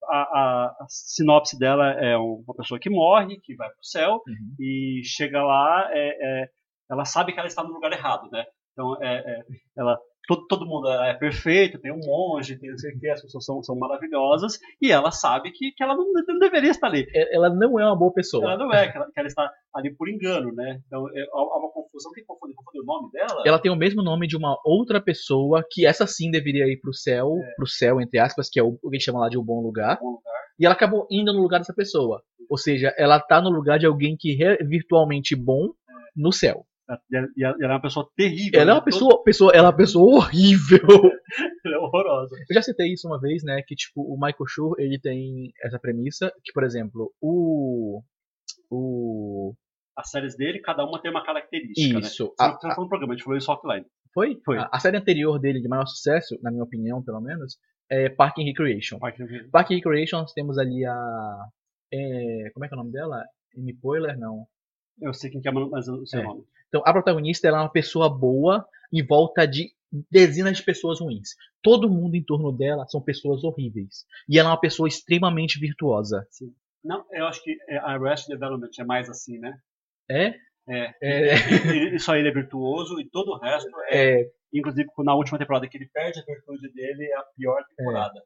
[0.05, 4.55] A, a, a sinopse dela é uma pessoa que morre, que vai pro céu, Uhum.
[4.59, 6.49] e chega lá, é, é,
[6.91, 8.43] ela sabe que ela está no lugar errado, né?
[8.73, 9.43] Então, é, é,
[9.77, 13.21] ela, todo, todo mundo é perfeito, tem um monge, tem não sei o que, as
[13.21, 17.05] pessoas são, são maravilhosas, e ela sabe que, que ela não, não deveria estar ali.
[17.13, 18.43] É- Ela não é uma boa pessoa.
[18.43, 20.79] Ela não é, que ela, que ela está ali por engano, né?
[20.87, 22.11] Então, é, há uma confusão.
[22.13, 23.43] Quem confunde, confunde o nome dela?
[23.45, 26.93] Ela tem o mesmo nome de uma outra pessoa que essa sim deveria ir pro
[26.93, 29.61] céu, pro céu, entre aspas, que é o o que chama lá de um bom
[29.61, 29.97] lugar.
[29.99, 30.33] Bom lugar.
[30.59, 32.21] E ela acabou indo no lugar dessa pessoa.
[32.49, 35.69] Ou seja, ela tá no lugar de alguém que é virtualmente bom
[36.15, 36.65] no céu.
[37.11, 38.59] E ela, ela é uma pessoa terrível.
[38.59, 38.73] Ela é né?
[38.73, 40.79] uma pessoa, pessoa, ela é uma pessoa horrível.
[41.65, 42.35] Ela é horrorosa.
[42.49, 43.61] Eu já citei isso uma vez, né?
[43.65, 48.01] Que tipo, o Michael Schur, ele tem essa premissa que, por exemplo, o.
[48.69, 49.53] O.
[49.97, 51.99] As séries dele, cada uma tem uma característica, né?
[52.01, 52.25] Isso.
[52.37, 53.85] Você A- você não falou no programa, a gente falou isso offline.
[54.13, 54.39] Foi?
[54.43, 54.57] Foi.
[54.57, 57.57] A, a série anterior dele, de maior sucesso, na minha opinião, pelo menos,
[57.89, 58.99] é Park and Recreation.
[58.99, 61.45] Park and Recreation, nós temos ali a.
[61.93, 63.23] é, como é que é o nome dela?
[63.57, 64.17] Amy Poehler?
[64.17, 64.45] Não.
[65.01, 66.23] Eu sei quem que é, mas eu não sei É.
[66.23, 66.43] o nome.
[66.73, 69.71] Então, a protagonista ela é uma pessoa boa em volta de
[70.09, 71.35] dezenas de pessoas ruins.
[71.61, 74.05] Todo mundo em torno dela são pessoas horríveis.
[74.27, 76.27] E ela é uma pessoa extremamente virtuosa.
[76.83, 79.53] Não, eu acho que é, a Arrested Development é mais assim, né?
[80.09, 80.33] É?
[80.67, 80.93] É.
[80.99, 81.33] É.
[81.69, 84.21] Ele, só ele é virtuoso e todo o resto é.
[84.21, 88.21] é Inclusive, na última temporada que ele perde a virtude dele, é a pior temporada.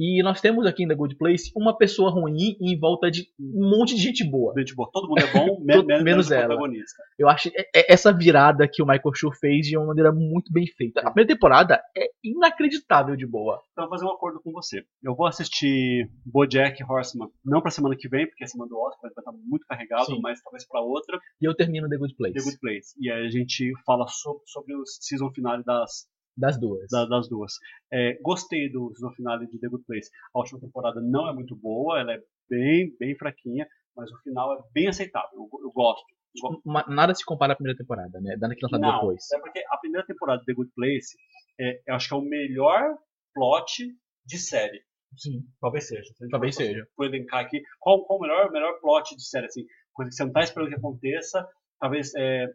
[0.00, 3.68] E nós temos aqui em The Good Place uma pessoa ruim em volta de um
[3.68, 4.54] monte de gente boa.
[4.56, 6.46] Gente, boa, todo mundo é bom, menos, menos o ela.
[6.46, 7.02] protagonista.
[7.18, 10.50] Eu acho é- é essa virada que o Michael Schur fez de uma maneira muito
[10.50, 11.00] bem feita.
[11.00, 13.60] A primeira temporada é inacreditável de boa.
[13.72, 14.82] Então, eu vou fazer um acordo com você.
[15.02, 19.10] Eu vou assistir Bojack Horseman, não pra semana que vem, porque a semana do Oscar
[19.14, 20.20] vai estar muito carregado, Sim.
[20.22, 22.34] mas talvez pra outra, E eu termino The Good Place.
[22.34, 22.94] The Good Place.
[22.98, 26.06] E aí a gente fala sobre, sobre o season finale das,
[26.40, 26.86] Das duas.
[26.90, 27.52] da- das duas.
[27.92, 30.10] É, gostei do season finale de The Good Place.
[30.34, 33.66] A última temporada não é muito boa, ela é bem, bem fraquinha,
[33.96, 35.30] mas o final é bem aceitável.
[35.34, 36.04] Eu, eu gosto.
[36.36, 36.62] Eu gosto.
[36.64, 38.36] Ma- Nada se compara à primeira temporada, né?
[38.38, 39.30] Dando que lançado Não, depois.
[39.32, 41.16] é porque a primeira temporada de The Good Place,
[41.60, 42.96] é, eu acho que é o melhor
[43.34, 43.86] plot
[44.26, 44.80] de série.
[45.16, 45.40] Sim.
[45.60, 46.08] Talvez seja.
[46.30, 46.86] Talvez seja.
[46.96, 49.46] For elencar aqui, qual, qual o melhor, melhor plot de série?
[49.46, 51.46] Assim, coisa que você não está esperando que aconteça,
[51.80, 52.46] talvez é,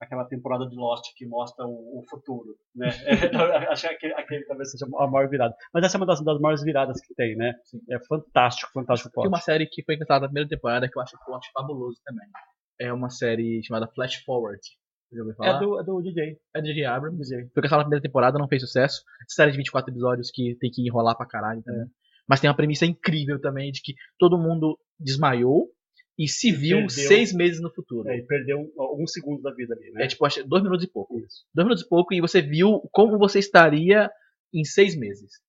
[0.00, 2.56] aquela temporada de Lost que mostra o, o futuro.
[2.74, 2.88] Né?
[3.64, 5.54] É, acho que aquele, aquele talvez seja a maior virada.
[5.72, 7.52] Mas essa é uma das, das maiores viradas que tem, né?
[7.90, 11.16] É fantástico, fantástico Tem uma série que foi cancelada na primeira temporada que eu acho
[11.24, 12.26] plot fabuloso também.
[12.80, 14.60] é uma série chamada Flash Forward.
[15.42, 16.38] É do, é do DJ.
[16.54, 17.18] É do DJ Abrams.
[17.18, 17.48] DJ.
[17.52, 19.02] Foi cancelado na primeira temporada, não fez sucesso.
[19.28, 21.82] Série de 24 episódios que tem que enrolar pra caralho também.
[21.82, 21.86] É.
[22.28, 25.68] Mas tem uma premissa incrível também de que todo mundo desmaiou
[26.18, 28.08] e se viu perdeu, seis meses no futuro.
[28.08, 30.04] É, e perdeu um, um, segundo da vida ali, né?
[30.04, 31.18] É tipo, dois minutos e pouco.
[31.18, 31.44] Isso.
[31.52, 34.10] Dois minutos e pouco e você viu como você estaria
[34.52, 35.42] em seis meses.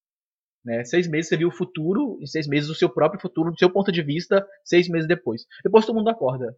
[0.63, 0.83] Né?
[0.83, 3.69] Seis meses você viu o futuro, em seis meses o seu próprio futuro, do seu
[3.69, 5.45] ponto de vista, seis meses depois.
[5.63, 6.55] Depois todo mundo acorda.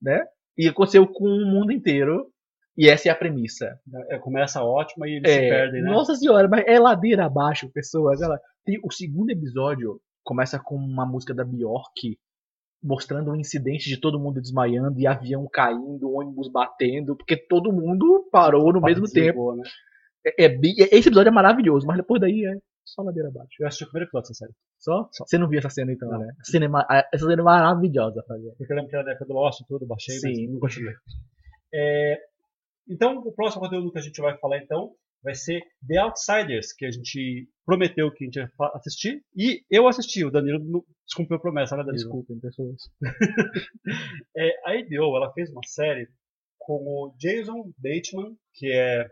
[0.00, 0.24] Né?
[0.56, 2.32] E aconteceu com o mundo inteiro.
[2.76, 3.76] E essa é a premissa.
[4.08, 5.90] É, começa ótima e eles é, se perdem, né?
[5.90, 8.22] Nossa senhora, mas é ladeira abaixo, pessoas.
[8.22, 12.18] Ela tem o segundo episódio começa com uma música da Bjork
[12.82, 18.28] mostrando um incidente de todo mundo desmaiando e avião caindo, ônibus batendo, porque todo mundo
[18.30, 19.56] parou no mesmo tempo.
[19.56, 19.62] Né?
[20.26, 20.58] É, é,
[20.92, 22.54] esse episódio é maravilhoso, mas depois daí é
[22.84, 23.50] só ladeira abaixo.
[23.60, 24.52] Eu assisti o primeiro episódio dessa série.
[24.78, 25.08] Só?
[25.12, 25.24] Só?
[25.26, 26.18] Você não viu essa cena então, não.
[26.18, 26.32] né?
[26.40, 28.54] Essa cena, é, essa cena é maravilhosa, fazer.
[28.56, 30.28] Porque eu lembro que era da época do Lost e tudo, baixei, Sim.
[30.28, 30.94] mas não continuei.
[31.74, 32.18] É,
[32.88, 34.92] então, o próximo conteúdo que a gente vai falar então
[35.22, 39.22] vai ser The Outsiders, que a gente prometeu que a gente ia assistir.
[39.36, 42.04] E eu assisti, o Danilo não descumpriu a promessa, né, Danilo?
[42.04, 42.82] Desculpem, pessoas.
[44.36, 46.08] é, a HBO, ela fez uma série
[46.58, 49.08] com o Jason Bateman, que é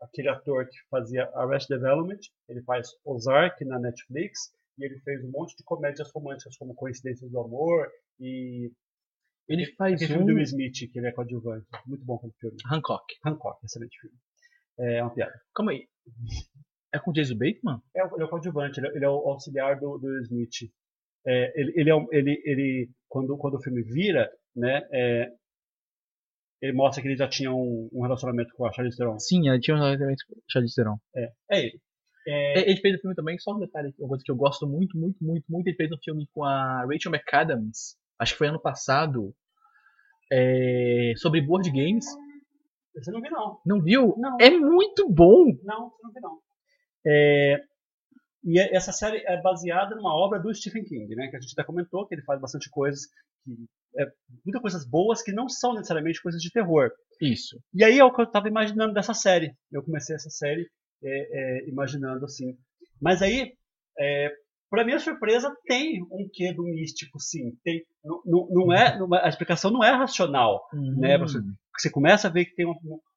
[0.00, 2.18] aquele ator que fazia Arrested Development,
[2.48, 7.30] ele faz Ozark na Netflix, e ele fez um monte de comédias românticas como Coincidências
[7.30, 8.72] do Amor e
[9.48, 10.16] ele faz aquele um...
[10.18, 11.66] filme do Will Smith, que ele é coadjuvante.
[11.86, 12.56] Muito bom aquele filme.
[12.70, 13.04] Hancock.
[13.24, 14.16] Hancock, excelente filme.
[14.78, 15.32] É uma piada.
[15.54, 15.86] Calma aí.
[16.94, 17.80] É com Jason Bateman?
[17.96, 20.70] É, ele é o coadjuvante, ele é, ele é o auxiliar do, do Smith.
[21.26, 25.32] É, ele, ele, é, ele, ele quando, quando o filme vira, né, é,
[26.60, 29.18] ele mostra que ele já tinha um, um relacionamento com a Charlize Theron.
[29.18, 30.96] Sim, ele tinha um relacionamento com a Charlize Theron.
[31.16, 31.80] É, é ele.
[32.26, 32.70] É...
[32.70, 35.24] Ele fez o filme também, só um detalhe, uma coisa que eu gosto muito, muito,
[35.24, 35.66] muito, muito.
[35.66, 39.34] Ele fez um filme com a Rachel McAdams, acho que foi ano passado,
[40.32, 42.06] é, sobre board games.
[42.94, 43.60] Você não viu, não.
[43.64, 44.14] Não viu?
[44.18, 44.36] Não.
[44.40, 45.46] É muito bom.
[45.62, 46.38] Não, você não viu, não.
[47.06, 47.60] É,
[48.44, 51.28] e é, essa série é baseada numa obra do Stephen King, né?
[51.28, 53.06] Que a gente até comentou que ele faz bastante coisas
[53.44, 53.52] que
[53.98, 54.06] é,
[54.44, 56.90] muitas coisas boas que não são necessariamente coisas de terror.
[57.20, 57.60] Isso.
[57.74, 59.54] E aí é o que eu estava imaginando dessa série.
[59.70, 60.68] Eu comecei essa série
[61.04, 62.56] é, é, imaginando assim.
[63.00, 63.52] Mas aí,
[63.98, 64.32] é,
[64.70, 67.56] para minha surpresa, tem um quê do místico, sim.
[67.62, 70.98] Tem, não, não, não é, a explicação não é racional, uhum.
[70.98, 71.18] né?
[71.18, 71.38] Você,
[71.80, 72.76] você começa a ver que tem uma,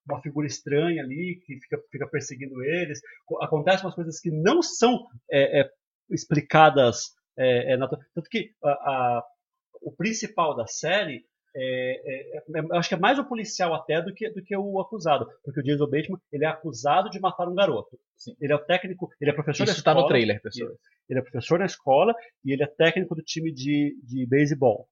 [0.10, 3.00] uma figura estranha ali que fica, fica perseguindo eles.
[3.42, 5.70] Acontecem umas coisas que não são é, é,
[6.10, 7.14] explicadas.
[7.38, 9.24] É, é tanto que a, a,
[9.82, 11.26] o principal da série
[11.58, 14.80] é, é, é, acho que é mais o policial até do que, do que o
[14.82, 17.98] acusado, porque o Jason Bateman ele é acusado de matar um garoto.
[18.18, 18.36] Sim.
[18.42, 20.00] Ele é o técnico, ele é professor Isso escola.
[20.00, 20.72] está no trailer, pessoal.
[21.10, 24.90] Ele é professor na escola e ele é técnico do time de, de beisebol.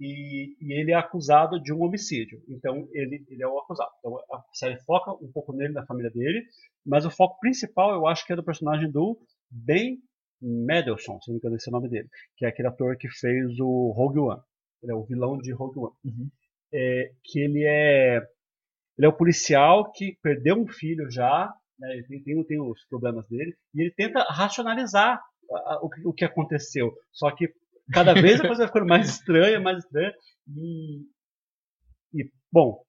[0.00, 2.42] E, e, ele é acusado de um homicídio.
[2.48, 3.90] Então ele, ele é o acusado.
[3.98, 6.44] Então a série foca um pouco nele, na família dele,
[6.86, 9.18] mas o foco principal eu acho que é do personagem do
[9.50, 9.98] Ben
[10.40, 13.08] Mendelsohn, se não me engano esse é o nome dele, que é aquele ator que
[13.10, 14.40] fez o Rogue One.
[14.82, 15.94] Ele é o vilão de Rogue One.
[16.04, 16.30] Uhum.
[16.72, 18.26] É, que ele é
[18.96, 22.84] ele é o policial que perdeu um filho já, né, ele tem, tem, tem, os
[22.84, 25.18] problemas dele, e ele tenta racionalizar
[26.04, 26.94] o, que aconteceu.
[27.10, 27.52] Só que
[27.92, 30.12] cada vez a coisa vai ficando mais estranha, mais estranha.
[30.48, 31.02] E,
[32.14, 32.82] e, bom,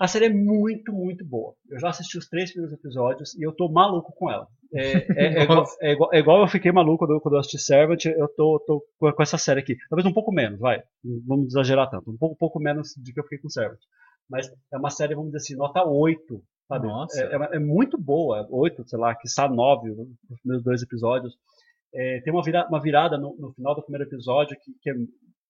[0.00, 1.54] a série é muito, muito boa.
[1.68, 4.46] Eu já assisti os três primeiros episódios e eu tô maluco com ela.
[4.72, 7.40] É, é, é, igual, é, igual, é, igual, eu fiquei maluco quando eu, quando eu
[7.40, 9.76] assisti Servant, eu tô, tô com essa série aqui.
[9.88, 10.82] Talvez um pouco menos, vai.
[11.04, 12.10] Não vamos exagerar tanto.
[12.10, 13.80] Um pouco, pouco menos do que eu fiquei com Servant.
[14.28, 16.42] Mas é uma série, vamos dizer assim, nota 8.
[16.68, 16.86] Sabe?
[16.86, 17.20] Nossa.
[17.20, 18.46] É, é, é muito boa.
[18.48, 21.36] 8, sei lá, que está 9 os primeiros dois episódios.
[21.94, 24.94] É, tem uma virada, uma virada no, no, final do primeiro episódio que, que é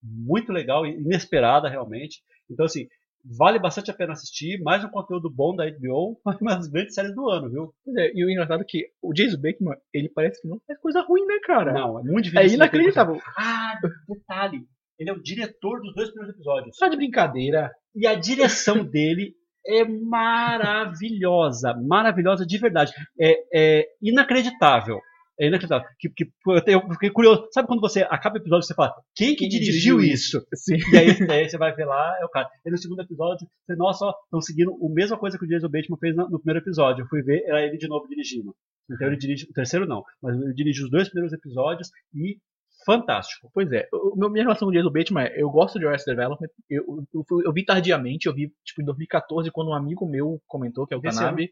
[0.03, 2.23] muito legal e inesperada realmente.
[2.51, 2.89] Então, assim,
[3.25, 7.15] Vale bastante a pena assistir, mais um conteúdo bom da HBO, uma das grandes séries
[7.15, 7.75] do ano, viu?
[7.99, 11.03] É, e o engraçado é que o Jason Bateman, ele parece que não faz coisa
[11.03, 11.73] ruim, né, cara?
[11.73, 12.51] Não, é muito difícil.
[12.51, 13.21] É inacreditável.
[13.37, 13.79] Ah,
[14.09, 14.63] detalhe,
[14.99, 16.77] ele é o diretor dos dois primeiros episódios.
[16.77, 17.71] Só de brincadeira.
[17.95, 19.35] E a direção dele
[19.67, 22.93] é maravilhosa, maravilhosa de verdade.
[23.21, 24.99] É, é inacreditável.
[25.41, 25.89] É inacreditável.
[25.99, 26.31] Que, que,
[26.67, 27.49] eu fiquei curioso.
[27.51, 30.47] Sabe quando você acaba o episódio e você fala, quem que dirigiu, isso?
[30.55, 30.77] Sim.
[30.93, 32.47] E aí, aí, você vai ver lá, é o cara.
[32.67, 35.99] E no segundo episódio, você, nossa, estão seguindo a mesma coisa que o Jason Bateman
[35.99, 37.03] fez no, no, primeiro episódio.
[37.05, 38.55] Eu fui ver, era ele de novo dirigindo.
[38.91, 42.37] Então ele dirige, o terceiro não, mas ele dirige os dois primeiros episódios e
[42.85, 43.51] fantástico.
[43.55, 46.49] Pois é, o, minha relação com o Jason Bateman é, eu gosto de Arrested Development,
[46.69, 46.85] eu,
[47.15, 50.87] eu, eu, eu, vi tardiamente, eu vi tipo em 2014, quando um amigo meu comentou,
[50.87, 51.51] que é o Tanabe,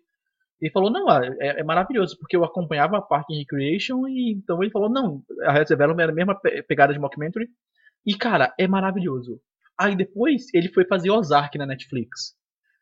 [0.61, 4.63] ele falou, não, é, é, maravilhoso, porque eu acompanhava a Park and Recreation, e então
[4.63, 7.49] ele falou, não, a Red Development era a mesma pegada de mockumentary,
[8.05, 9.41] e cara, é maravilhoso.
[9.79, 12.37] Aí depois ele foi fazer Ozark na Netflix.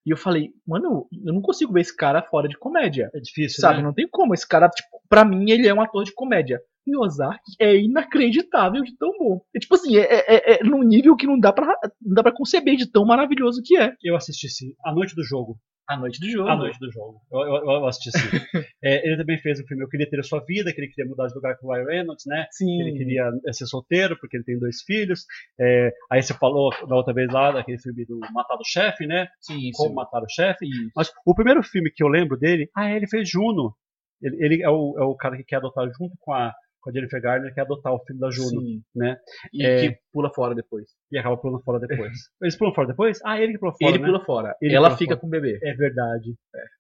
[0.07, 3.11] E eu falei, mano, eu não consigo ver esse cara fora de comédia.
[3.13, 3.79] É difícil, Sabe?
[3.79, 3.83] né?
[3.83, 4.33] Não tem como.
[4.33, 6.61] Esse cara, tipo, pra mim, ele é um ator de comédia.
[6.87, 9.41] E Ozark é inacreditável de tão bom.
[9.55, 12.33] É tipo assim, é, é, é num nível que não dá, pra, não dá pra
[12.33, 13.93] conceber de tão maravilhoso que é.
[14.01, 14.73] Eu assisti sim.
[14.85, 15.59] A Noite do Jogo.
[15.89, 16.49] A Noite do Jogo.
[16.49, 17.21] A Noite do Jogo.
[17.31, 18.19] Eu, eu, eu assisti sim.
[18.83, 21.09] É, ele também fez um filme Eu Queria Ter a Sua Vida, que ele queria
[21.09, 22.47] mudar de lugar com o Ryan Reynolds, né?
[22.51, 22.81] Sim.
[22.81, 25.25] Ele queria é, ser solteiro, porque ele tem dois filhos.
[25.59, 29.29] É, aí você falou da outra vez lá, daquele filme do Matar o Chefe, né?
[29.41, 30.67] Sim, Como Matar o Chefe.
[30.95, 33.75] Mas o primeiro filme que eu lembro dele, ah, ele fez Juno.
[34.21, 36.55] Ele, ele é, o, é o cara que quer adotar junto com a,
[36.87, 38.81] com a Jennifer Garner, quer adotar o filho da Juno, Sim.
[38.95, 39.17] né?
[39.53, 39.81] E É.
[39.89, 40.87] que pula fora depois.
[41.11, 42.13] E acaba pulando fora depois.
[42.41, 43.19] Eles pulam fora depois?
[43.25, 44.07] Ah, ele que pula fora, ele né?
[44.09, 44.57] pula fora.
[44.63, 45.21] Ele Ela pula fica fora.
[45.21, 45.59] com o bebê.
[45.63, 46.35] É verdade.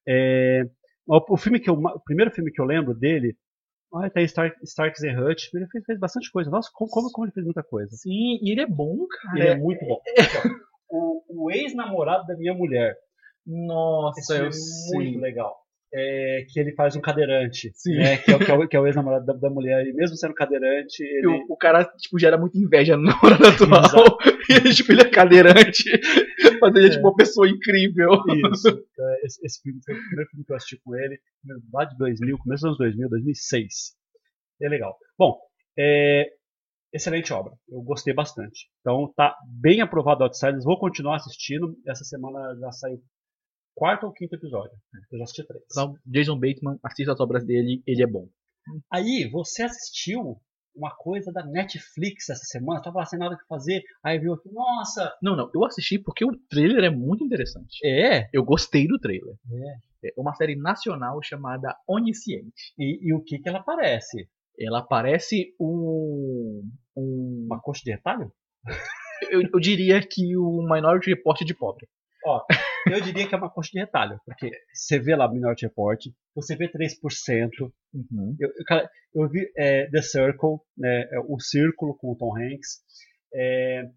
[0.08, 0.62] É,
[1.08, 3.34] o, o filme que eu, o primeiro filme que eu lembro dele,
[3.94, 6.50] ah, tem Stark, Starks and Hutch, ele fez, fez bastante coisa.
[6.50, 7.90] Nossa, como, como, ele fez muita coisa.
[7.96, 9.38] Sim, e ele é bom, cara.
[9.38, 9.98] Ele é muito bom.
[10.88, 12.94] O, o ex-namorado da minha mulher.
[13.44, 15.56] Nossa, Esse é muito legal.
[15.98, 17.96] É, que ele faz um cadeirante, Sim.
[17.96, 19.86] né, que é, o- que é o, que é o ex-namorado da, da mulher.
[19.86, 24.18] E mesmo sendo cadeirante, ele, O, o cara, tipo, gera muita inveja no namorado atual.
[24.48, 25.84] E ele, tipo, ele é cadeirante.
[26.60, 28.10] Mas ele é, tipo, uma pessoa incrível.
[28.52, 28.68] Isso.
[28.68, 31.18] É, Esse, esse filme foi o primeiro filme que eu assisti com ele,
[31.72, 33.72] lá de 2000, começo dos anos 2000, 2006.
[34.62, 34.96] É legal.
[35.18, 35.36] Bom,
[35.78, 36.30] é,
[36.92, 37.54] excelente obra.
[37.68, 38.68] Eu gostei bastante.
[38.80, 40.62] Então tá bem aprovado Outsiders.
[40.64, 41.76] Vou continuar assistindo.
[41.86, 43.00] Essa semana já saiu
[43.76, 44.76] quarto ou quinto episódio.
[45.12, 45.62] Eu já assisti três.
[45.70, 48.26] Então, Jason Bateman, assista as obras dele, ele é bom.
[48.90, 50.40] Aí, você assistiu
[50.74, 52.82] uma coisa da Netflix essa semana?
[52.82, 53.82] Tava lá sem nada que fazer.
[54.02, 55.14] Aí viu aqui, nossa!
[55.22, 57.78] Não, não, eu assisti porque o trailer é muito interessante.
[57.84, 58.28] É?
[58.32, 59.36] Eu gostei do trailer.
[60.02, 62.74] É uma série nacional chamada Onisciente.
[62.78, 64.28] E, e o que que ela parece?
[64.58, 66.62] Ela parece um.
[66.96, 68.32] um Uma coxa de retalho?
[69.30, 71.86] eu, eu diria que o Minority Report de pobre.
[72.26, 72.42] Ó,
[72.90, 76.56] eu diria que é uma coxa de retalho, porque você vê lá Minority Report, você
[76.56, 77.72] vê 3%.
[77.94, 78.36] Uhum.
[78.40, 82.36] Eu, eu, cara, eu vi é, The Circle, né, é, o Círculo com o Tom
[82.36, 82.80] Hanks,
[83.32, 83.88] é,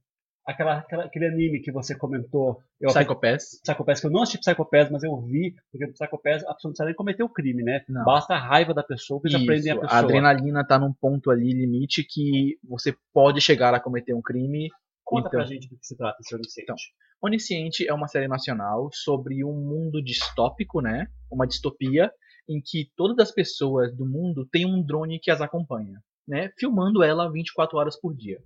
[0.46, 3.60] aquela, aquela- aquele anime que você comentou, eu Psycho Pass.
[3.64, 6.54] Psycho Pass, que eu não assisti Psycho Pass, mas eu vi, porque Psycho Pass a
[6.54, 7.84] pessoa não precisa nem cometer o crime, né?
[7.90, 8.04] Não.
[8.04, 9.96] Basta a raiva da pessoa pra eles aprendem a pessoa.
[9.96, 14.70] a adrenalina tá num ponto ali limite que você pode chegar a cometer um crime.
[15.10, 15.40] Conta então.
[15.40, 16.64] pra gente do que se trata esse Onisciente.
[16.64, 16.76] Então.
[17.22, 21.08] Onisciente é uma série nacional sobre um mundo distópico, né?
[21.32, 22.12] Uma distopia
[22.48, 26.52] em que todas as pessoas do mundo têm um drone que as acompanha, né?
[26.58, 28.40] Filmando ela 24 horas por dia.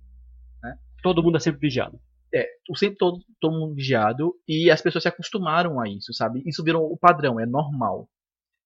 [1.04, 2.00] Todo mundo é sempre vigiado.
[2.34, 6.42] É, o sempre todo, todo mundo vigiado e as pessoas se acostumaram a isso, sabe?
[6.46, 8.08] Isso virou o padrão, é normal.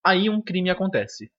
[0.06, 1.32] Aí um crime acontece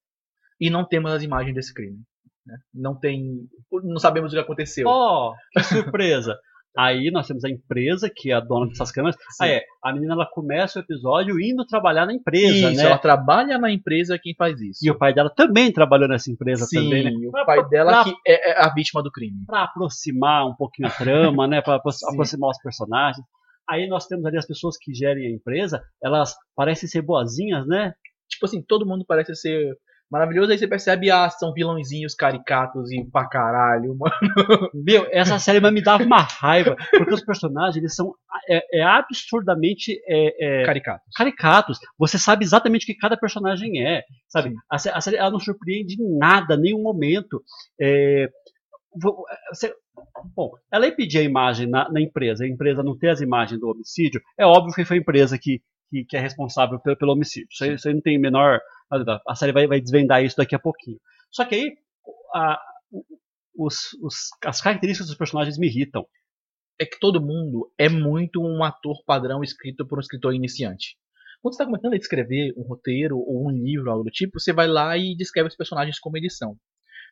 [0.60, 2.04] e não temos as imagens desse crime.
[2.46, 2.58] né?
[2.74, 4.90] Não tem, não sabemos o que aconteceu.
[4.90, 6.38] Oh, que surpresa!
[6.78, 9.16] Aí nós temos a empresa, que é a dona dessas câmeras.
[9.16, 9.44] Sim.
[9.44, 9.64] Ah, é.
[9.84, 12.84] A menina ela começa o episódio indo trabalhar na empresa, Isso, né?
[12.86, 14.80] ela trabalha na empresa quem faz isso.
[14.86, 17.28] E o pai dela também trabalhou nessa empresa Sim, também, né?
[17.28, 19.44] o Pra- pai dela pra- que é é a vítima do crime.
[19.48, 21.62] Pra aproximar um pouquinho a trama, né?
[21.92, 22.06] Sim.
[22.12, 23.26] aproximar os personagens.
[23.68, 27.94] Aí nós temos ali as pessoas que gerem a empresa, elas parecem ser boazinhas, né?
[28.30, 29.76] Tipo assim, todo mundo parece ser
[30.12, 34.14] maravilhoso, aí você percebe, ah, são vilãozinhos caricatos e pra caralho, mano.
[34.74, 38.14] Meu, essa série me dava uma raiva, porque os personagens, eles são
[38.50, 41.08] é, é absurdamente é, é, Caricatos.
[41.16, 41.80] caricatos.
[41.98, 44.54] Você sabe exatamente o que cada personagem é, sabe?
[44.72, 47.42] A, a série ela não surpreende em nada, nenhum momento.
[47.80, 48.28] É,
[49.02, 49.74] vo- você-
[50.36, 53.60] bom, ela ia pedir a imagem na, na empresa, a empresa não ter as imagens
[53.60, 57.12] do homicídio, é óbvio que foi a empresa que, que, que é responsável pelo, pelo
[57.14, 57.48] homicídio.
[57.52, 58.60] Isso aí, isso aí não tem menor.
[59.28, 61.00] A série vai, vai desvendar isso daqui a pouquinho.
[61.32, 61.78] Só que aí
[62.34, 62.60] a-
[63.58, 66.06] os, os- as características dos personagens me irritam.
[66.80, 70.96] É que todo mundo é muito um ator padrão escrito por um escritor iniciante.
[71.42, 74.54] Quando você está começando a escrever um roteiro ou um livro, algo do tipo, você
[74.54, 76.56] vai lá e descreve os personagens como eles são.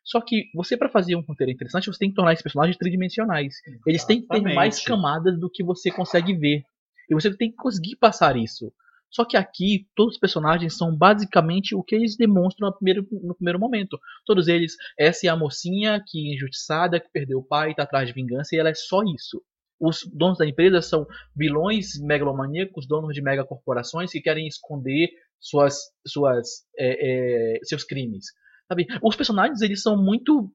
[0.03, 3.55] Só que você, para fazer um roteiro interessante, você tem que tornar esses personagens tridimensionais.
[3.86, 4.55] Eles têm que ter Exatamente.
[4.55, 6.63] mais camadas do que você consegue ver.
[7.09, 8.71] E você tem que conseguir passar isso.
[9.10, 13.36] Só que aqui, todos os personagens são basicamente o que eles demonstram no primeiro, no
[13.36, 13.99] primeiro momento.
[14.26, 18.08] Todos eles, essa é a mocinha que é injustiçada, que perdeu o pai, está atrás
[18.08, 19.41] de vingança, e ela é só isso.
[19.80, 21.05] Os donos da empresa são
[21.36, 28.26] vilões megalomaníacos, donos de megacorporações que querem esconder suas, suas, é, é, seus crimes.
[28.68, 28.88] Sabe?
[29.01, 30.51] Os personagens, eles são muito,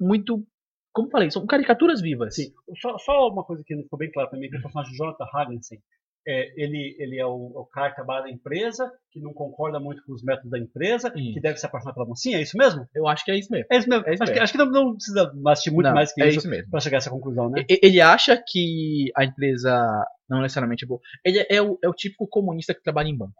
[0.00, 0.46] muito,
[0.92, 2.36] como falei, são caricaturas vivas.
[2.36, 4.92] Sim, só, só uma coisa que não ficou bem clara mim, que é o personagem
[4.92, 5.82] de Jonathan Hagensen,
[6.26, 10.04] é, ele, ele é o, o, cara que trabalha na empresa, que não concorda muito
[10.04, 11.34] com os métodos da empresa, isso.
[11.34, 12.86] que deve se apaixonar pela mocinha, é isso mesmo?
[12.94, 13.66] Eu acho que é isso mesmo.
[13.70, 14.06] É isso mesmo.
[14.06, 14.34] É isso acho, mesmo.
[14.34, 16.70] Que, acho, Que, não, não precisa assistir muito não, mais que é isso, isso mesmo.
[16.70, 17.64] pra chegar a essa conclusão, né?
[17.68, 21.00] Ele acha que a empresa não necessariamente é boa.
[21.24, 23.34] Ele é o, é o típico comunista que trabalha em banco.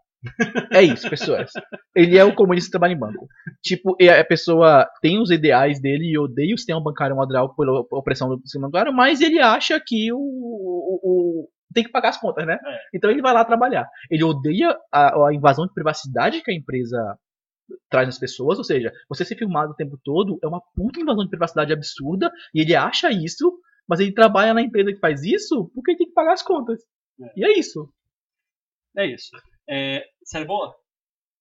[0.71, 1.51] É isso, pessoas.
[1.95, 3.27] Ele é o comunista que trabalha em banco.
[3.61, 8.29] Tipo, a pessoa tem os ideais dele e odeia o sistema bancário moderal pela opressão
[8.29, 12.57] do sistema bancário, mas ele acha que o, o tem que pagar as contas, né?
[12.65, 12.79] É.
[12.93, 13.87] Então ele vai lá trabalhar.
[14.09, 17.17] Ele odeia a, a, invasão de privacidade que a empresa
[17.89, 21.23] traz nas pessoas, ou seja, você ser filmado o tempo todo é uma puta invasão
[21.23, 23.57] de privacidade absurda e ele acha isso,
[23.87, 26.81] mas ele trabalha na empresa que faz isso porque ele tem que pagar as contas.
[27.19, 27.33] É.
[27.37, 27.89] E é isso.
[28.95, 29.31] É isso.
[29.67, 30.75] É, série boa?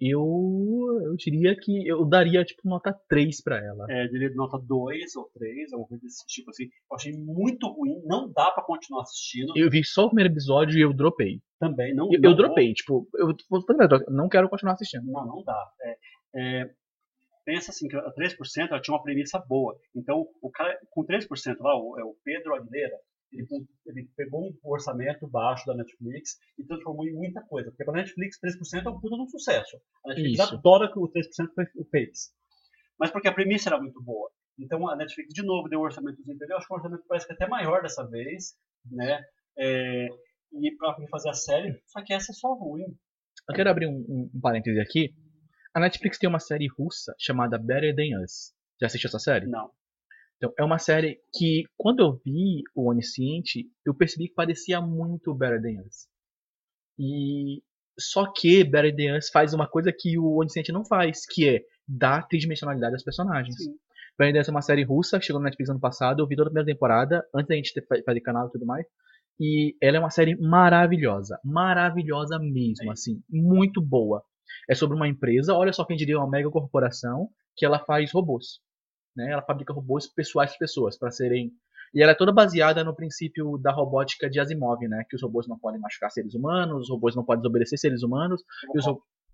[0.05, 3.87] Eu, eu diria que eu daria tipo nota 3 pra ela.
[3.89, 6.65] É, eu diria nota 2 ou 3, alguma coisa desse tipo assim.
[6.65, 9.53] Eu achei muito ruim, não dá pra continuar assistindo.
[9.57, 11.41] Eu vi só o primeiro episódio e eu dropei.
[11.61, 15.05] Também, não Eu, não eu dropei, tipo, eu eu não quero continuar assistindo.
[15.05, 15.71] Não, não dá.
[15.85, 15.97] É,
[16.35, 16.71] é,
[17.45, 19.77] pensa assim, que a 3% ela tinha uma premissa boa.
[19.95, 21.27] Então, o cara com 3%
[21.61, 22.97] lá, o, é o Pedro Aguilera,
[23.33, 27.71] ele, ele, pegou um orçamento baixo da Netflix e transformou em muita coisa.
[27.71, 29.77] Porque para a Netflix, 3% é um puta de um sucesso.
[30.05, 30.55] A Netflix Isso.
[30.55, 32.33] adora que o 3% fez.
[32.99, 34.31] Mas porque a premissa era muito boa.
[34.59, 36.53] Então a Netflix, de novo, deu um orçamentozinho ele.
[36.53, 38.55] Eu acho que o orçamento parece que é até maior dessa vez.
[38.91, 39.21] Né?
[39.59, 40.09] É,
[40.53, 42.85] e para fazer a série, só que essa é só ruim.
[43.49, 45.15] Eu quero abrir um, um, um parêntese aqui.
[45.75, 48.53] A Netflix tem uma série russa chamada Better Than Us.
[48.81, 49.47] Já assistiu essa série?
[49.47, 49.71] Não.
[50.43, 55.33] Então, é uma série que, quando eu vi o Onisciente, eu percebi que parecia muito
[55.33, 56.09] Better Than Us.
[56.99, 57.63] E
[57.97, 61.61] só que Better Than Us faz uma coisa que o Onisciente não faz, que é
[61.87, 63.55] dar tridimensionalidade aos personagens.
[63.57, 63.73] Sim.
[64.19, 66.49] Better Than Us é uma série russa, chegou na Netflix ano passado, eu vi toda
[66.49, 68.85] a primeira temporada, antes da gente ter, fazer canal e tudo mais.
[69.39, 72.93] E ela é uma série maravilhosa, maravilhosa mesmo, É.
[72.93, 74.25] assim, muito boa.
[74.69, 78.61] É sobre uma empresa, olha só quem diria uma mega corporação, que ela faz robôs.
[79.17, 79.31] Né?
[79.31, 81.53] Ela fabrica robôs pessoais para pessoas, para serem.
[81.95, 85.05] E ela é toda baseada no princípio da robótica de Asimov, né?
[85.09, 88.43] Que os robôs não podem machucar seres humanos, os robôs não podem desobedecer seres humanos.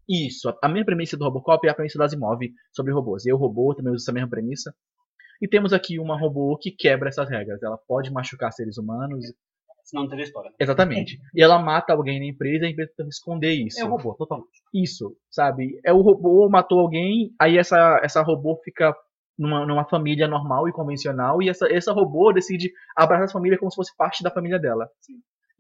[0.09, 2.41] Isso, a minha premissa do Robocop é a premissa do Asimov
[2.72, 3.26] sobre robôs.
[3.26, 4.74] E o robô também usa essa mesma premissa.
[5.41, 7.62] E temos aqui uma robô que quebra essas regras.
[7.62, 9.24] Ela pode machucar seres humanos.
[9.85, 10.51] Senão não teria história.
[10.59, 11.20] Exatamente.
[11.35, 13.81] E ela mata alguém na empresa e a empresa tenta esconder isso.
[13.81, 14.62] É o robô, totalmente.
[14.74, 15.81] Isso, sabe?
[15.85, 18.95] É o robô matou alguém, aí essa, essa robô fica
[19.39, 23.70] numa, numa família normal e convencional, e essa, essa robô decide abraçar essa família como
[23.70, 24.89] se fosse parte da família dela.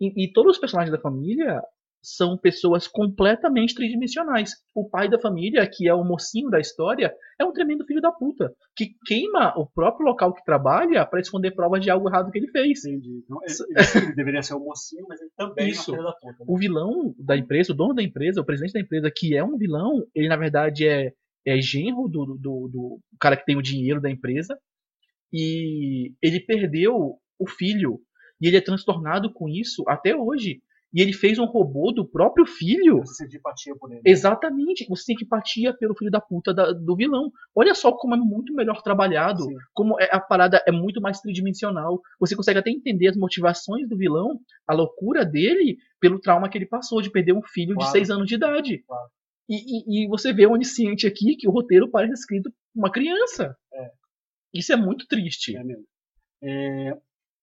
[0.00, 1.62] E, e todos os personagens da família
[2.02, 4.52] são pessoas completamente tridimensionais.
[4.74, 8.12] O pai da família, que é o mocinho da história, é um tremendo filho da
[8.12, 12.38] puta, que queima o próprio local que trabalha para esconder provas de algo errado que
[12.38, 12.84] ele fez.
[12.84, 13.22] Entendi.
[13.24, 15.94] Então, ele, ele deveria ser o mocinho, mas ele também Isso.
[15.94, 16.44] é uma filha da puta.
[16.44, 16.46] Né?
[16.48, 19.58] o vilão da empresa, o dono da empresa, o presidente da empresa, que é um
[19.58, 21.12] vilão, ele na verdade é,
[21.48, 24.58] é genro do, do, do cara que tem o dinheiro da empresa.
[25.32, 28.00] E ele perdeu o filho.
[28.40, 30.60] E ele é transtornado com isso até hoje.
[30.94, 33.00] E ele fez um robô do próprio filho.
[33.00, 34.00] Você sente empatia por ele.
[34.06, 34.86] Exatamente.
[34.88, 37.30] Você tem empatia pelo filho da puta da- do vilão.
[37.54, 39.42] Olha só como é muito melhor trabalhado.
[39.42, 39.54] Sim.
[39.74, 42.00] Como é- a parada é muito mais tridimensional.
[42.18, 46.64] Você consegue até entender as motivações do vilão, a loucura dele, pelo trauma que ele
[46.66, 47.86] passou de perder um filho Claro.
[47.86, 48.78] de 6 anos de idade.
[48.86, 49.10] Claro.
[49.48, 52.92] E, e- e você vê o onisciente aqui que o roteiro parece escrito por uma
[52.92, 53.56] criança.
[53.72, 53.90] É.
[54.54, 55.56] Isso é muito triste.
[55.56, 55.86] É mesmo.
[56.42, 56.92] É,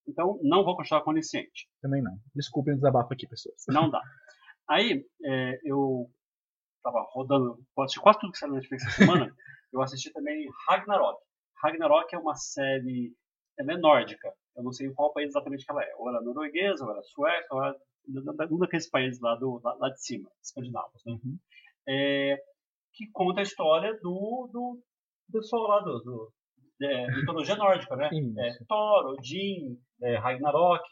[0.08, 1.68] então, não vou continuar com onisciente.
[1.82, 2.16] Também não.
[2.36, 3.56] Desculpem o desabafo aqui, pessoas.
[3.68, 4.02] Não dá.
[4.70, 6.10] Aí, é, eu
[6.84, 9.36] tava rodando, assisti quase tudo que saiu na Netflix essa semana.
[9.74, 11.20] eu assisti também Ragnarok.
[11.64, 13.14] Ragnarok é uma série,
[13.58, 14.32] ela é nórdica.
[14.56, 15.96] Eu não sei em qual país exatamente que ela é.
[15.98, 19.36] Ou ela é norueguesa, ou ela é sueca, ou ela é um daqueles países lá,
[19.36, 21.02] do, lá, lá de cima, escandinavos.
[21.06, 21.14] Né?
[21.14, 21.38] Uhum.
[21.88, 22.38] É,
[22.94, 24.80] que conta a história do, do,
[25.32, 26.34] pessoal lá do, do
[26.82, 28.10] é, mitologia nórdica, né?
[28.40, 30.88] É, Thor, Odin, é, Ragnarok,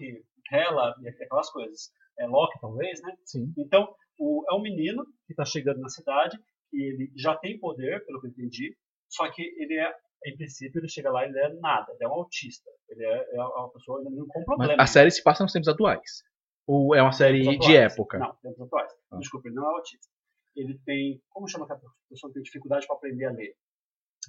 [0.51, 1.91] Hela e aquelas coisas.
[2.19, 3.13] É, Loki, talvez, né?
[3.25, 3.51] Sim.
[3.57, 6.37] Então, o, é um menino que está chegando na cidade
[6.71, 8.75] e ele já tem poder, pelo que eu entendi,
[9.09, 9.93] só que ele é,
[10.25, 12.69] em princípio, ele chega lá e ele é nada, ele é um autista.
[12.89, 14.83] Ele é, é uma pessoa ainda com Mas problema.
[14.83, 16.23] a série se passa nos tempos atuais.
[16.65, 17.93] Ou é uma série de atuais.
[17.93, 18.17] época?
[18.19, 18.91] Não, tempos atuais.
[19.11, 19.17] Ah.
[19.17, 20.12] Desculpa, ele não é autista.
[20.55, 21.21] Ele tem.
[21.29, 23.49] Como chama aquela pessoa que tem dificuldade para aprender a ler?
[23.51, 23.55] É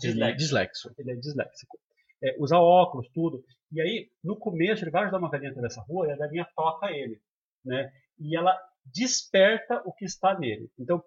[0.01, 0.39] Dislexo.
[0.39, 0.95] dislexo.
[0.99, 1.79] Ele é disléxico.
[2.23, 3.45] É, usa óculos, tudo.
[3.73, 6.17] E aí, no começo, ele vai ajudar uma velhinha a atravessar a rua e a
[6.17, 7.21] velhinha toca ele.
[7.65, 7.93] Né?
[8.19, 10.71] E ela desperta o que está nele.
[10.79, 11.03] Então,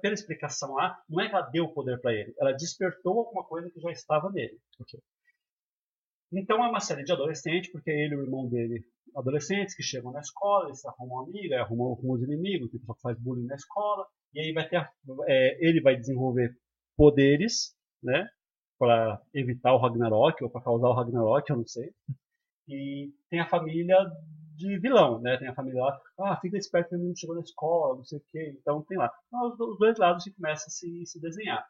[0.00, 3.44] pela explicação lá, não é que ela deu o poder para ele, ela despertou alguma
[3.44, 4.58] coisa que já estava nele.
[6.32, 8.82] Então é uma série de adolescente, porque ele e o irmão dele,
[9.14, 12.96] adolescentes que chegam na escola, eles arrumam uma amiga, arrumam, arrumam os inimigos, tem pessoa
[12.96, 14.88] que faz bullying na escola, e aí vai ter,
[15.26, 16.56] é, ele vai desenvolver
[16.96, 18.28] poderes, né,
[18.78, 21.92] para evitar o Ragnarok ou para causar o Ragnarok, eu não sei.
[22.68, 23.96] E tem a família
[24.56, 25.36] de vilão, né?
[25.36, 28.18] Tem a família lá, ah, fica esperto que ele não chegou na escola, não sei
[28.18, 28.56] o quê.
[28.60, 29.10] Então tem lá.
[29.26, 31.64] Então, os, dois lados se começa a se, se desenhar.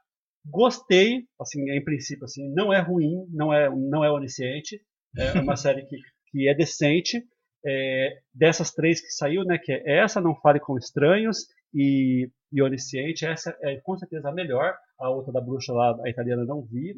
[0.45, 4.81] Gostei, assim, em princípio, assim, não é ruim, não é, não é onisciente.
[5.17, 5.97] É uma série que,
[6.31, 7.23] que é decente.
[7.65, 9.59] É, dessas três que saiu, né?
[9.59, 14.32] Que é essa, Não Fale com Estranhos e, e Onisciente, essa é com certeza a
[14.32, 14.76] melhor.
[14.98, 16.94] A outra da bruxa lá, a italiana, não vi,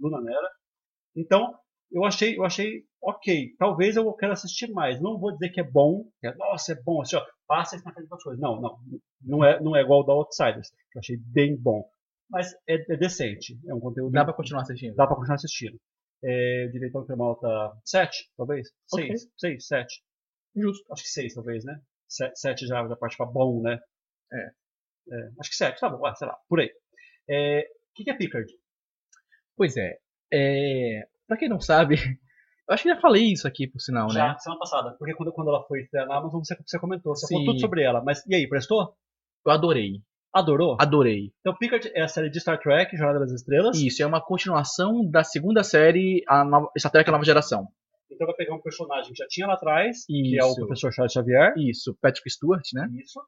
[0.00, 0.50] Luna Nera.
[1.14, 1.54] Então,
[1.92, 3.54] eu achei, eu achei ok.
[3.58, 5.00] Talvez eu quero assistir mais.
[5.00, 7.84] Não vou dizer que é bom, que é, nossa, é bom, assim, ó, passa isso
[7.84, 8.40] na frente das coisas.
[8.40, 8.78] Não, não,
[9.22, 11.88] não é, não é igual ao da Outsiders, que eu achei bem bom.
[12.28, 13.58] Mas é, é decente.
[13.66, 14.12] É um conteúdo.
[14.12, 14.94] Dá para continuar assistindo.
[14.96, 15.78] Dá para continuar assistindo.
[16.22, 18.72] É, direitão nota 7, talvez?
[18.88, 19.30] 6, okay.
[19.38, 20.02] 6, 7.
[20.56, 20.92] Justo.
[20.92, 21.78] Acho que 6, talvez, né?
[22.08, 23.78] 7 já da parte para bom, né?
[24.32, 24.50] É.
[25.10, 25.30] é.
[25.40, 26.70] Acho que 7, tá bom, sei lá, por aí.
[27.28, 28.52] É, o que, que é Pickard?
[29.56, 29.98] Pois é,
[30.32, 31.96] é Pra quem não sabe,
[32.68, 34.32] eu acho que já falei isso aqui, por sinal, já, né?
[34.32, 34.96] Já, semana passada.
[34.98, 37.14] Porque quando, quando ela foi estrear na Amazon, você, você comentou.
[37.14, 37.34] Você Sim.
[37.34, 38.02] falou tudo sobre ela.
[38.02, 38.94] Mas e aí, prestou?
[39.44, 40.02] Eu adorei.
[40.32, 40.76] Adorou?
[40.80, 41.32] Adorei.
[41.40, 43.78] Então, Picard é a série de Star Trek, Jornada das Estrelas.
[43.80, 47.68] Isso, é uma continuação da segunda série, a nova, Star Trek A Nova Geração.
[48.10, 50.06] Então vai pegar um personagem que já tinha lá atrás, Isso.
[50.08, 51.54] que é o professor Charles Xavier.
[51.56, 52.88] Isso, Patrick Stewart, né?
[53.00, 53.20] Isso.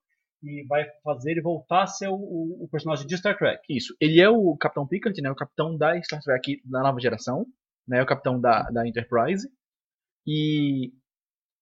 [0.42, 3.60] E vai fazer ele voltar a ser o, o, o personagem de Star Trek.
[3.68, 3.96] Isso.
[4.00, 5.30] Ele é o Capitão Picard, né?
[5.30, 7.46] O capitão da Star Trek da nova geração
[7.86, 8.02] né?
[8.02, 9.48] O capitão da, da Enterprise.
[10.26, 10.92] E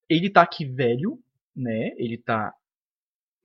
[0.09, 1.19] ele tá aqui velho,
[1.55, 1.91] né?
[1.99, 2.55] Ele tá.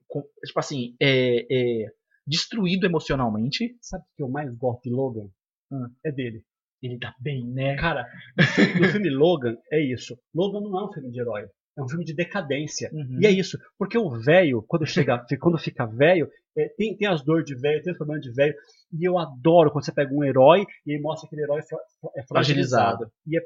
[0.08, 1.92] Com, tipo assim, é, é,
[2.26, 3.76] destruído emocionalmente.
[3.80, 5.28] Sabe o que eu mais gosto de Logan?
[5.70, 5.88] Hum.
[6.04, 6.44] É dele.
[6.82, 7.76] Ele tá bem, né?
[7.76, 8.06] Cara,
[8.80, 10.18] no filme Logan é isso.
[10.34, 11.46] Logan não é um filme de herói.
[11.76, 12.90] É um filme de decadência.
[12.92, 13.18] Uhum.
[13.20, 13.58] E é isso.
[13.78, 17.82] Porque o velho, quando chega, quando fica velho, é, tem, tem as dores de velho,
[17.82, 18.54] tem os problemas de velho.
[18.92, 21.60] E eu adoro quando você pega um herói e mostra que aquele herói
[22.16, 23.10] é fragilizado.
[23.24, 23.42] E é,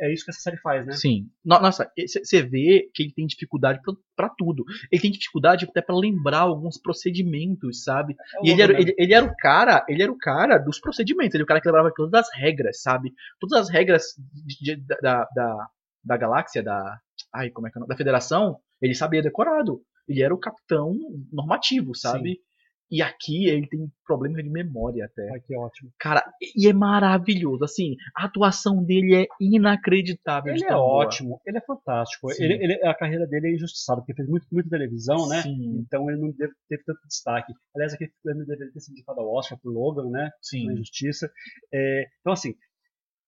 [0.00, 0.92] é isso que essa série faz, né?
[0.92, 1.30] Sim.
[1.44, 3.80] Nossa, você vê que ele tem dificuldade
[4.16, 4.64] para tudo.
[4.90, 8.16] Ele tem dificuldade até para lembrar alguns procedimentos, sabe?
[8.42, 11.34] É e ele era, ele, ele, era o cara, ele era o cara dos procedimentos,
[11.34, 13.12] ele era o cara que lembrava todas as regras, sabe?
[13.38, 14.02] Todas as regras
[14.44, 15.66] de, de, da, da,
[16.04, 16.98] da galáxia, da.
[17.34, 17.86] Ai, como é que é?
[17.86, 19.82] Da federação, ele sabia decorado.
[20.08, 20.94] Ele era o capitão
[21.32, 22.36] normativo, sabe?
[22.36, 22.48] Sim.
[22.90, 25.28] E aqui ele tem problema de memória até.
[25.30, 25.92] Ai, que ótimo.
[25.98, 26.22] Cara,
[26.56, 27.62] e é maravilhoso.
[27.62, 30.54] Assim, a atuação dele é inacreditável.
[30.54, 31.04] Ele é boa.
[31.04, 32.30] ótimo, ele é fantástico.
[32.38, 35.42] Ele, ele, a carreira dele é injustiçada, porque fez muito, muita televisão, né?
[35.42, 35.84] Sim.
[35.86, 37.52] Então ele não teve, teve tanto destaque.
[37.76, 40.30] Aliás, aqui ele deveria ter sido indicado ao Oscar por Logan, né?
[40.40, 40.66] Sim.
[40.66, 41.30] Na Injustiça.
[41.70, 42.54] É, então, assim,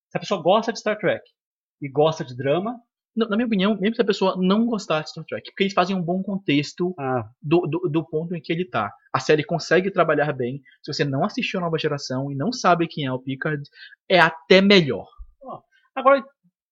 [0.09, 1.21] se a pessoa gosta de Star Trek
[1.79, 2.79] e gosta de drama,
[3.15, 5.95] na minha opinião, mesmo se a pessoa não gostar de Star Trek, porque eles fazem
[5.95, 7.29] um bom contexto ah.
[7.41, 8.91] do, do, do, ponto em que ele tá.
[9.13, 10.61] A série consegue trabalhar bem.
[10.81, 13.61] Se você não assistiu a nova geração e não sabe quem é o Picard,
[14.09, 15.07] é até melhor.
[15.93, 16.23] agora,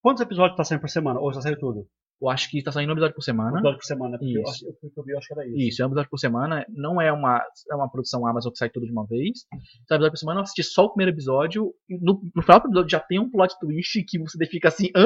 [0.01, 1.19] quantos episódios tá saindo por semana?
[1.19, 1.87] Ou já saiu tudo?
[2.21, 3.51] Eu acho que está saindo um episódio por semana.
[3.51, 4.39] Um episódio por semana, porque isso.
[4.39, 4.65] eu, acho,
[4.97, 5.57] eu, vi, eu acho que era isso.
[5.57, 6.65] Isso, é um episódio por semana.
[6.69, 9.45] Não é uma, é uma produção Amazon que sai tudo de uma vez.
[9.87, 11.73] Sai um episódio por semana, eu assisti só o primeiro episódio.
[11.89, 15.05] No, no final do episódio já tem um plot twist que você fica assim, hã?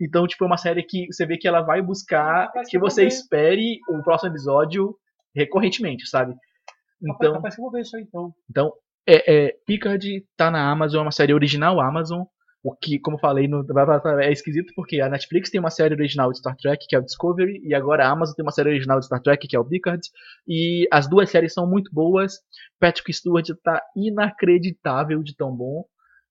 [0.00, 3.78] Então, tipo, é uma série que você vê que ela vai buscar que você espere
[3.88, 4.96] o próximo episódio
[5.34, 6.34] recorrentemente, sabe?
[7.02, 8.32] Então, capaz que eu vou ver isso aí, então.
[8.48, 8.72] Então,
[9.06, 12.22] é, é, Picard tá na Amazon, é uma série original Amazon.
[12.62, 13.64] O que, como eu falei, no,
[14.20, 17.02] é esquisito porque a Netflix tem uma série original de Star Trek, que é o
[17.02, 19.64] Discovery, e agora a Amazon tem uma série original de Star Trek, que é o
[19.64, 20.02] Picard.
[20.46, 22.34] E as duas séries são muito boas.
[22.78, 25.84] Patrick Stewart tá inacreditável de tão bom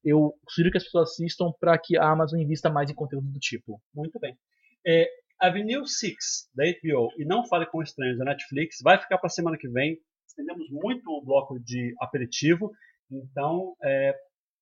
[0.03, 3.39] eu sugiro que as pessoas assistam para que a Amazon invista mais em conteúdo do
[3.39, 3.81] tipo.
[3.93, 4.37] Muito bem.
[4.85, 5.07] É,
[5.39, 6.15] Avenue 6
[6.53, 9.69] da HBO e Não Fale com Estranhos da Netflix vai ficar para a semana que
[9.69, 9.97] vem.
[10.27, 12.71] Estendemos muito o bloco de aperitivo,
[13.11, 14.15] então é,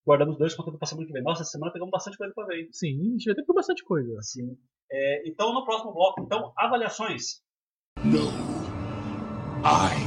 [0.05, 1.23] guardamos dois conteúdos para a semana que vem.
[1.23, 2.69] Nossa, essa semana pegamos bastante coisa para ver.
[2.71, 4.21] Sim, a gente vai ter bastante coisa.
[4.21, 4.57] Sim.
[4.91, 7.41] É, então, no próximo bloco, então, avaliações.
[8.05, 8.29] No,
[9.63, 9.97] I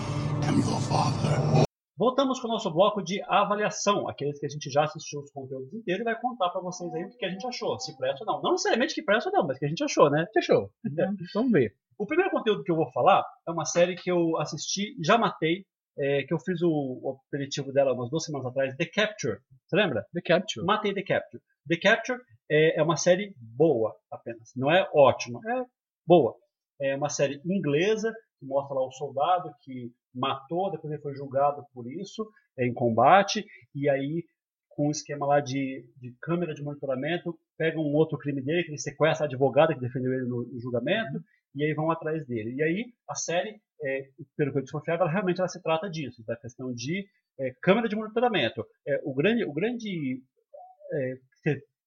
[0.49, 1.70] am your father.
[2.01, 5.70] Voltamos com o nosso bloco de avaliação, aqueles que a gente já assistiu os conteúdos
[5.74, 8.32] inteiros e vai contar para vocês aí o que a gente achou, se presta ou
[8.32, 8.42] não.
[8.42, 10.24] Não necessariamente que presta ou não, mas que a gente achou, né?
[10.34, 10.70] Achou.
[10.86, 11.07] É.
[11.34, 11.74] Vamos ver.
[11.98, 15.66] O primeiro conteúdo que eu vou falar é uma série que eu assisti, já matei,
[15.98, 19.38] é, que eu fiz o, o, aperitivo dela umas duas semanas atrás, The Capture.
[19.66, 20.07] Você lembra?
[20.14, 20.64] The Capture.
[20.64, 21.42] Matei The Capture.
[21.68, 22.18] The Capture
[22.51, 24.51] é, é uma série boa apenas.
[24.57, 25.64] Não é ótima, é
[26.07, 26.34] boa.
[26.80, 31.65] É uma série inglesa que mostra lá o soldado que matou, depois ele foi julgado
[31.73, 33.45] por isso é, em combate,
[33.75, 34.25] e aí
[34.71, 38.71] com um esquema lá de, de câmera de monitoramento, pegam um outro crime dele, que
[38.71, 41.23] ele sequestra a advogada que defendeu ele no, no julgamento, uhum.
[41.57, 42.55] e aí vão atrás dele.
[42.55, 46.25] E aí a série, é, pelo que eu desconfiava, ela, realmente ela se trata disso,
[46.25, 47.07] da questão de
[47.39, 48.65] é, câmera de monitoramento.
[48.87, 50.23] É, o grande, o grande
[50.93, 51.15] é,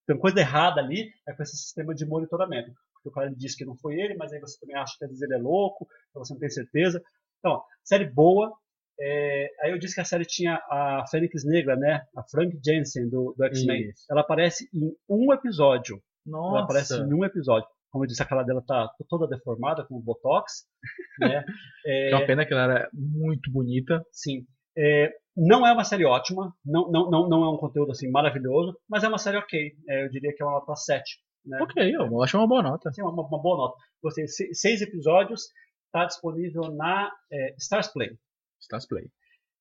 [0.06, 2.72] tem coisa errada ali é com esse sistema de monitoramento.
[2.94, 5.10] Porque o cara disse que não foi ele, mas aí você também acha que às
[5.10, 7.02] vezes ele é louco, então você não tem certeza.
[7.44, 8.54] Então, série boa,
[8.98, 12.06] é, aí eu disse que a série tinha a Fênix Negra, né?
[12.16, 13.92] A Frank Jensen do, do X-Men.
[14.10, 16.02] Ela aparece em um episódio.
[16.26, 16.56] Nossa.
[16.56, 17.68] Ela aparece em um episódio.
[17.92, 20.64] Como eu disse, a cara dela tá toda deformada com botox.
[21.20, 21.46] Né?
[21.86, 24.04] É, é uma pena que ela era muito bonita.
[24.12, 24.48] Sim.
[24.76, 28.76] É, não é uma série ótima, não, não, não, não é um conteúdo assim maravilhoso,
[28.90, 29.74] mas é uma série ok.
[29.88, 31.20] É, eu diria que é uma nota 7.
[31.46, 31.60] Né?
[31.62, 32.92] Ok, eu acho uma boa nota.
[32.92, 33.78] Sim, uma, uma boa nota.
[34.02, 35.50] Você, seis episódios,
[35.94, 38.18] está disponível na é, Stars Play.
[38.60, 39.06] Stars Play.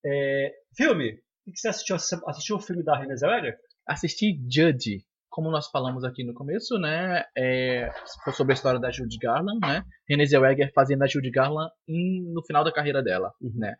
[0.03, 1.21] É, filme.
[1.45, 1.95] O que você assistiu?
[1.95, 3.57] Assistiu o filme da Renée Zellweger?
[3.85, 5.05] Assisti Judge.
[5.29, 7.23] Como nós falamos aqui no começo, né?
[7.37, 7.91] É,
[8.33, 9.83] sobre a história da Judy Garland, né?
[10.07, 13.51] Renée Zellweger fazendo a Judy Garland em, no final da carreira dela, uhum.
[13.55, 13.75] né?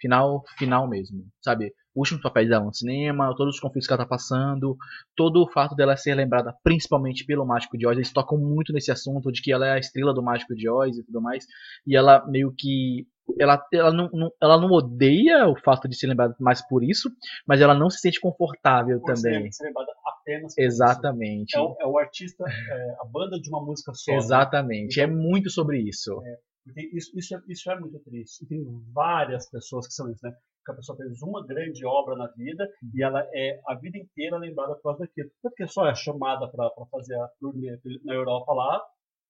[0.00, 1.74] Final, final mesmo, sabe?
[1.98, 4.76] O último papel dela no cinema, todos os conflitos que ela tá passando,
[5.16, 8.92] todo o fato dela ser lembrada principalmente pelo Mágico de Oz, eles tocam muito nesse
[8.92, 11.44] assunto de que ela é a estrela do Mágico de Oz e tudo mais,
[11.84, 13.04] e ela meio que
[13.36, 17.10] ela, ela, não, não, ela não odeia o fato de ser lembrada mais por isso,
[17.44, 19.50] mas ela não se sente confortável por também.
[19.50, 21.50] Ser lembrada apenas por Exatamente.
[21.50, 21.58] Isso.
[21.58, 24.12] É, o, é o artista, é, a banda de uma música só.
[24.12, 24.18] Né?
[24.18, 24.96] Exatamente.
[24.96, 25.04] Né?
[25.04, 26.22] Então, é muito sobre isso.
[26.24, 28.44] É, isso, isso, é, isso é muito triste.
[28.44, 30.32] E tem várias pessoas que são isso, né?
[30.68, 32.90] Que a pessoa fez uma grande obra na vida uhum.
[32.94, 35.30] e ela é a vida inteira lembrada por causa daquilo.
[35.42, 38.82] Porque só é chamada para fazer a turnê na Europa lá,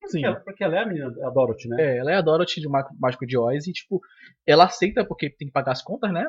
[0.07, 0.23] Sim.
[0.23, 1.77] Porque ela, porque ela é a menina, a Dorothy, né?
[1.81, 4.01] É, ela é a Dorothy de Mágico de Oz e, tipo,
[4.47, 6.25] ela aceita porque tem que pagar as contas, né?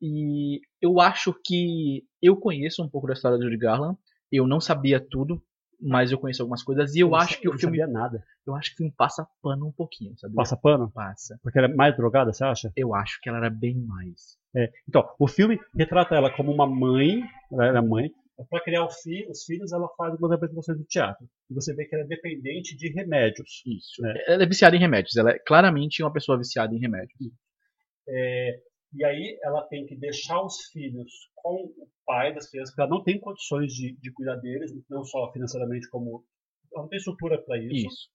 [0.00, 3.96] E eu acho que eu conheço um pouco da história do Judy Garland.
[4.30, 5.42] Eu não sabia tudo,
[5.82, 8.24] mas eu conheço algumas coisas e eu, eu acho que o filme não sabia nada.
[8.46, 10.34] Eu acho que o filme passa pano um pouquinho, sabe?
[10.34, 10.90] Passa pano?
[10.90, 11.38] Passa.
[11.42, 12.72] Porque ela é mais drogada, você acha?
[12.76, 14.38] Eu acho que ela era bem mais.
[14.54, 14.70] É.
[14.88, 18.10] Então, o filme retrata ela como uma mãe, ela era mãe,
[18.48, 21.26] para criar filho, os filhos, ela faz algumas apresentações do teatro.
[21.50, 23.62] E você vê que ela é dependente de remédios.
[23.66, 24.02] Isso.
[24.02, 24.14] Né?
[24.26, 25.16] Ela é viciada em remédios.
[25.16, 27.12] Ela é claramente uma pessoa viciada em remédios.
[28.08, 28.58] É,
[28.94, 32.90] e aí ela tem que deixar os filhos com o pai das crianças, porque ela
[32.90, 36.24] não tem condições de, de cuidar deles, não só financeiramente, como.
[36.72, 37.86] Ela não tem estrutura para isso.
[37.88, 38.08] Isso.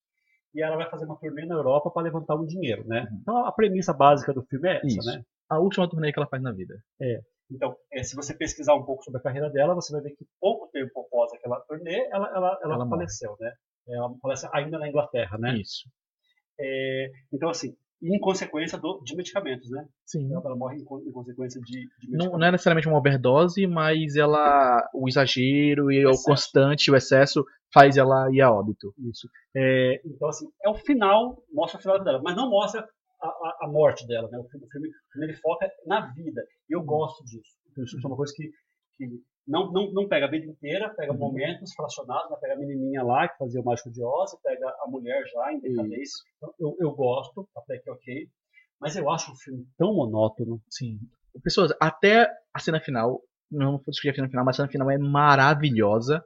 [0.54, 3.08] E ela vai fazer uma turnê na Europa para levantar um dinheiro, né?
[3.12, 3.18] Uhum.
[3.22, 5.10] Então a premissa básica do filme é essa, isso.
[5.10, 5.24] né?
[5.50, 6.76] A última turnê que ela faz na vida.
[7.02, 7.22] É.
[7.50, 10.26] Então, é, se você pesquisar um pouco sobre a carreira dela, você vai ver que
[10.40, 13.46] pouco tempo após aquela turnê, ela, ela, ela, ela faleceu, morre.
[13.46, 13.54] né?
[13.88, 15.58] Ela falece ainda na Inglaterra, né?
[15.58, 15.90] Isso.
[16.60, 19.88] É, então, assim, em consequência do, de medicamentos, né?
[20.06, 20.32] Sim.
[20.32, 22.26] Ela morre em, em consequência de, de medicamentos.
[22.32, 26.96] Não, não, é necessariamente uma overdose, mas ela, o exagero e o, o constante, o
[26.96, 27.44] excesso,
[27.74, 28.94] faz ela ir a óbito.
[29.10, 29.28] Isso.
[29.56, 32.88] É, então, assim, é o final, mostra o final dela, mas não mostra
[33.22, 34.30] a, a, morte dela.
[34.30, 34.38] Né?
[34.38, 36.44] O, filme, o filme ele foca na vida.
[36.70, 37.58] E eu gosto disso.
[37.78, 38.50] Isso é uma coisa que,
[38.98, 41.18] que não, não, não pega a vida inteira, pega uhum.
[41.18, 42.38] momentos fracionados, né?
[42.42, 45.60] pega a menininha lá que fazia o Mágico de Oz, pega a mulher já em
[45.60, 46.24] decadência.
[46.36, 48.28] Então, eu, eu gosto, até que ok.
[48.80, 50.62] Mas eu acho o filme tão monótono.
[50.70, 51.00] Sim.
[51.42, 54.92] Pessoas, até a cena final, não vou discutir a cena final, mas a cena final
[54.92, 56.24] é maravilhosa.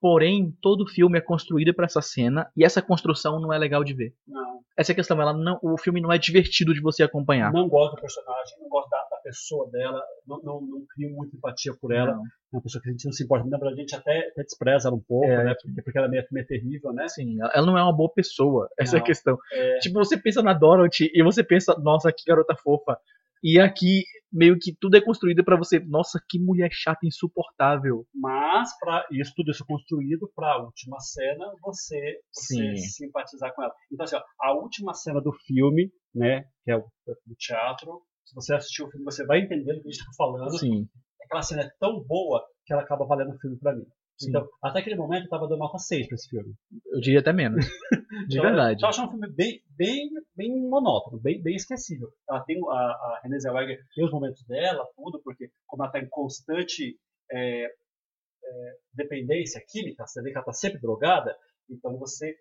[0.00, 3.84] Porém, todo o filme é construído para essa cena e essa construção não é legal
[3.84, 4.14] de ver.
[4.26, 4.60] Não.
[4.76, 7.52] Essa é a questão, ela não, o filme não é divertido de você acompanhar.
[7.52, 11.36] Não gosto do personagem, não gosto da, da pessoa dela, não, não, não, crio muita
[11.36, 12.14] empatia por ela.
[12.14, 12.22] Não.
[12.22, 14.96] É uma pessoa que a gente não se importa, a gente até, até despreza ela
[14.96, 15.54] um pouco, é, né?
[15.60, 17.08] Porque, porque ela é meio, meio terrível, né?
[17.08, 19.38] Sim, ela não é uma boa pessoa, essa não, é a questão.
[19.52, 19.78] É...
[19.78, 22.98] Tipo, você pensa na Dorothy e você pensa, nossa, que garota fofa.
[23.42, 24.02] E aqui
[24.32, 28.06] meio que tudo é construído para você, nossa, que mulher chata, insuportável.
[28.14, 33.74] Mas para isso tudo isso construído para a última cena você, você simpatizar com ela.
[33.90, 36.84] Então assim, ó, a última cena do filme, né, que é o
[37.26, 40.12] do teatro, se você assistir o filme você vai entender o que a gente está
[40.16, 40.56] falando.
[40.56, 40.88] Sim.
[41.24, 43.84] Aquela cena é tão boa que ela acaba valendo o filme para mim.
[44.16, 44.28] Sim.
[44.28, 46.54] Então, até aquele momento eu tava dando nota 6 pra esse filme.
[46.92, 47.64] Eu diria até menos.
[48.28, 48.82] De então, verdade.
[48.82, 52.08] Eu acho um filme bem, bem, bem monótono, bem, bem esquecível.
[52.28, 55.98] Ela tem, a, a Renée Zellweger tem os momentos dela, tudo, porque como ela tá
[55.98, 56.96] em constante
[57.32, 61.34] é, é, dependência química, você vê que ela tá sempre drogada,
[61.68, 62.36] então você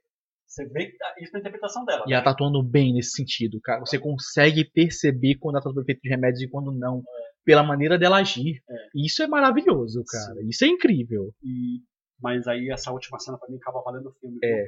[0.50, 2.04] você vê isso na interpretação dela.
[2.06, 2.16] E né?
[2.16, 3.80] ela tá atuando bem nesse sentido, cara.
[3.82, 7.00] Você consegue perceber quando ela tá sob efeito de remédios e quando não.
[7.00, 8.62] É pela maneira dela agir.
[8.70, 8.76] É.
[8.96, 10.36] Isso é maravilhoso, cara.
[10.36, 10.50] Sim.
[10.50, 11.34] Isso é incrível.
[11.44, 11.82] E...
[12.22, 14.38] Mas aí essa última cena pra mim acaba valendo o filme.
[14.44, 14.68] É.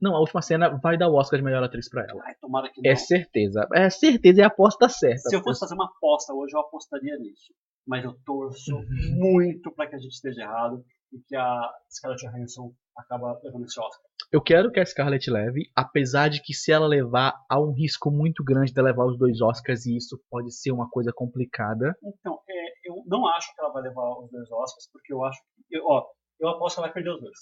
[0.00, 2.22] Não, a última cena vai dar o Oscar de melhor atriz pra ela.
[2.24, 2.90] Ai, tomara que é não.
[2.92, 3.66] É certeza.
[3.74, 5.28] É certeza, é a aposta certa.
[5.28, 7.52] Se eu fosse fazer uma aposta hoje, eu apostaria nisso.
[7.86, 8.78] mas eu torço
[9.16, 13.78] muito para que a gente esteja errado e que a Scarlett Johansson acaba levando esse
[13.80, 14.04] Oscar.
[14.32, 18.10] Eu quero que a Scarlett leve, apesar de que se ela levar, há um risco
[18.10, 21.94] muito grande de levar os dois Oscars e isso pode ser uma coisa complicada.
[22.02, 25.40] Então, é, eu não acho que ela vai levar os dois Oscars, porque eu acho
[25.68, 26.04] que, eu, ó,
[26.40, 27.38] eu aposto que ela vai perder os dois.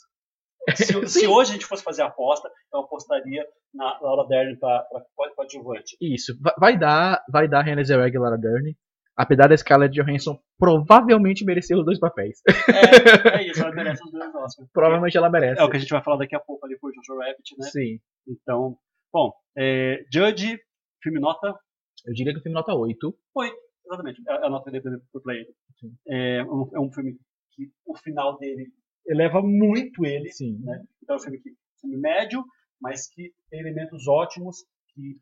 [0.77, 3.45] Se, se, hoje a gente fosse fazer a aposta, eu apostaria
[3.75, 4.87] na Laura Dern para
[5.35, 5.97] coadjuvante.
[6.01, 8.73] Isso, vai dar, vai dar Renée Zellweger e Laura Dern.
[9.17, 12.41] Apesar da Scarlett Johansson provavelmente merecer os dois papéis.
[12.49, 14.71] É, é isso, ela merece os dois Oscars.
[14.73, 15.61] provavelmente ela merece.
[15.61, 17.67] É o que a gente vai falar daqui a pouco ali por Jojo Rabbit, né?
[17.69, 18.01] Sim.
[18.27, 18.79] Então,
[19.13, 20.59] bom, é, Judge,
[21.03, 21.55] filme nota?
[22.07, 23.15] Eu diria que o filme nota 8.
[23.35, 23.57] 8,
[23.87, 24.23] exatamente.
[24.27, 25.47] É a nota dele por play.
[26.09, 27.19] É um, é um filme
[27.53, 28.69] que o final dele
[29.07, 30.31] eleva muito ele.
[30.31, 30.59] Sim.
[30.61, 30.83] Né?
[31.03, 32.43] Então é um filme, que, filme médio,
[32.81, 34.65] mas que tem elementos ótimos
[34.95, 35.21] que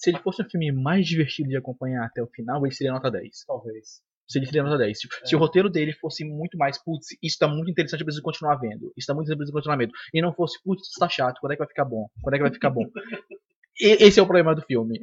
[0.00, 3.10] se ele fosse um filme mais divertido de acompanhar até o final, ele seria nota
[3.10, 3.44] 10.
[3.46, 4.02] Talvez.
[4.26, 4.98] Se ele seria nota 10.
[4.98, 5.26] Tipo, é.
[5.26, 8.56] Se o roteiro dele fosse muito mais, putz, isso tá muito interessante, eu preciso continuar
[8.56, 8.90] vendo.
[8.96, 9.92] Isso tá muito interessante, eu preciso continuar vendo.
[10.14, 12.08] E não fosse, putz, isso tá chato, quando é que vai ficar bom?
[12.22, 12.84] Quando é que vai ficar bom?
[13.78, 14.98] e, esse é o problema do filme.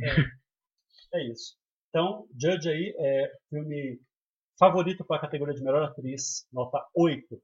[1.14, 1.56] É, é isso.
[1.90, 4.00] Então, Judge aí é filme
[4.58, 7.40] favorito para a categoria de melhor atriz, nota 8.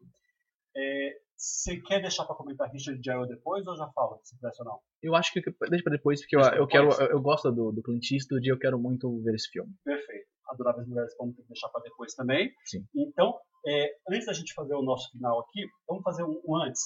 [0.76, 4.70] É, você quer deixar para comentar Richard Jewell depois ou já fala se presta ou
[4.70, 4.80] não?
[5.02, 7.84] Eu acho que deixa para depois, porque eu, eu, quero, eu, eu, gosto do, do
[7.84, 9.72] Clint Eastwood e eu quero muito ver esse filme.
[9.84, 10.28] Perfeito.
[10.50, 12.52] Adoráveis Mulheres vamos ter que deixar para depois também.
[12.66, 12.86] Sim.
[12.96, 13.38] Então,
[13.68, 16.82] é, antes da gente fazer o nosso final aqui, vamos fazer um, um, antes.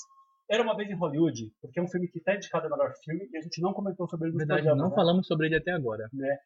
[0.50, 3.28] Era uma vez em Hollywood, porque é um filme que está indicado a melhor filme
[3.32, 4.96] e a gente não comentou sobre ele no Verdade, programa, não né?
[4.96, 6.10] falamos sobre ele até agora.
[6.14, 6.38] Né?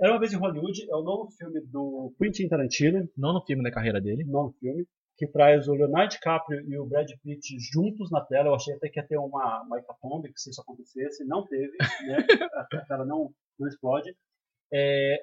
[0.00, 3.08] Era uma vez em Hollywood é o novo filme do Quentin Tarantino.
[3.16, 4.24] Nono filme da carreira dele.
[4.24, 4.86] Novo filme
[5.18, 8.48] que traz o Leonardo DiCaprio e o Brad Pitt juntos na tela.
[8.48, 11.24] Eu achei até que ia ter uma, uma hecatombe, que se isso acontecesse.
[11.24, 11.76] Não teve,
[12.06, 12.16] né?
[12.54, 14.14] a tela não, não explode.
[14.72, 15.20] É,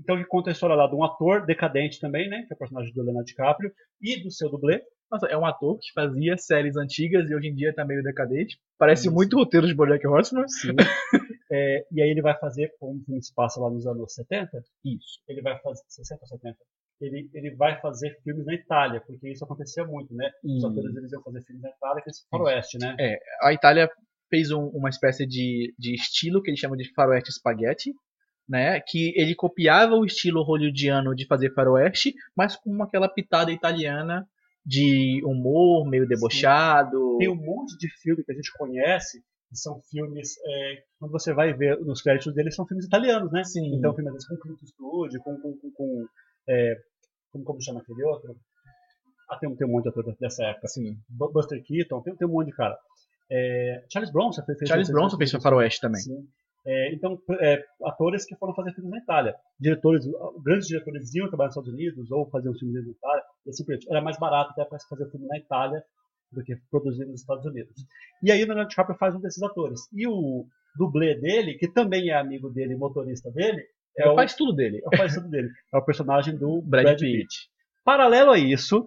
[0.00, 2.44] então, que conta a história lá de um ator decadente também, né?
[2.46, 4.82] Que é o personagem do Leonardo DiCaprio, e do seu dublê.
[5.08, 8.58] Nossa, é um ator que fazia séries antigas e hoje em dia tá meio decadente.
[8.76, 9.14] Parece isso.
[9.14, 10.48] muito roteiro de Bojack Horseman.
[10.48, 10.74] Sim.
[11.52, 14.50] é, e aí ele vai fazer, como o filme se passa lá nos anos 70,
[14.84, 15.20] isso.
[15.28, 16.56] Ele vai fazer 60 ou 70
[17.00, 20.30] ele, ele vai fazer filmes na Itália, porque isso acontecia muito, né?
[20.44, 22.96] Os atores eles iam fazer filmes na Itália, que é faroeste, né?
[22.98, 23.88] É, a Itália
[24.28, 27.92] fez um, uma espécie de, de estilo que eles chamam de faroeste spaghetti,
[28.48, 28.80] né?
[28.80, 34.26] Que ele copiava o estilo hollywoodiano de fazer faroeste, mas com aquela pitada italiana
[34.64, 37.12] de humor meio debochado.
[37.12, 37.18] Sim.
[37.18, 39.22] Tem um monte de filme que a gente conhece
[39.52, 43.42] são filmes é, quando você vai ver nos créditos deles são filmes italianos, né?
[43.44, 43.74] Sim.
[43.74, 46.06] Então filmes com Clint Eastwood, com, com, com, com
[46.48, 46.76] é,
[47.32, 48.36] como, como chama aquele outro?
[49.28, 52.32] Ah, tem, tem um monte de ator dessa época, assim, Buster Keaton, tem, tem um
[52.32, 52.76] monte de cara.
[53.30, 56.00] É, Charles Bronson fez, Charles fez, Bronson fez, fez Faroeste também.
[56.00, 56.26] Sim.
[56.66, 59.34] É, então, é, atores que foram fazer filmes na Itália.
[59.58, 60.04] Diretores,
[60.42, 63.22] grandes diretores iam trabalhar nos Estados Unidos ou faziam filmes na Itália.
[63.46, 65.82] E assim, era mais barato até para fazer filme na Itália
[66.32, 67.74] do que produzir nos Estados Unidos.
[68.22, 69.80] E aí o Leonardo DiCaprio faz um desses atores.
[69.92, 70.44] E o
[70.76, 73.64] dublê dele, que também é amigo dele, motorista dele,
[73.98, 74.80] é o, faz tudo dele.
[74.84, 75.48] É o faz tudo dele.
[75.72, 77.18] É o personagem do Brad, Brad Pitt.
[77.18, 77.50] Pitt.
[77.84, 78.84] Paralelo a isso,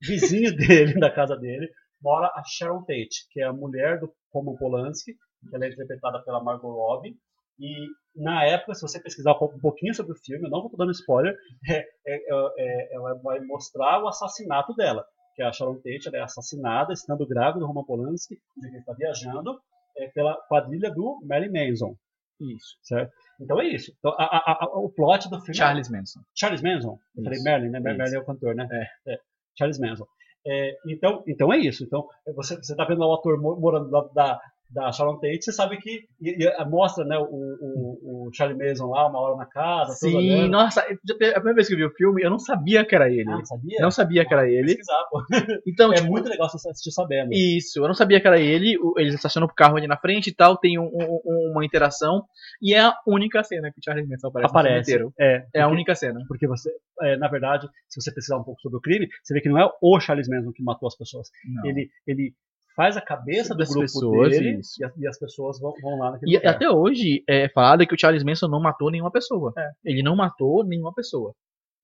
[0.00, 1.68] vizinho dele, da casa dele,
[2.00, 5.12] mora a Sharon Tate, que é a mulher do Roman Polanski,
[5.48, 7.16] que ela é interpretada pela Margot Robbie.
[7.58, 10.92] E na época, se você pesquisar um pouquinho sobre o filme, eu não vou dando
[10.92, 11.34] spoiler,
[11.68, 12.18] é, é,
[12.58, 15.04] é, ela vai mostrar o assassinato dela.
[15.34, 19.58] Que a Sharon Tate é assassinada, estando grávida do Roman Polanski, que está viajando,
[19.98, 21.94] é, pela quadrilha do Mary Manson.
[22.40, 22.76] Isso.
[22.82, 23.12] Certo?
[23.40, 23.92] Então é isso.
[23.98, 25.56] Então, a, a, o plot do filme.
[25.56, 26.20] Charles Manson.
[26.34, 26.98] Charles Manson.
[27.16, 27.80] Eu falei Merlin, né?
[27.80, 28.66] Merlin é o cantor, né?
[28.70, 29.12] É.
[29.12, 29.18] é.
[29.58, 30.06] Charles Manson.
[30.46, 31.82] É, então, então é isso.
[31.84, 36.04] Então você está vendo o ator morando da, da, da Sharon Tate, você sabe que
[36.20, 39.92] e, e, mostra né, o, o, o Charlie Manson lá, uma hora na casa.
[39.92, 43.08] Sim, nossa, a primeira vez que eu vi o filme, eu não sabia que era
[43.08, 43.30] ele.
[43.30, 43.78] Ah, não sabia?
[43.80, 44.76] Não sabia que era ele.
[45.66, 47.32] Então, é tipo, muito legal você assistir sabendo.
[47.32, 48.78] Isso, eu não sabia que era ele.
[48.96, 52.24] Eles estacionam o carro ali na frente e tal, tem um, um, uma interação.
[52.62, 54.50] E é a única cena que o Charlie Manson aparece.
[54.50, 54.90] Aparece.
[54.90, 55.12] inteiro.
[55.18, 56.20] É, porque, é a única cena.
[56.28, 56.70] Porque você,
[57.02, 59.58] é, na verdade, se você pesquisar um pouco sobre o crime, você vê que não
[59.58, 61.28] é o Charles Manson que matou as pessoas.
[61.44, 61.66] Não.
[61.66, 62.34] Ele, ele
[62.76, 65.98] faz a cabeça do Das grupo pessoas, dele e as, e as pessoas vão, vão
[65.98, 66.54] lá naquele E lugar.
[66.54, 69.52] até hoje é falado que o Charles Manson não matou nenhuma pessoa.
[69.56, 69.70] É.
[69.84, 71.32] Ele não matou nenhuma pessoa.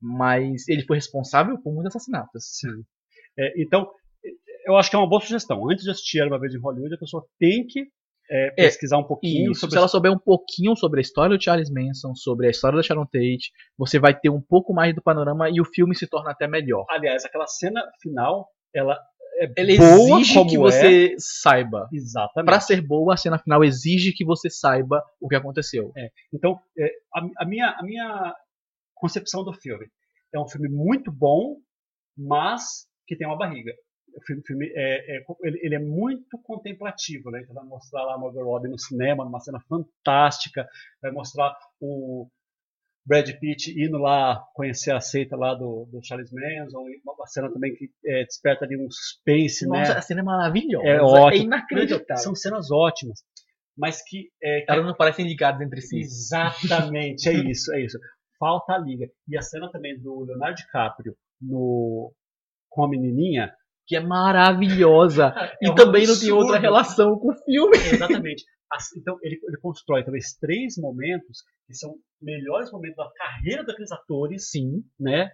[0.00, 2.44] Mas ele foi responsável por muitos assassinatos.
[3.38, 3.88] É, então,
[4.66, 5.68] eu acho que é uma boa sugestão.
[5.70, 7.86] Antes de assistir Era uma vez em Hollywood, a pessoa tem que
[8.30, 11.42] é, pesquisar um pouquinho Isso, sobre se ela souber um pouquinho sobre a história do
[11.42, 15.02] Charles Manson, sobre a história da Sharon Tate, você vai ter um pouco mais do
[15.02, 16.84] panorama e o filme se torna até melhor.
[16.90, 18.98] Aliás, aquela cena final, ela
[19.42, 20.58] é Ele boa exige que é.
[20.58, 21.88] você saiba.
[21.92, 22.46] Exatamente.
[22.46, 25.92] Pra ser boa, a cena final exige que você saiba o que aconteceu.
[26.32, 28.34] Então, é, a, a minha, a minha
[28.94, 29.86] concepção do filme.
[30.32, 31.56] é um filme muito bom,
[32.16, 33.72] mas que tem uma barriga.
[34.14, 37.40] O filme, filme é, é ele, é muito contemplativo, né?
[37.42, 40.68] Então vai mostrar lá a Margot Robbie no cinema, numa cena fantástica,
[41.00, 42.28] vai mostrar o
[43.04, 47.74] Brad Pitt indo lá conhecer a seita lá do, do Charles Manson, uma cena também
[47.74, 49.98] que é, desperta ali um suspense, Nossa, né?
[49.98, 51.44] a cena é maravilhosa, é, é ótimo.
[51.44, 52.22] inacreditável.
[52.22, 53.20] São cenas ótimas,
[53.76, 54.28] mas que...
[54.42, 55.98] É, Elas não parecem ligadas entre si.
[55.98, 57.98] Exatamente, é isso, é isso.
[58.38, 59.08] Falta a liga.
[59.28, 62.12] E a cena também do Leonardo DiCaprio no
[62.68, 63.52] com a menininha
[63.86, 66.36] que é maravilhosa é e um também não tem absurdo.
[66.36, 67.76] outra relação com o filme.
[67.76, 68.44] Exatamente.
[68.96, 74.50] Então, ele, ele constrói talvez três momentos que são melhores momentos da carreira daqueles atores,
[74.50, 74.82] Sim.
[74.98, 75.30] né?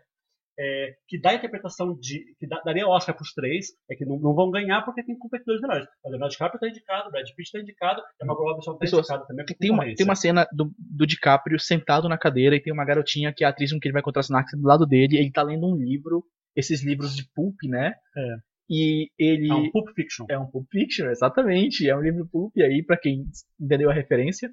[0.60, 2.34] É, que dá a interpretação de.
[2.36, 5.16] que dá, daria Oscar para os três, é que não, não vão ganhar porque tem
[5.16, 5.86] competidores melhores.
[6.02, 8.98] O Leonardo DiCaprio está indicado, o Brad Pitt está indicado, a Margot Robbie só está
[8.98, 9.46] indicado também.
[9.46, 13.32] Tem uma, tem uma cena do, do DiCaprio sentado na cadeira e tem uma garotinha
[13.32, 15.16] que é a atriz com quem ele vai contracenar do lado dele.
[15.16, 16.24] Ele tá lendo um livro,
[16.56, 17.94] esses livros de pulp, né?
[18.16, 18.36] É.
[18.68, 19.50] E ele.
[19.50, 20.26] É um Pulp Fiction.
[20.28, 21.88] É um Pulp Fiction, exatamente.
[21.88, 23.26] É um livro Pulp aí, pra quem
[23.60, 24.50] entendeu a referência.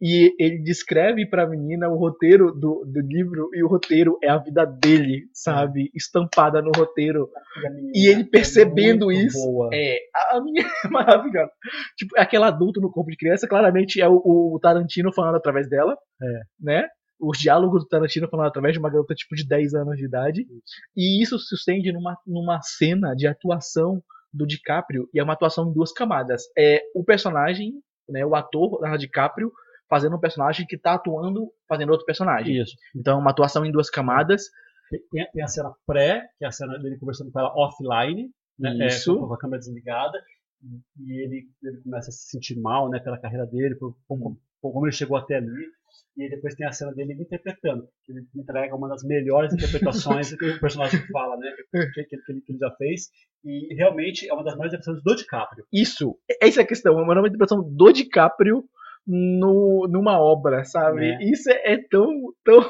[0.00, 4.38] E ele descreve pra menina o roteiro do, do livro, e o roteiro é a
[4.38, 5.90] vida dele, sabe?
[5.94, 7.30] Estampada no roteiro.
[7.94, 9.70] E ele percebendo É isso, boa.
[9.72, 11.50] É, a a minha é maravilhosa.
[11.96, 15.96] Tipo, aquele adulto no corpo de criança, claramente é o, o Tarantino falando através dela.
[16.20, 16.40] É.
[16.60, 16.88] Né?
[17.20, 20.46] Os diálogos do Tarantino falando através de uma garota tipo de 10 anos de idade.
[20.96, 25.68] E isso se estende numa, numa cena de atuação do DiCaprio, e é uma atuação
[25.68, 26.42] em duas camadas.
[26.58, 27.72] É o personagem,
[28.08, 29.52] né, o ator Leonardo DiCaprio,
[29.88, 32.60] fazendo um personagem que tá atuando fazendo outro personagem.
[32.60, 32.74] Isso.
[32.96, 34.42] Então, uma atuação em duas camadas.
[35.12, 38.28] Tem, a- tem a cena pré, que é a cena dele conversando com ela offline,
[38.58, 39.16] né, é, Isso.
[39.16, 40.20] com a câmera desligada,
[40.62, 44.36] e- e ele, ele começa a se sentir mal né, pela carreira dele, por, por-
[44.60, 45.66] por como ele chegou até ali.
[46.16, 50.34] E aí depois tem a cena dele interpretando, que ele entrega uma das melhores interpretações
[50.36, 53.10] que o personagem fala, né, que, que, que ele, que ele já fez.
[53.44, 55.66] E realmente é uma das melhores interpretações do DiCaprio.
[55.72, 56.98] Isso, essa é a questão.
[56.98, 58.64] É uma nova interpretação do DiCaprio
[59.06, 61.00] no, numa obra, sabe?
[61.00, 61.18] Né?
[61.22, 62.60] Isso é, é tão, tão.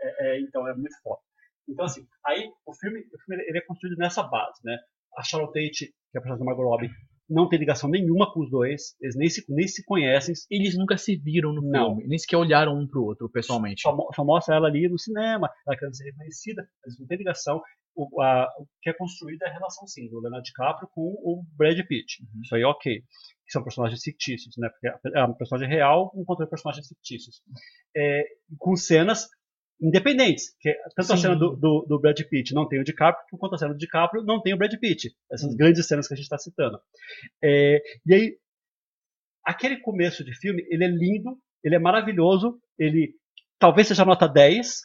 [0.00, 1.24] É, então é muito forte.
[1.68, 4.78] Então, assim, aí o filme, o filme ele é construído nessa base, né?
[5.16, 6.90] A Charlotte Tate, que é a personagem da Margot Robbie,
[7.28, 10.96] não tem ligação nenhuma com os dois, eles nem se, nem se conhecem, Eles nunca
[10.96, 11.88] se viram no Não.
[11.96, 13.82] filme, nem sequer olharam um pro outro, pessoalmente.
[13.82, 17.60] só, só mostra ela ali no cinema, ela querendo ser reconhecida, mas não tem ligação.
[17.94, 21.42] O, a- o que é construído é a relação, sim, do Leonardo DiCaprio com o
[21.56, 22.22] Brad Pitt.
[22.44, 23.00] Isso aí, ok.
[23.00, 24.68] Que são personagens fictícios, né?
[24.68, 27.42] Porque é um personagem real encontrando personagens fictícios.
[27.96, 28.22] É,
[28.58, 29.26] com cenas
[29.80, 30.56] independentes.
[30.60, 31.22] Que tanto a Sim.
[31.22, 34.22] cena do, do, do Brad Pitt não tem o DiCaprio, quanto a cena do DiCaprio
[34.24, 35.14] não tem o Brad Pitt.
[35.32, 36.78] Essas grandes cenas que a gente está citando.
[37.42, 38.36] É, e aí,
[39.44, 43.14] aquele começo de filme, ele é lindo, ele é maravilhoso, ele
[43.58, 44.80] talvez seja nota 10,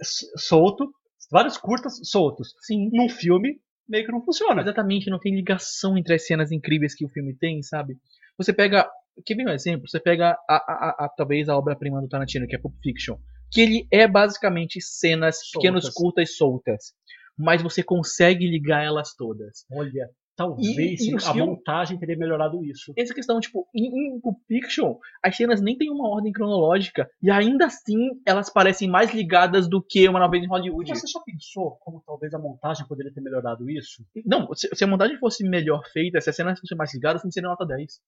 [0.00, 0.92] s- solto,
[1.30, 2.54] vários curtas soltos.
[2.60, 2.90] Sim.
[2.92, 4.62] Num filme, meio que não funciona.
[4.62, 7.96] Exatamente, não tem ligação entre as cenas incríveis que o filme tem, sabe?
[8.36, 8.88] Você pega.
[9.26, 9.88] Quer ver um exemplo?
[9.88, 13.16] Você pega a, a, a- a- talvez a obra-prima do Tarantino, que é Pulp Fiction.
[13.52, 15.94] Que ele é basicamente cenas pequenas, Soltas.
[16.02, 16.94] curtas, soltas.
[17.36, 19.64] Mas você consegue ligar elas todas.
[19.72, 22.92] Olha, talvez E- e a filmes- montagem teria melhorado isso.
[22.96, 27.10] Essa questão, tipo, em, em Pulp Fiction, as cenas nem têm uma ordem cronológica.
[27.22, 30.90] E ainda assim, elas parecem mais ligadas do que uma vez em Hollywood.
[30.90, 34.04] Você já pensou como talvez a montagem poderia ter melhorado isso?
[34.24, 37.30] Não, se, se a montagem fosse melhor feita, se as cenas fossem mais ligadas, não
[37.30, 38.00] seria nota 10.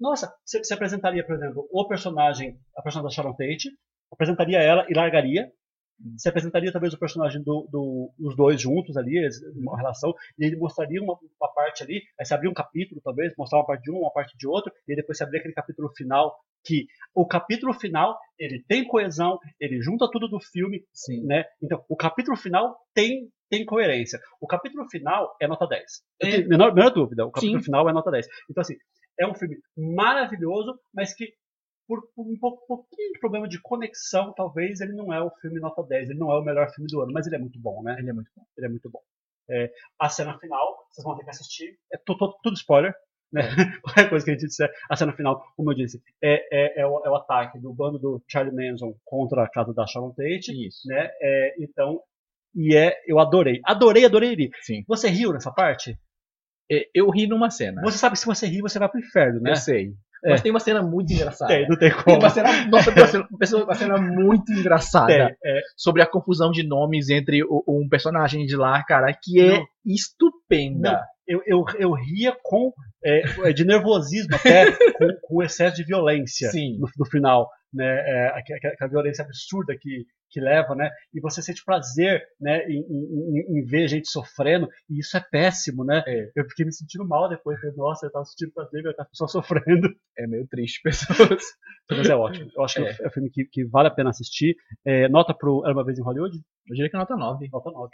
[0.00, 3.70] Nossa, você, você apresentaria, por exemplo, o personagem, a personagem da Sharon Tate,
[4.12, 5.50] apresentaria ela e largaria.
[6.18, 9.16] Você apresentaria talvez o personagem do, do- os dois juntos ali,
[9.54, 13.32] uma relação, e ele mostraria uma, uma parte ali, aí você abria um capítulo, talvez,
[13.38, 15.88] mostrar uma parte de um, uma parte de outro, e depois você abria aquele capítulo
[15.96, 21.24] final, que o capítulo final, ele tem coesão, ele junta tudo do filme, Sim.
[21.26, 21.44] né?
[21.62, 24.18] Então, o capítulo final tem, tem coerência.
[24.40, 25.82] O capítulo final é nota 10.
[26.20, 26.30] Eu É.
[26.32, 27.66] tenho menor, menor dúvida, o capítulo Sim.
[27.66, 28.26] final é nota 10.
[28.50, 28.74] Então, assim,
[29.20, 31.32] é um filme maravilhoso, mas que
[31.86, 35.60] por, por um pouco- pouquinho de problema de conexão, talvez ele não é o filme
[35.60, 37.82] nota 10, ele não é o melhor filme do ano, mas ele é muito bom,
[37.82, 37.96] né?
[37.98, 38.44] Ele é muito bom.
[38.56, 39.00] Ele é muito bom.
[39.50, 39.70] É,
[40.00, 42.94] a cena final, vocês vão ter que assistir, é to- tudo spoiler,
[43.32, 43.42] né?
[43.82, 46.86] Qualquer coisa que a gente disser, a cena final, como eu disse, é, é, é,
[46.86, 50.50] o, é o ataque do bando do Charlie Manson contra a casa da Sharon Tate,
[50.66, 50.88] Isso.
[50.88, 51.10] né?
[51.20, 52.00] É, então,
[52.54, 53.60] e é, eu adorei.
[53.64, 54.50] Adorei, adorei.
[54.62, 54.84] Sim.
[54.88, 55.98] Você riu nessa parte?
[56.70, 57.82] É, Eu ri numa cena.
[57.82, 59.50] Você sabe que se você rir, você vai pro inferno, né?
[59.52, 59.92] Eu sei.
[60.24, 60.30] É.
[60.30, 61.52] Mas tem uma cena muito engraçada.
[61.52, 62.16] Tem, não tem Tem como.
[62.18, 63.08] uma cena, nossa, tem uma
[63.46, 67.86] cena, uma cena muito engraçada Tem, é, sobre a confusão de nomes entre o- um
[67.90, 69.66] personagem de lá, cara, que é Não.
[69.84, 70.92] estupenda.
[70.92, 71.00] Não.
[71.26, 72.72] eu, eu, eu ria com
[73.04, 74.64] é, de nervosismo até
[74.96, 76.78] com, com excesso de violência Sim.
[76.78, 78.28] no, no final né é,
[78.72, 80.04] aquela violência absurda que,
[80.34, 80.90] que leva, né?
[81.14, 85.84] E você sente prazer, né, em, em, em ver gente sofrendo, e isso é péssimo,
[85.84, 86.02] né?
[86.04, 86.32] É.
[86.34, 89.28] Eu fiquei me sentindo mal depois, falei, nossa, eu tava sentindo prazer ver a pessoa
[89.28, 89.88] sofrendo.
[90.18, 91.44] É meio triste, pessoas.
[91.88, 92.50] Mas é ótimo.
[92.56, 92.94] Eu acho é.
[92.94, 94.56] que é um filme que, que vale a pena assistir.
[94.84, 96.36] É, nota pro Era uma vez em Hollywood?
[96.36, 97.48] Eu diria que nota 9.
[97.52, 97.90] Nota 9.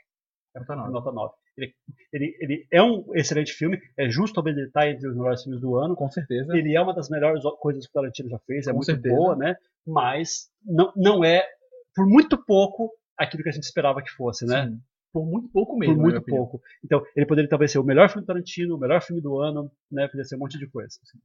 [0.55, 0.93] Nota 9.
[0.93, 1.35] Nota 9.
[1.59, 1.75] Ele,
[2.13, 5.77] ele, ele é um excelente filme, é justo ele estar entre os melhores filmes do
[5.77, 5.95] ano.
[5.95, 6.57] Com certeza.
[6.57, 9.15] Ele é uma das melhores coisas que o Tarantino já fez, é Com muito certeza.
[9.15, 9.57] boa, né?
[9.87, 11.45] Mas não, não é,
[11.95, 14.69] por muito pouco, aquilo que a gente esperava que fosse, né?
[14.69, 14.81] Sim.
[15.13, 15.97] Por muito pouco mesmo.
[15.97, 16.61] Por muito pouco.
[16.85, 19.71] Então, ele poderia talvez ser o melhor filme do Tarantino, o melhor filme do ano,
[19.91, 20.07] né?
[20.07, 20.99] Poderia ser um monte de coisa.
[21.03, 21.19] Assim.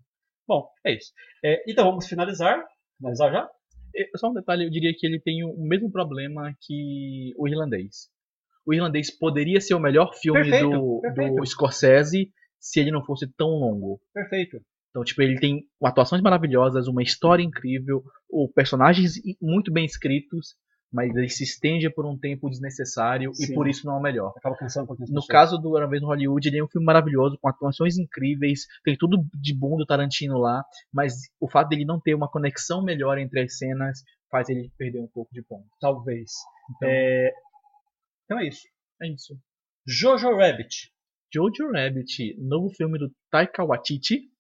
[0.48, 1.12] Bom, é isso.
[1.44, 2.66] É, então vamos finalizar.
[2.98, 3.50] Finalizar já?
[4.18, 8.10] Só um detalhe, eu diria que ele tem o mesmo problema que o irlandês
[8.66, 11.36] o irlandês poderia ser o melhor filme perfeito, do, perfeito.
[11.36, 14.02] do Scorsese se ele não fosse tão longo.
[14.14, 14.60] Perfeito.
[14.96, 20.56] Então, tipo, ele tem atuações maravilhosas, uma história incrível, ou personagens muito bem escritos,
[20.90, 23.52] mas ele se estende por um tempo desnecessário Sim.
[23.52, 24.34] e por isso não é o melhor.
[24.38, 27.38] Acaba cansando um No caso do Era Vez no Hollywood, ele é um filme maravilhoso,
[27.42, 30.64] com atuações incríveis, tem tudo de bom do Tarantino lá,
[30.94, 34.00] mas o fato dele não ter uma conexão melhor entre as cenas
[34.32, 35.68] faz ele perder um pouco de ponto.
[35.82, 36.32] Talvez.
[36.74, 37.34] Então, é,
[38.24, 38.64] então é isso.
[39.02, 39.38] É isso.
[39.86, 40.90] Jojo Rabbit.
[41.34, 44.34] Jojo Rabbit, novo filme do Taika Waititi,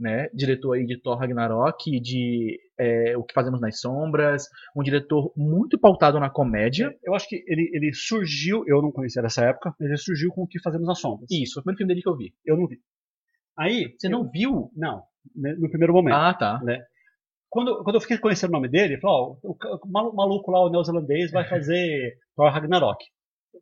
[0.00, 0.28] né?
[0.32, 5.78] Diretor aí de Thor Ragnarok, de é, O que Fazemos nas Sombras, um diretor muito
[5.78, 6.86] pautado na comédia.
[6.86, 10.30] É, eu acho que ele, ele surgiu, eu não conhecia nessa época, mas ele surgiu
[10.30, 11.30] com O que Fazemos nas Sombras.
[11.30, 12.34] Isso, foi o primeiro filme dele que eu vi.
[12.44, 12.80] Eu não vi.
[13.58, 13.94] Aí.
[13.98, 14.70] Você eu, não viu?
[14.74, 15.02] Não,
[15.36, 16.14] né, no primeiro momento.
[16.14, 16.60] Ah, tá.
[16.62, 16.82] Né?
[17.50, 20.70] Quando, quando eu fiquei conhecendo o nome dele, eu falei, ó, o, maluco lá, o
[20.70, 23.04] neozelandês, vai fazer Thor Ragnarok.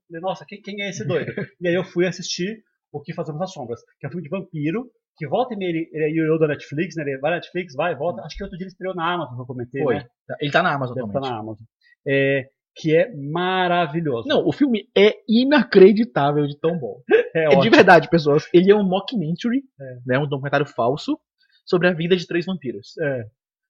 [0.06, 1.32] Falei, nossa, quem, quem é esse doido?
[1.60, 2.62] e aí eu fui assistir
[2.92, 5.70] O Que Fazemos as Sombras, que é um filme de vampiro, que volta e meia
[5.70, 7.02] ele, ele é da Netflix, né?
[7.02, 8.22] Ele vai na Netflix, vai, volta.
[8.22, 9.96] Acho que outro dia ele estreou na Amazon, que eu comentei, Foi.
[9.96, 10.06] né?
[10.40, 11.66] Ele tá na Amazon Deve tá na Amazon.
[12.06, 12.46] É,
[12.76, 14.28] que é maravilhoso.
[14.28, 17.02] Não, o filme é inacreditável de tão bom.
[17.34, 18.48] é, é de verdade, pessoas.
[18.54, 19.98] Ele é um mockumentary, é.
[20.06, 20.18] né?
[20.18, 21.18] Um documentário falso
[21.66, 22.96] sobre a vida de três vampiros.
[22.98, 23.24] É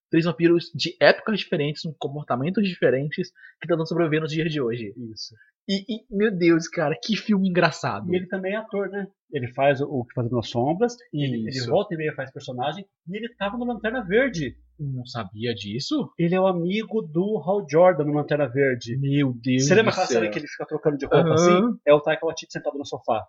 [0.09, 3.31] três vampiros de épocas diferentes, com comportamentos diferentes,
[3.61, 4.93] que tentam sobreviver nos dias de hoje.
[5.11, 5.35] Isso.
[5.67, 8.11] E, e, meu Deus, cara, que filme engraçado.
[8.11, 9.05] E ele também é ator, né?
[9.31, 13.15] Ele faz o, que faz nas sombras, ele, ele, volta e meia faz personagem, e
[13.15, 14.55] ele tava no Lanterna Verde.
[14.79, 16.11] Não sabia disso?
[16.17, 18.97] Ele é o amigo do Hal Jordan no Lanterna Verde.
[18.97, 19.67] Meu Deus.
[19.67, 21.33] Você lembra aquela cena que ele fica trocando de roupa uhum.
[21.33, 21.79] assim?
[21.85, 23.23] É o Taika Waititi sentado no sofá.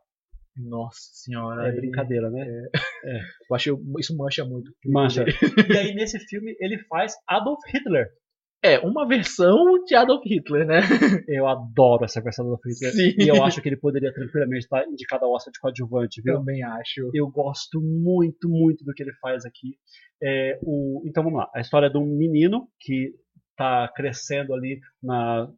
[0.57, 1.69] Nossa senhora.
[1.69, 2.43] É brincadeira, né?
[2.43, 3.17] É.
[3.17, 3.21] é.
[3.51, 4.73] Eu acho isso mancha muito.
[4.87, 5.25] Mancha.
[5.69, 8.09] e aí nesse filme ele faz Adolf Hitler.
[8.63, 10.81] É, uma versão de Adolf Hitler, né?
[11.27, 12.93] Eu adoro essa versão do Adolf Hitler.
[12.93, 13.15] Sim.
[13.19, 16.35] E eu acho que ele poderia tranquilamente estar indicado ao Oscar de coadjuvante, viu?
[16.35, 17.11] Também acho.
[17.15, 19.79] Eu gosto muito, muito do que ele faz aqui.
[20.23, 21.03] É, o...
[21.07, 21.51] Então vamos lá.
[21.55, 23.15] A história de um menino que
[23.53, 25.49] está crescendo ali na,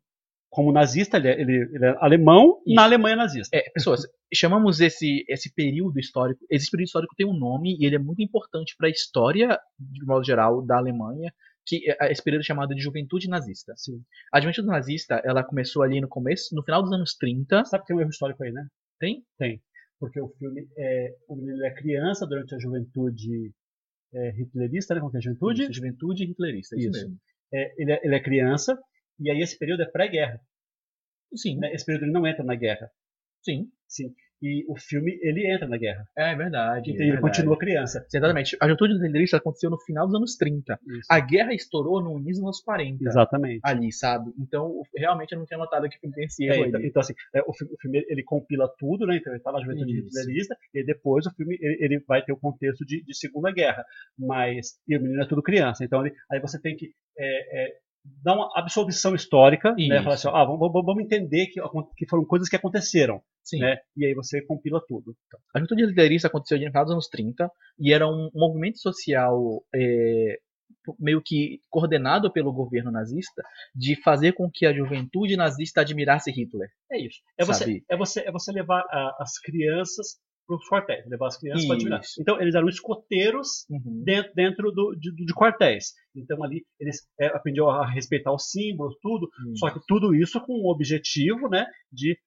[0.53, 2.75] como nazista, ele é, ele, ele é alemão Isso.
[2.75, 3.57] na Alemanha nazista.
[3.57, 4.03] É, pessoas,
[4.33, 8.21] chamamos esse, esse período histórico, esse período histórico tem um nome e ele é muito
[8.21, 11.33] importante para a história, de modo geral, da Alemanha,
[11.65, 13.73] que é, é esse período chamado de juventude nazista.
[13.79, 14.03] Sim.
[14.31, 17.65] A juventude nazista, ela começou ali no começo, no final dos anos 30.
[17.65, 18.67] Sabe que tem um erro histórico aí, né?
[19.01, 19.25] Tem?
[19.39, 19.59] Tem.
[19.99, 23.51] Porque o filme é, o menino é criança durante a juventude
[24.13, 25.01] é, hitlerista, né?
[25.01, 25.63] Como que é a juventude?
[25.63, 27.05] Isso, juventude hitlerista, isso, isso.
[27.07, 27.17] mesmo.
[27.55, 28.79] É, ele, é, ele é criança,
[29.23, 30.41] e aí esse período é pré-guerra.
[31.35, 31.59] Sim.
[31.59, 31.73] Né?
[31.73, 32.91] Esse período ele não entra na guerra.
[33.43, 33.71] Sim.
[33.89, 34.15] Sim.
[34.43, 36.05] E o filme, ele entra na guerra.
[36.19, 36.91] É, é verdade.
[36.91, 38.05] Então é ele continua criança.
[38.13, 38.57] Exatamente.
[38.61, 40.81] A juventude do aconteceu no final dos anos 30.
[40.85, 41.07] Isso.
[41.09, 43.05] A guerra estourou no início dos anos 40.
[43.05, 43.61] Exatamente.
[43.63, 44.33] Ali, sabe?
[44.37, 46.65] Então, realmente eu não tinha notado que o filme tem esse erro.
[46.65, 49.17] É, então, então, assim, é, o, filme, o, filme, ele compila tudo, né?
[49.17, 52.37] Então ele tá na juventude hitlerista, e depois o filme ele, ele, vai ter o
[52.37, 53.85] contexto de, de Segunda Guerra.
[54.19, 55.85] Mas, e o menino é tudo criança.
[55.85, 56.91] Então ele, aí você tem que
[58.05, 59.89] dar uma absorção histórica, Isso.
[59.89, 60.03] né?
[60.03, 61.61] Falar assim, ah, vamos, vamos, entender que,
[61.97, 63.23] que foram coisas que aconteceram.
[63.45, 63.61] Sim.
[63.61, 63.79] Né?
[63.97, 65.17] E aí você compila tudo.
[65.27, 65.41] Então.
[65.55, 70.39] A juventude liderista aconteceu no final dos anos 30 e era um movimento social é,
[70.99, 73.43] meio que coordenado pelo governo nazista
[73.75, 76.69] de fazer com que a juventude nazista admirasse Hitler.
[76.91, 77.21] É isso.
[77.39, 80.19] É, você, é, você, é você levar a, as crianças
[80.55, 82.01] os quartéis, levar as crianças para admirar.
[82.19, 84.03] Então, eles eram escoteiros uhum.
[84.05, 85.93] dentro, dentro do, de, de, quartéis.
[86.15, 89.57] Então, ali, eles é, aprendiam a respeitar os símbolos, tudo, uhum.
[89.57, 92.19] só que tudo isso com o objetivo né, de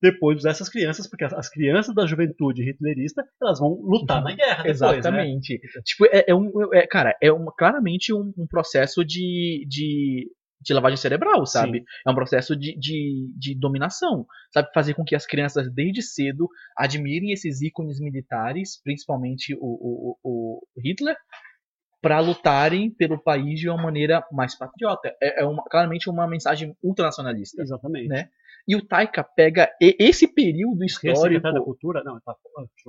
[0.00, 4.34] depois usar essas crianças, porque as, as crianças da juventude hitlerista, elas vão lutar na
[4.34, 4.98] guerra depois, né?
[4.98, 5.54] Exatamente.
[5.54, 5.82] Né?
[5.84, 10.30] Tipo, é, é um, é, cara, é uma, claramente um, um processo de, de
[10.60, 11.78] de lavagem cerebral, sabe?
[11.78, 11.84] Sim.
[12.06, 14.68] É um processo de, de, de, dominação, sabe?
[14.74, 20.60] Fazer com que as crianças, desde cedo, admirem esses ícones militares, principalmente o, o, o
[20.82, 21.16] Hitler,
[22.00, 25.14] para lutarem pelo país de uma maneira mais patriota.
[25.20, 27.62] É, é uma, claramente uma mensagem ultranacionalista.
[27.62, 28.08] Exatamente.
[28.08, 28.28] Né?
[28.68, 31.40] E o Taika pega esse período histórico.
[31.40, 32.04] da cultura?
[32.04, 32.36] Não, tá.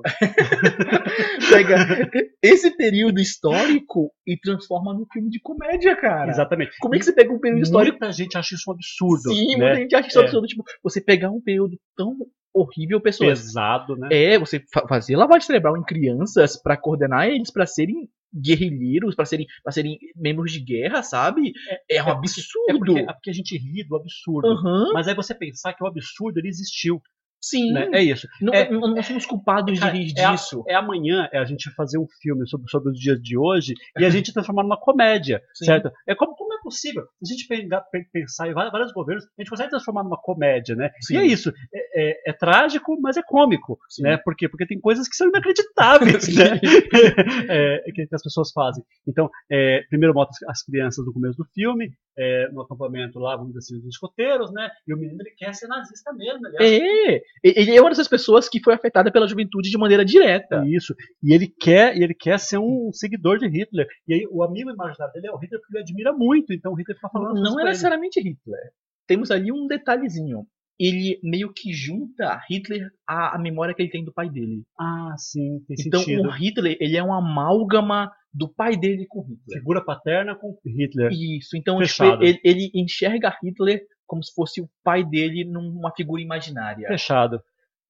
[1.49, 2.11] pega
[2.43, 6.31] esse período histórico e transforma num filme de comédia, cara.
[6.31, 6.77] Exatamente.
[6.81, 7.97] Como é que você pega um período histórico?
[7.97, 9.34] Muita gente acha isso um absurdo.
[9.34, 9.68] Sim, né?
[9.68, 10.47] muita gente acha isso um absurdo.
[10.47, 12.18] Tipo, você pegar um período tão
[12.53, 13.39] horrível, pessoas.
[13.39, 14.10] Pesado, né?
[14.11, 19.26] É, você fa fazer lavagem cerebral em crianças para coordenar eles para serem guerrilheiros, para
[19.26, 21.53] serem, pra serem membros de guerra, sabe?
[21.89, 22.69] É, é um absurdo.
[22.69, 24.47] É porque, é porque, a gente ri do absurdo.
[24.47, 24.93] Uhum.
[24.93, 27.01] Mas aí você pensar que o absurdo ele existiu.
[27.41, 27.72] Sim.
[27.72, 27.89] Né?
[27.93, 28.27] É isso.
[28.41, 30.64] Não, é, não, somos culpados cara, de rir é disso.
[30.68, 34.06] É amanhã é a gente fazer um filme sobre, sobre os dias de hoje e
[34.06, 35.65] a gente transformar numa comédia, Sim.
[35.65, 35.89] certo?
[36.07, 37.04] É como, é possível?
[37.24, 40.90] Se a gente pegar, pensar em vários, governos, a gente consegue transformar numa comédia, né?
[41.02, 41.16] Sim.
[41.16, 41.52] E é isso.
[41.74, 44.04] É, é, é, trágico, mas é cômico, Sim.
[44.04, 44.18] né?
[44.18, 44.48] Por quê?
[44.48, 46.60] Porque tem coisas que são inacreditáveis, né?
[47.50, 48.84] é, que, as pessoas fazem.
[49.08, 53.54] Então, é, primeiro mostra as crianças no começo do filme, é, no acampamento lá, vamos
[53.54, 54.70] dizer assim, dos escoteiros, né?
[54.86, 56.41] E o menino ele quer ser nazista mesmo.
[56.60, 56.84] Ele
[57.16, 60.62] é, ele é uma dessas pessoas que foi afetada pela juventude de maneira direta.
[60.68, 60.94] Isso.
[61.24, 63.88] E ele quer, ele quer ser um seguidor de Hitler.
[64.06, 66.54] E aí o amigo imaginário dele é o Hitler porque ele admira muito.
[66.54, 67.41] Então o Hitler fica falando.
[67.41, 68.72] Não é necessariamente Hitler.
[69.08, 70.46] Temos ali um detalhezinho.
[70.78, 74.64] Ele meio que junta Hitler à, à memória que ele tem do pai dele.
[74.80, 76.28] Ah, sim, tem então, sentido.
[76.28, 79.60] o Hitler, ele é uma amálgama do pai dele com Hitler.
[79.60, 81.11] Figura paterna com Hitler.
[81.11, 81.57] Isso.
[81.57, 86.88] Então, tipo, ele, ele enxerga Hitler como se fosse o pai dele numa figura imaginária.
[86.88, 87.41] Fechado.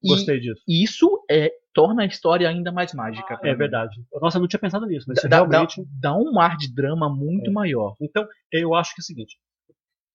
[0.02, 0.62] Gostei e disso.
[0.66, 3.38] Isso é, torna a história ainda mais mágica.
[3.42, 3.96] Ah, é verdade.
[4.20, 5.82] Nossa, eu não tinha pensado nisso, mas dá, realmente.
[6.00, 7.52] Dá, dá, um ar de drama muito é.
[7.52, 7.94] maior.
[8.00, 9.38] Então, eu acho que é o seguinte.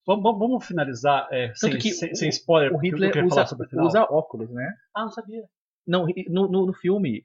[0.06, 2.72] Vamos, vamos finalizar é, sem, sem, o, sem, spoiler.
[2.72, 3.44] O Hitler usa,
[3.74, 4.72] usa, óculos, né?
[4.94, 5.42] Ah, não sabia.
[5.86, 7.24] Não, no, no, no, filme.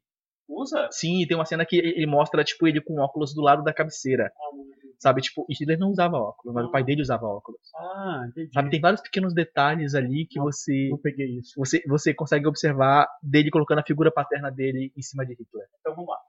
[0.51, 0.87] Usa?
[0.91, 4.25] Sim, tem uma cena que ele mostra, tipo, ele com óculos do lado da cabeceira.
[4.25, 6.67] Ah, sabe, tipo, Hitler não usava óculos, mas ah.
[6.67, 7.61] o pai dele usava óculos.
[7.75, 8.51] Ah, entendi.
[8.53, 10.89] Sabe, tem vários pequenos detalhes ali que não, você.
[10.89, 11.53] Não peguei isso.
[11.57, 15.67] Você, você consegue observar dele colocando a figura paterna dele em cima de Hitler.
[15.79, 16.19] Então vamos lá.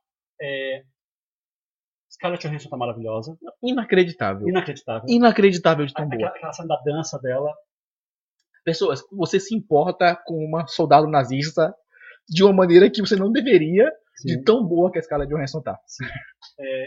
[0.40, 0.82] É...
[2.11, 3.36] Scarlett Johansson tá maravilhosa.
[3.62, 4.49] Inacreditável.
[4.49, 5.09] Inacreditável.
[5.09, 6.31] Inacreditável de tão aquela, boa.
[6.31, 7.51] Aquela cena da dança dela.
[8.65, 11.74] Pessoas, você se importa com uma soldado nazista
[12.28, 13.90] de uma maneira que você não deveria,
[14.23, 14.28] Sim.
[14.28, 15.78] de tão boa que a Scarlett Johansson tá.
[16.59, 16.86] É...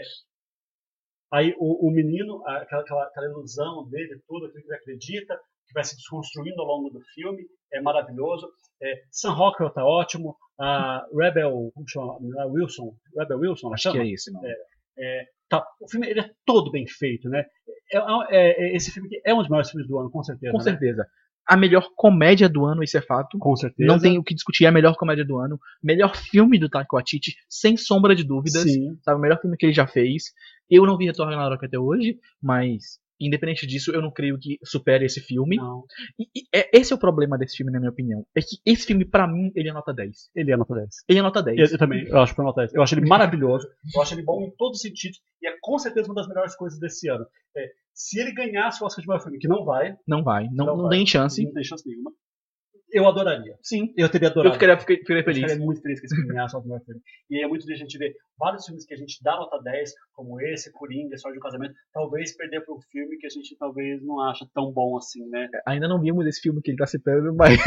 [1.32, 5.36] Aí o, o menino, aquela, aquela, aquela, ilusão dele, tudo aquilo que ele acredita,
[5.66, 8.48] que vai se desconstruindo ao longo do filme, é maravilhoso.
[8.80, 10.36] É, Sam Rockwell tá ótimo.
[10.58, 12.18] A Rebel, como chama?
[12.38, 13.96] A Wilson, Rebel Wilson, Acho chama?
[13.96, 14.40] que é isso, não.
[14.46, 14.56] É,
[14.98, 15.66] é, tá.
[15.80, 17.44] O filme ele é todo bem feito, né?
[17.92, 17.98] É,
[18.30, 20.52] é, esse filme é um dos maiores filmes do ano, com certeza.
[20.52, 20.64] Com né?
[20.64, 21.06] certeza.
[21.48, 23.38] A melhor comédia do ano, isso é fato.
[23.38, 23.86] Com certeza.
[23.86, 25.58] Não tem o que discutir, é a melhor comédia do ano.
[25.82, 28.62] Melhor filme do Taika Waititi, sem sombra de dúvidas.
[28.62, 28.98] Sim.
[29.02, 30.24] Sabe, o melhor filme que ele já fez.
[30.68, 35.04] Eu não vi Retorno Ragnarok até hoje, mas independente disso, eu não creio que supere
[35.04, 35.56] esse filme.
[35.56, 35.84] Não.
[36.18, 38.26] E, e é, esse é o problema desse filme, na minha opinião.
[38.34, 40.30] É que esse filme, pra mim, ele é nota 10.
[40.34, 40.88] Ele é nota 10.
[41.08, 41.58] Ele é nota 10.
[41.58, 42.74] Eu, eu também, eu acho que é nota 10.
[42.74, 45.78] Eu acho ele maravilhoso, eu acho ele bom em todos os sentidos, e é com
[45.78, 47.26] certeza uma das melhores coisas desse ano.
[47.56, 49.96] É, se ele ganhasse o Oscar de melhor filme, que não vai.
[50.06, 51.42] Não vai, não, não, não vai, tem chance.
[51.42, 52.12] Não tem chance nenhuma.
[52.92, 53.56] Eu adoraria.
[53.62, 53.92] Sim.
[53.96, 54.54] Eu teria adorado.
[54.54, 55.42] Eu ficaria, ficaria feliz.
[55.42, 57.00] Eu ficaria muito feliz que esse filme ganhasse o melhor filme.
[57.30, 59.92] E é muito triste a gente ver vários filmes que a gente dá nota 10,
[60.14, 63.56] como esse, Coringa, História de um Casamento, talvez perder para um filme que a gente
[63.58, 65.48] talvez não acha tão bom assim, né?
[65.66, 67.58] Ainda não vimos esse filme que ele tá citando, mas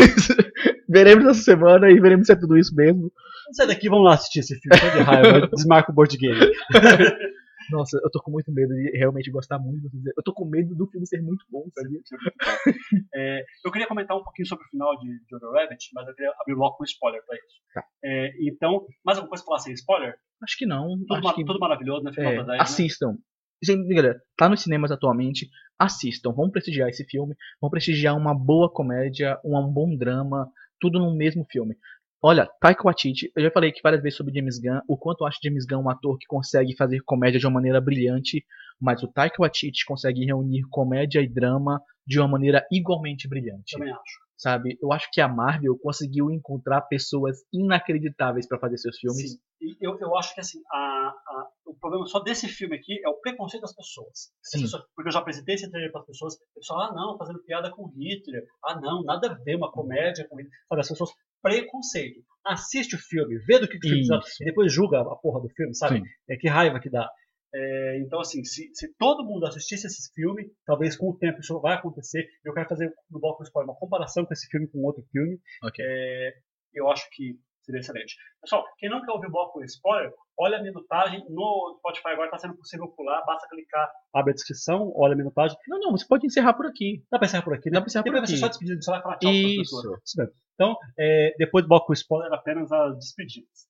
[0.88, 3.12] veremos essa semana e veremos se é tudo isso mesmo.
[3.52, 6.40] Sair daqui vamos lá assistir esse filme, só de raiva, desmarca o board game.
[7.72, 9.90] Nossa, eu tô com muito medo de realmente gostar muito.
[10.18, 12.00] Eu tô com medo do filme ser muito bom, sabia?
[13.14, 16.34] é, eu queria comentar um pouquinho sobre o final de Jojo Rabbit, mas eu queria
[16.40, 17.62] abrir logo com spoiler pra isso.
[17.74, 17.84] Tá.
[18.04, 20.16] É, então, mais alguma coisa pra falar sem spoiler?
[20.44, 20.98] Acho que não.
[21.08, 21.46] Tudo, mar que...
[21.46, 22.14] tudo maravilhoso, né?
[22.14, 23.12] Final é, da 10, assistam.
[23.12, 23.18] Né?
[23.62, 25.50] Gente, galera, tá nos cinemas atualmente.
[25.78, 26.32] Assistam.
[26.32, 27.36] Vamos prestigiar esse filme.
[27.62, 31.76] Vamos prestigiar uma boa comédia, um bom drama, tudo no mesmo filme.
[32.22, 35.28] Olha, Taika Waititi, eu já falei aqui várias vezes sobre James Gunn, o quanto eu
[35.28, 38.46] acho James Gunn um ator que consegue fazer comédia de uma maneira brilhante,
[38.80, 43.78] mas o Taika Waititi consegue reunir comédia e drama de uma maneira igualmente brilhante.
[43.78, 44.30] Também acho.
[44.36, 44.78] Sabe?
[44.82, 49.32] Eu acho que a Marvel conseguiu encontrar pessoas inacreditáveis para fazer seus filmes.
[49.32, 49.40] Sim.
[49.82, 53.16] Eu, eu acho que assim, a, a, o problema só desse filme aqui é o
[53.16, 54.32] preconceito das pessoas.
[54.42, 54.62] Sim.
[54.62, 57.44] Pessoas, porque eu já apresentei esse trailer para as pessoas, o pessoal, ah não, fazendo
[57.44, 60.58] piada com Hitler, ah não, nada a ver uma comédia com Hitler.
[60.70, 61.10] Sabe, as pessoas,
[61.42, 62.22] preconceito.
[62.46, 65.50] Assiste o filme, vê do que, que o filme e depois julga a porra do
[65.50, 66.00] filme, sabe?
[66.00, 66.06] Sim.
[66.30, 67.10] É que raiva que dá.
[67.54, 71.60] É, então, assim, se, se, todo mundo assistisse esse filme, talvez com o tempo isso
[71.60, 72.28] vai acontecer.
[72.44, 75.40] Eu quero fazer no bloco spoiler uma comparação com esse filme com outro filme.
[75.64, 75.86] Okay.
[75.86, 76.34] É,
[76.74, 78.16] eu acho que Seria excelente.
[78.42, 82.38] Pessoal, quem não quer ouvir o bloco spoiler, olha a minutagem no Spotify agora está
[82.38, 85.58] sendo possível pular, basta clicar, abre a descrição, olha a minutagem.
[85.68, 87.04] Não, não, você pode encerrar por aqui.
[87.12, 87.70] Dá para encerrar por aqui?
[87.70, 88.28] Dá para encerrar por aqui.
[88.28, 90.00] Você só despedir, você vai falar tchau Isso.
[90.06, 93.68] Isso Então, é, depois do bloco spoiler, apenas as despedidas.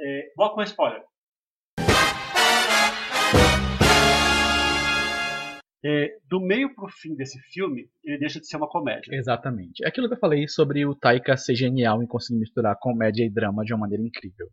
[0.00, 1.04] É, bloco spoiler.
[5.82, 9.14] É, do meio pro fim desse filme, ele deixa de ser uma comédia.
[9.14, 9.82] Exatamente.
[9.82, 13.30] É aquilo que eu falei sobre o Taika ser genial em conseguir misturar comédia e
[13.30, 14.48] drama de uma maneira incrível.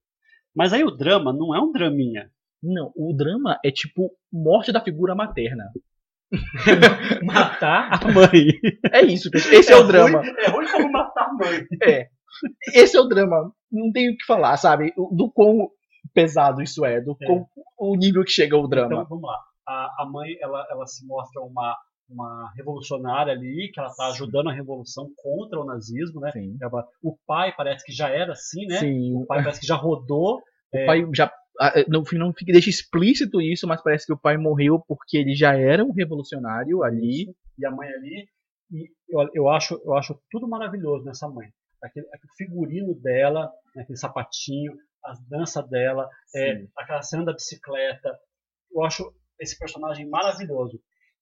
[0.55, 2.31] Mas aí o drama não é um draminha.
[2.63, 5.65] Não, o drama é tipo morte da figura materna.
[7.23, 8.47] matar a mãe.
[8.91, 10.19] É isso, esse é, é o drama.
[10.19, 11.65] Ruim, é ruim como matar a mãe.
[11.83, 12.07] É.
[12.73, 13.51] Esse é o drama.
[13.69, 14.93] Não tenho o que falar, sabe?
[14.95, 15.69] Do quão
[16.13, 17.25] pesado isso é, do é.
[17.25, 17.45] quão
[17.77, 18.93] o nível que chega o drama.
[18.93, 19.37] Então, vamos lá
[19.67, 21.77] a, a mãe ela, ela se mostra uma,
[22.09, 26.31] uma revolucionária ali, que ela está ajudando a revolução contra o nazismo, né?
[26.61, 28.79] Ela, o pai parece que já era assim, né?
[28.79, 29.15] Sim.
[29.15, 30.41] O pai parece que já rodou.
[30.69, 30.85] O é...
[30.85, 31.31] pai já
[31.87, 35.33] no fim não fica, deixa explícito isso, mas parece que o pai morreu porque ele
[35.33, 37.23] já era um revolucionário ali.
[37.23, 37.35] Isso.
[37.57, 38.27] E a mãe ali.
[38.69, 41.47] E eu, eu, acho, eu acho tudo maravilhoso nessa mãe.
[41.81, 44.73] Aquele, aquele figurino dela, né, aquele sapatinho,
[45.05, 48.19] as danças dela, é, aquela cena da bicicleta.
[48.69, 50.79] Eu acho esse personagem maravilhoso.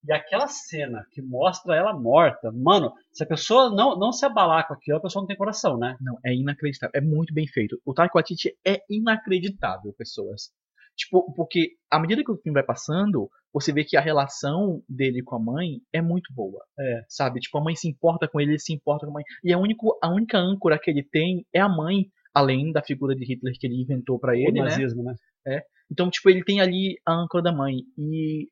[0.07, 4.67] E aquela cena que mostra ela morta, mano, se a pessoa não, não se abalar
[4.67, 5.97] com aquilo, a pessoa não tem coração, né?
[5.99, 6.91] Não, é inacreditável.
[6.93, 7.81] É muito bem feito.
[7.83, 10.51] O Taika Waititi é inacreditável, pessoas.
[10.95, 15.23] Tipo, porque à medida que o filme vai passando, você vê que a relação dele
[15.23, 16.63] com a mãe é muito boa.
[16.79, 17.01] É.
[17.09, 17.39] Sabe?
[17.39, 19.23] Tipo, a mãe se importa com ele, ele se importa com a mãe.
[19.43, 23.15] E a, único, a única âncora que ele tem é a mãe, além da figura
[23.15, 24.69] de Hitler que ele inventou para ele, o né?
[24.69, 25.15] nazismo, né?
[25.45, 25.55] né?
[25.57, 25.63] É.
[25.91, 27.75] Então, tipo, ele tem ali a âncora da mãe.
[27.97, 28.49] E,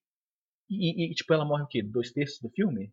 [0.70, 1.82] e, e tipo, ela morre o quê?
[1.82, 2.92] Dois terços do filme?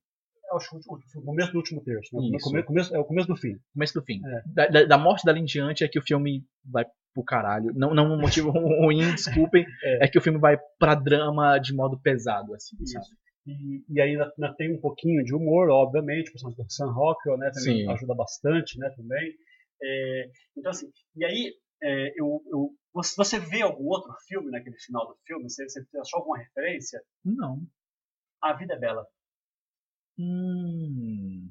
[0.51, 2.15] É o, começo do último terço.
[2.17, 2.39] Né?
[2.43, 3.57] Começo, começo, é o começo do fim.
[3.73, 4.21] Começo do fim.
[4.27, 4.43] É.
[4.47, 6.85] Da, da, da, morte dela em diante é que o filme vai
[7.15, 7.73] pro caralho.
[7.75, 8.51] Não, não um motivo
[8.83, 9.65] ruim, desculpem.
[9.85, 10.05] É.
[10.05, 10.09] é.
[10.09, 12.77] que o filme vai pra drama de modo pesado, assim?
[13.47, 17.39] E, e aí ainda, tem um pouquinho de humor, obviamente, o personagem do Sam Rockwell,
[17.39, 17.91] né, também Sim.
[17.91, 19.33] ajuda bastante, né, também.
[19.83, 25.07] É, então assim, e aí é, eu, eu, você vê algum outro filme naquele final
[25.07, 25.49] do filme?
[25.49, 27.03] Você, você achou alguma referência?
[27.25, 27.63] Não.
[28.43, 29.07] A Vida é Bela.
[30.19, 31.51] Hum.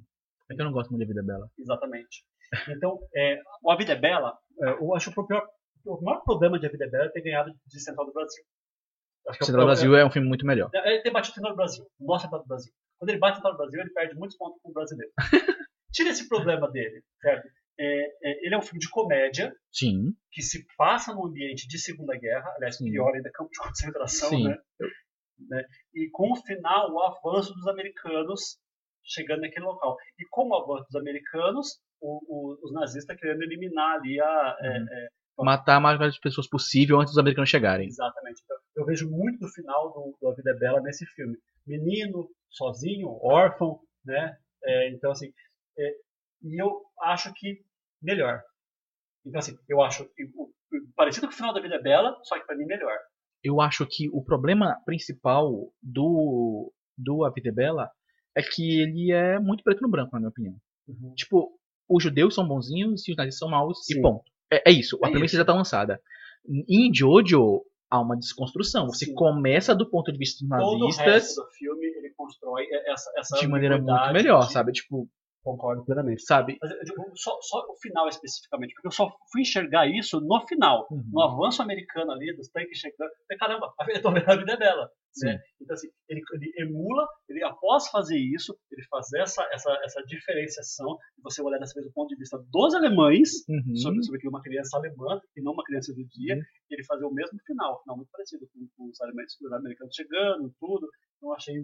[0.49, 1.49] É que eu não gosto muito de Vida é Bela.
[1.57, 2.25] Exatamente.
[2.69, 5.47] Então, é, A Vida é Bela, é, eu acho que o, pior,
[5.85, 8.43] o maior problema de A Vida é Bela é ter ganhado de Central do Brasil.
[9.27, 10.69] Acho Central do Brasil é um filme muito melhor.
[10.73, 11.85] É, ele ter batido Central do Brasil.
[11.99, 12.73] Nossa Central do Brasil.
[12.97, 15.11] Quando ele bate Central do Brasil, ele perde muitos pontos com o brasileiro.
[15.93, 17.47] Tira esse problema dele, certo?
[17.79, 19.55] É, é, ele é um filme de comédia.
[19.71, 20.13] Sim.
[20.31, 22.91] Que se passa num ambiente de Segunda Guerra, aliás, Sim.
[22.91, 24.49] pior ainda, campo de concentração, Sim.
[24.49, 24.57] né?
[25.47, 25.65] né?
[25.93, 28.59] E com o final, o avanço dos americanos
[29.03, 29.97] chegando naquele local.
[30.19, 34.57] E com o avanço dos americanos, o, o, os nazistas querendo eliminar ali a.
[34.61, 34.85] É, uhum.
[34.89, 35.07] É,
[35.41, 37.87] Matar a de pessoas possível antes dos americanos chegarem.
[37.87, 38.41] Exatamente.
[38.43, 41.37] Então, eu vejo muito do final do, do A Vida é Bela nesse filme.
[41.65, 44.37] Menino, sozinho, órfão, né?
[44.61, 45.31] É, então, assim,
[45.77, 45.95] é,
[46.43, 47.63] e eu acho que
[48.01, 48.41] melhor.
[49.25, 50.09] Então, assim, eu acho
[50.95, 52.97] parecido com o final da Vida é Bela, só que para mim melhor.
[53.43, 57.89] Eu acho que o problema principal do, do A Vida é Bela
[58.35, 60.55] é que ele é muito preto no branco, na minha opinião.
[60.87, 61.13] Uhum.
[61.15, 61.51] Tipo,
[61.89, 63.97] os judeus são bonzinhos e os nazistas são maus Sim.
[63.97, 64.23] e ponto.
[64.51, 66.01] É, é isso, a é premissa já tá lançada.
[66.67, 68.87] Em Jojo, há uma desconstrução.
[68.87, 69.13] Você Sim.
[69.13, 70.97] começa do ponto de vista dos nazistas.
[70.97, 74.53] Todo o resto do filme ele constrói essa, essa de maneira muito melhor, de...
[74.53, 74.71] sabe?
[74.71, 75.09] Tipo,
[75.43, 76.23] Concordo plenamente.
[76.23, 76.57] Sabe?
[76.61, 80.87] Mas digo, só, só, o final especificamente, porque eu só fui enxergar isso no final,
[80.91, 81.03] uhum.
[81.11, 83.09] no avanço americano ali, dos tanques chegando.
[83.39, 84.01] Caramba, a vida,
[84.33, 84.89] a vida é dela.
[85.23, 85.39] Né?
[85.59, 90.97] Então, assim, ele, ele, emula, ele após fazer isso, ele fazer essa, essa, essa diferenciação,
[91.23, 93.75] você olhar dessa vez do ponto de vista dos alemães, uhum.
[93.75, 96.41] sobre, sobre que uma criança alemã e não uma criança do dia, uhum.
[96.69, 100.53] ele fazer o mesmo final, final muito parecido com, com os alemães, os americanos chegando,
[100.59, 100.87] tudo.
[101.17, 101.55] Então, eu achei,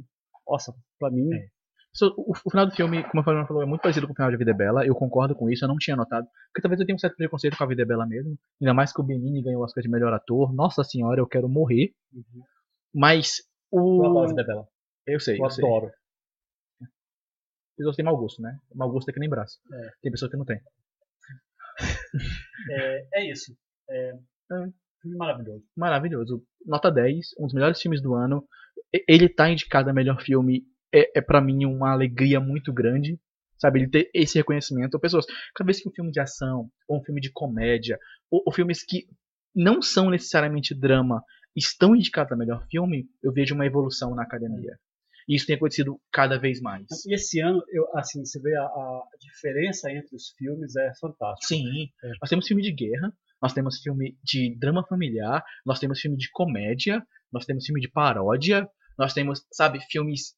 [0.48, 1.34] nossa, pra mim.
[1.34, 1.55] É
[2.02, 4.30] o, o, final do filme, como a Fernanda falou, é muito parecido com o final
[4.30, 4.86] de A Vida é Bela.
[4.86, 6.28] Eu concordo com isso, eu não tinha notado.
[6.48, 8.38] Porque talvez eu tenha um certo preconceito com A Vida é Bela mesmo.
[8.62, 10.54] Ainda mais que o Benini ganhou o Oscar de melhor ator.
[10.54, 11.94] Nossa senhora, eu quero morrer.
[12.14, 12.44] Uhum.
[12.94, 13.38] Mas
[13.72, 14.04] o.
[14.04, 14.68] Eu adoro A Vida é Bela.
[15.08, 15.36] Eu sei.
[15.36, 15.86] Eu, eu adoro.
[15.88, 16.06] Sei.
[17.78, 18.58] Pessoas têm mau gosto, né?
[18.74, 19.60] Mau gosto é que nem braço.
[19.72, 19.90] É.
[20.02, 20.60] Tem pessoa que não tem.
[22.72, 23.56] é, é isso.
[23.90, 24.70] É, é.
[25.02, 25.64] Filme maravilhoso.
[25.76, 26.44] Maravilhoso.
[26.66, 28.48] Nota 10, um dos melhores filmes do ano.
[29.08, 30.64] Ele tá indicado a melhor filme
[30.96, 33.20] é, é para mim uma alegria muito grande,
[33.58, 33.80] sabe?
[33.80, 35.00] Ele ter esse reconhecimento.
[35.00, 38.00] Pessoas, cada vez que um filme de ação, ou um filme de comédia,
[38.32, 39.06] ou, ou filmes que
[39.54, 41.24] não são necessariamente drama,
[41.56, 44.78] estão indicados a melhor filme, eu vejo uma evolução na academia.
[45.28, 46.86] E isso tem acontecido cada vez mais.
[47.06, 51.48] E esse ano, eu, assim, você vê a, a diferença entre os filmes é fantástica.
[51.48, 51.90] Sim.
[52.04, 52.12] É.
[52.22, 53.12] Nós temos filme de guerra,
[53.42, 57.90] nós temos filme de drama familiar, nós temos filme de comédia, nós temos filme de
[57.90, 60.36] paródia, nós temos, sabe, filmes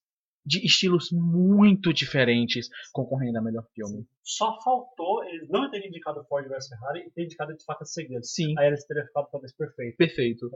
[0.48, 4.07] de estilos muito diferentes concorrendo a melhor filme.
[4.24, 8.26] Só faltou eles não terem indicado Ford vs Ferrari e ter indicado de fato segredo.
[8.26, 8.53] Sim.
[8.57, 9.98] Aí eles teriam ficado talvez perfeito.
[9.98, 10.49] Perfeito.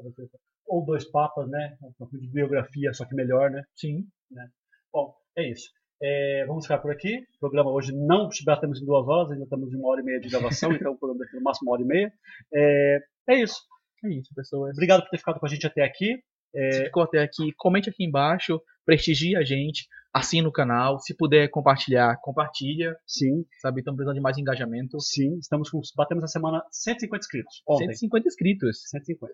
[0.65, 1.77] Ou dois papas, né?
[1.83, 3.63] Um de biografia, só que melhor, né?
[3.75, 4.07] Sim.
[4.31, 4.47] Né?
[4.93, 5.69] Bom, é isso.
[6.01, 7.19] É, vamos ficar por aqui.
[7.35, 10.19] O programa hoje não batemos em duas horas, ainda estamos em uma hora e meia
[10.19, 12.13] de gravação, então o programa daqui no máximo uma hora e meia.
[12.53, 12.99] É,
[13.29, 13.61] é isso.
[14.03, 14.71] É isso, pessoas.
[14.71, 16.23] Obrigado por ter ficado com a gente até aqui.
[16.55, 16.71] É...
[16.71, 20.99] Se ficou até aqui, comente aqui embaixo, prestigie a gente, assine o canal.
[20.99, 22.95] Se puder compartilhar, compartilha.
[23.05, 23.45] Sim.
[23.61, 24.99] Sabe, estamos precisando de mais engajamento.
[24.99, 27.63] Sim, estamos com, batemos essa semana 150 inscritos.
[27.67, 27.85] Ontem.
[27.93, 28.83] 150 inscritos.
[28.89, 29.33] 150.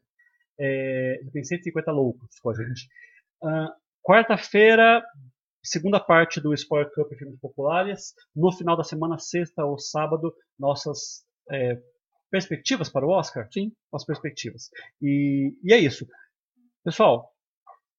[0.59, 2.87] É, tem 150 loucos com a gente.
[3.43, 3.71] Uh,
[4.07, 5.03] Quarta-feira,
[5.61, 8.13] segunda parte do Spoiler Cup Filmes Populares.
[8.33, 11.77] No final da semana, sexta ou sábado, nossas é,
[12.31, 13.49] perspectivas para o Oscar?
[13.51, 13.73] Sim.
[13.91, 14.69] Nossas perspectivas.
[15.01, 16.07] E, e é isso.
[16.85, 17.29] Pessoal,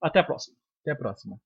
[0.01, 0.57] até a próxima.
[0.89, 1.39] Até a próxima.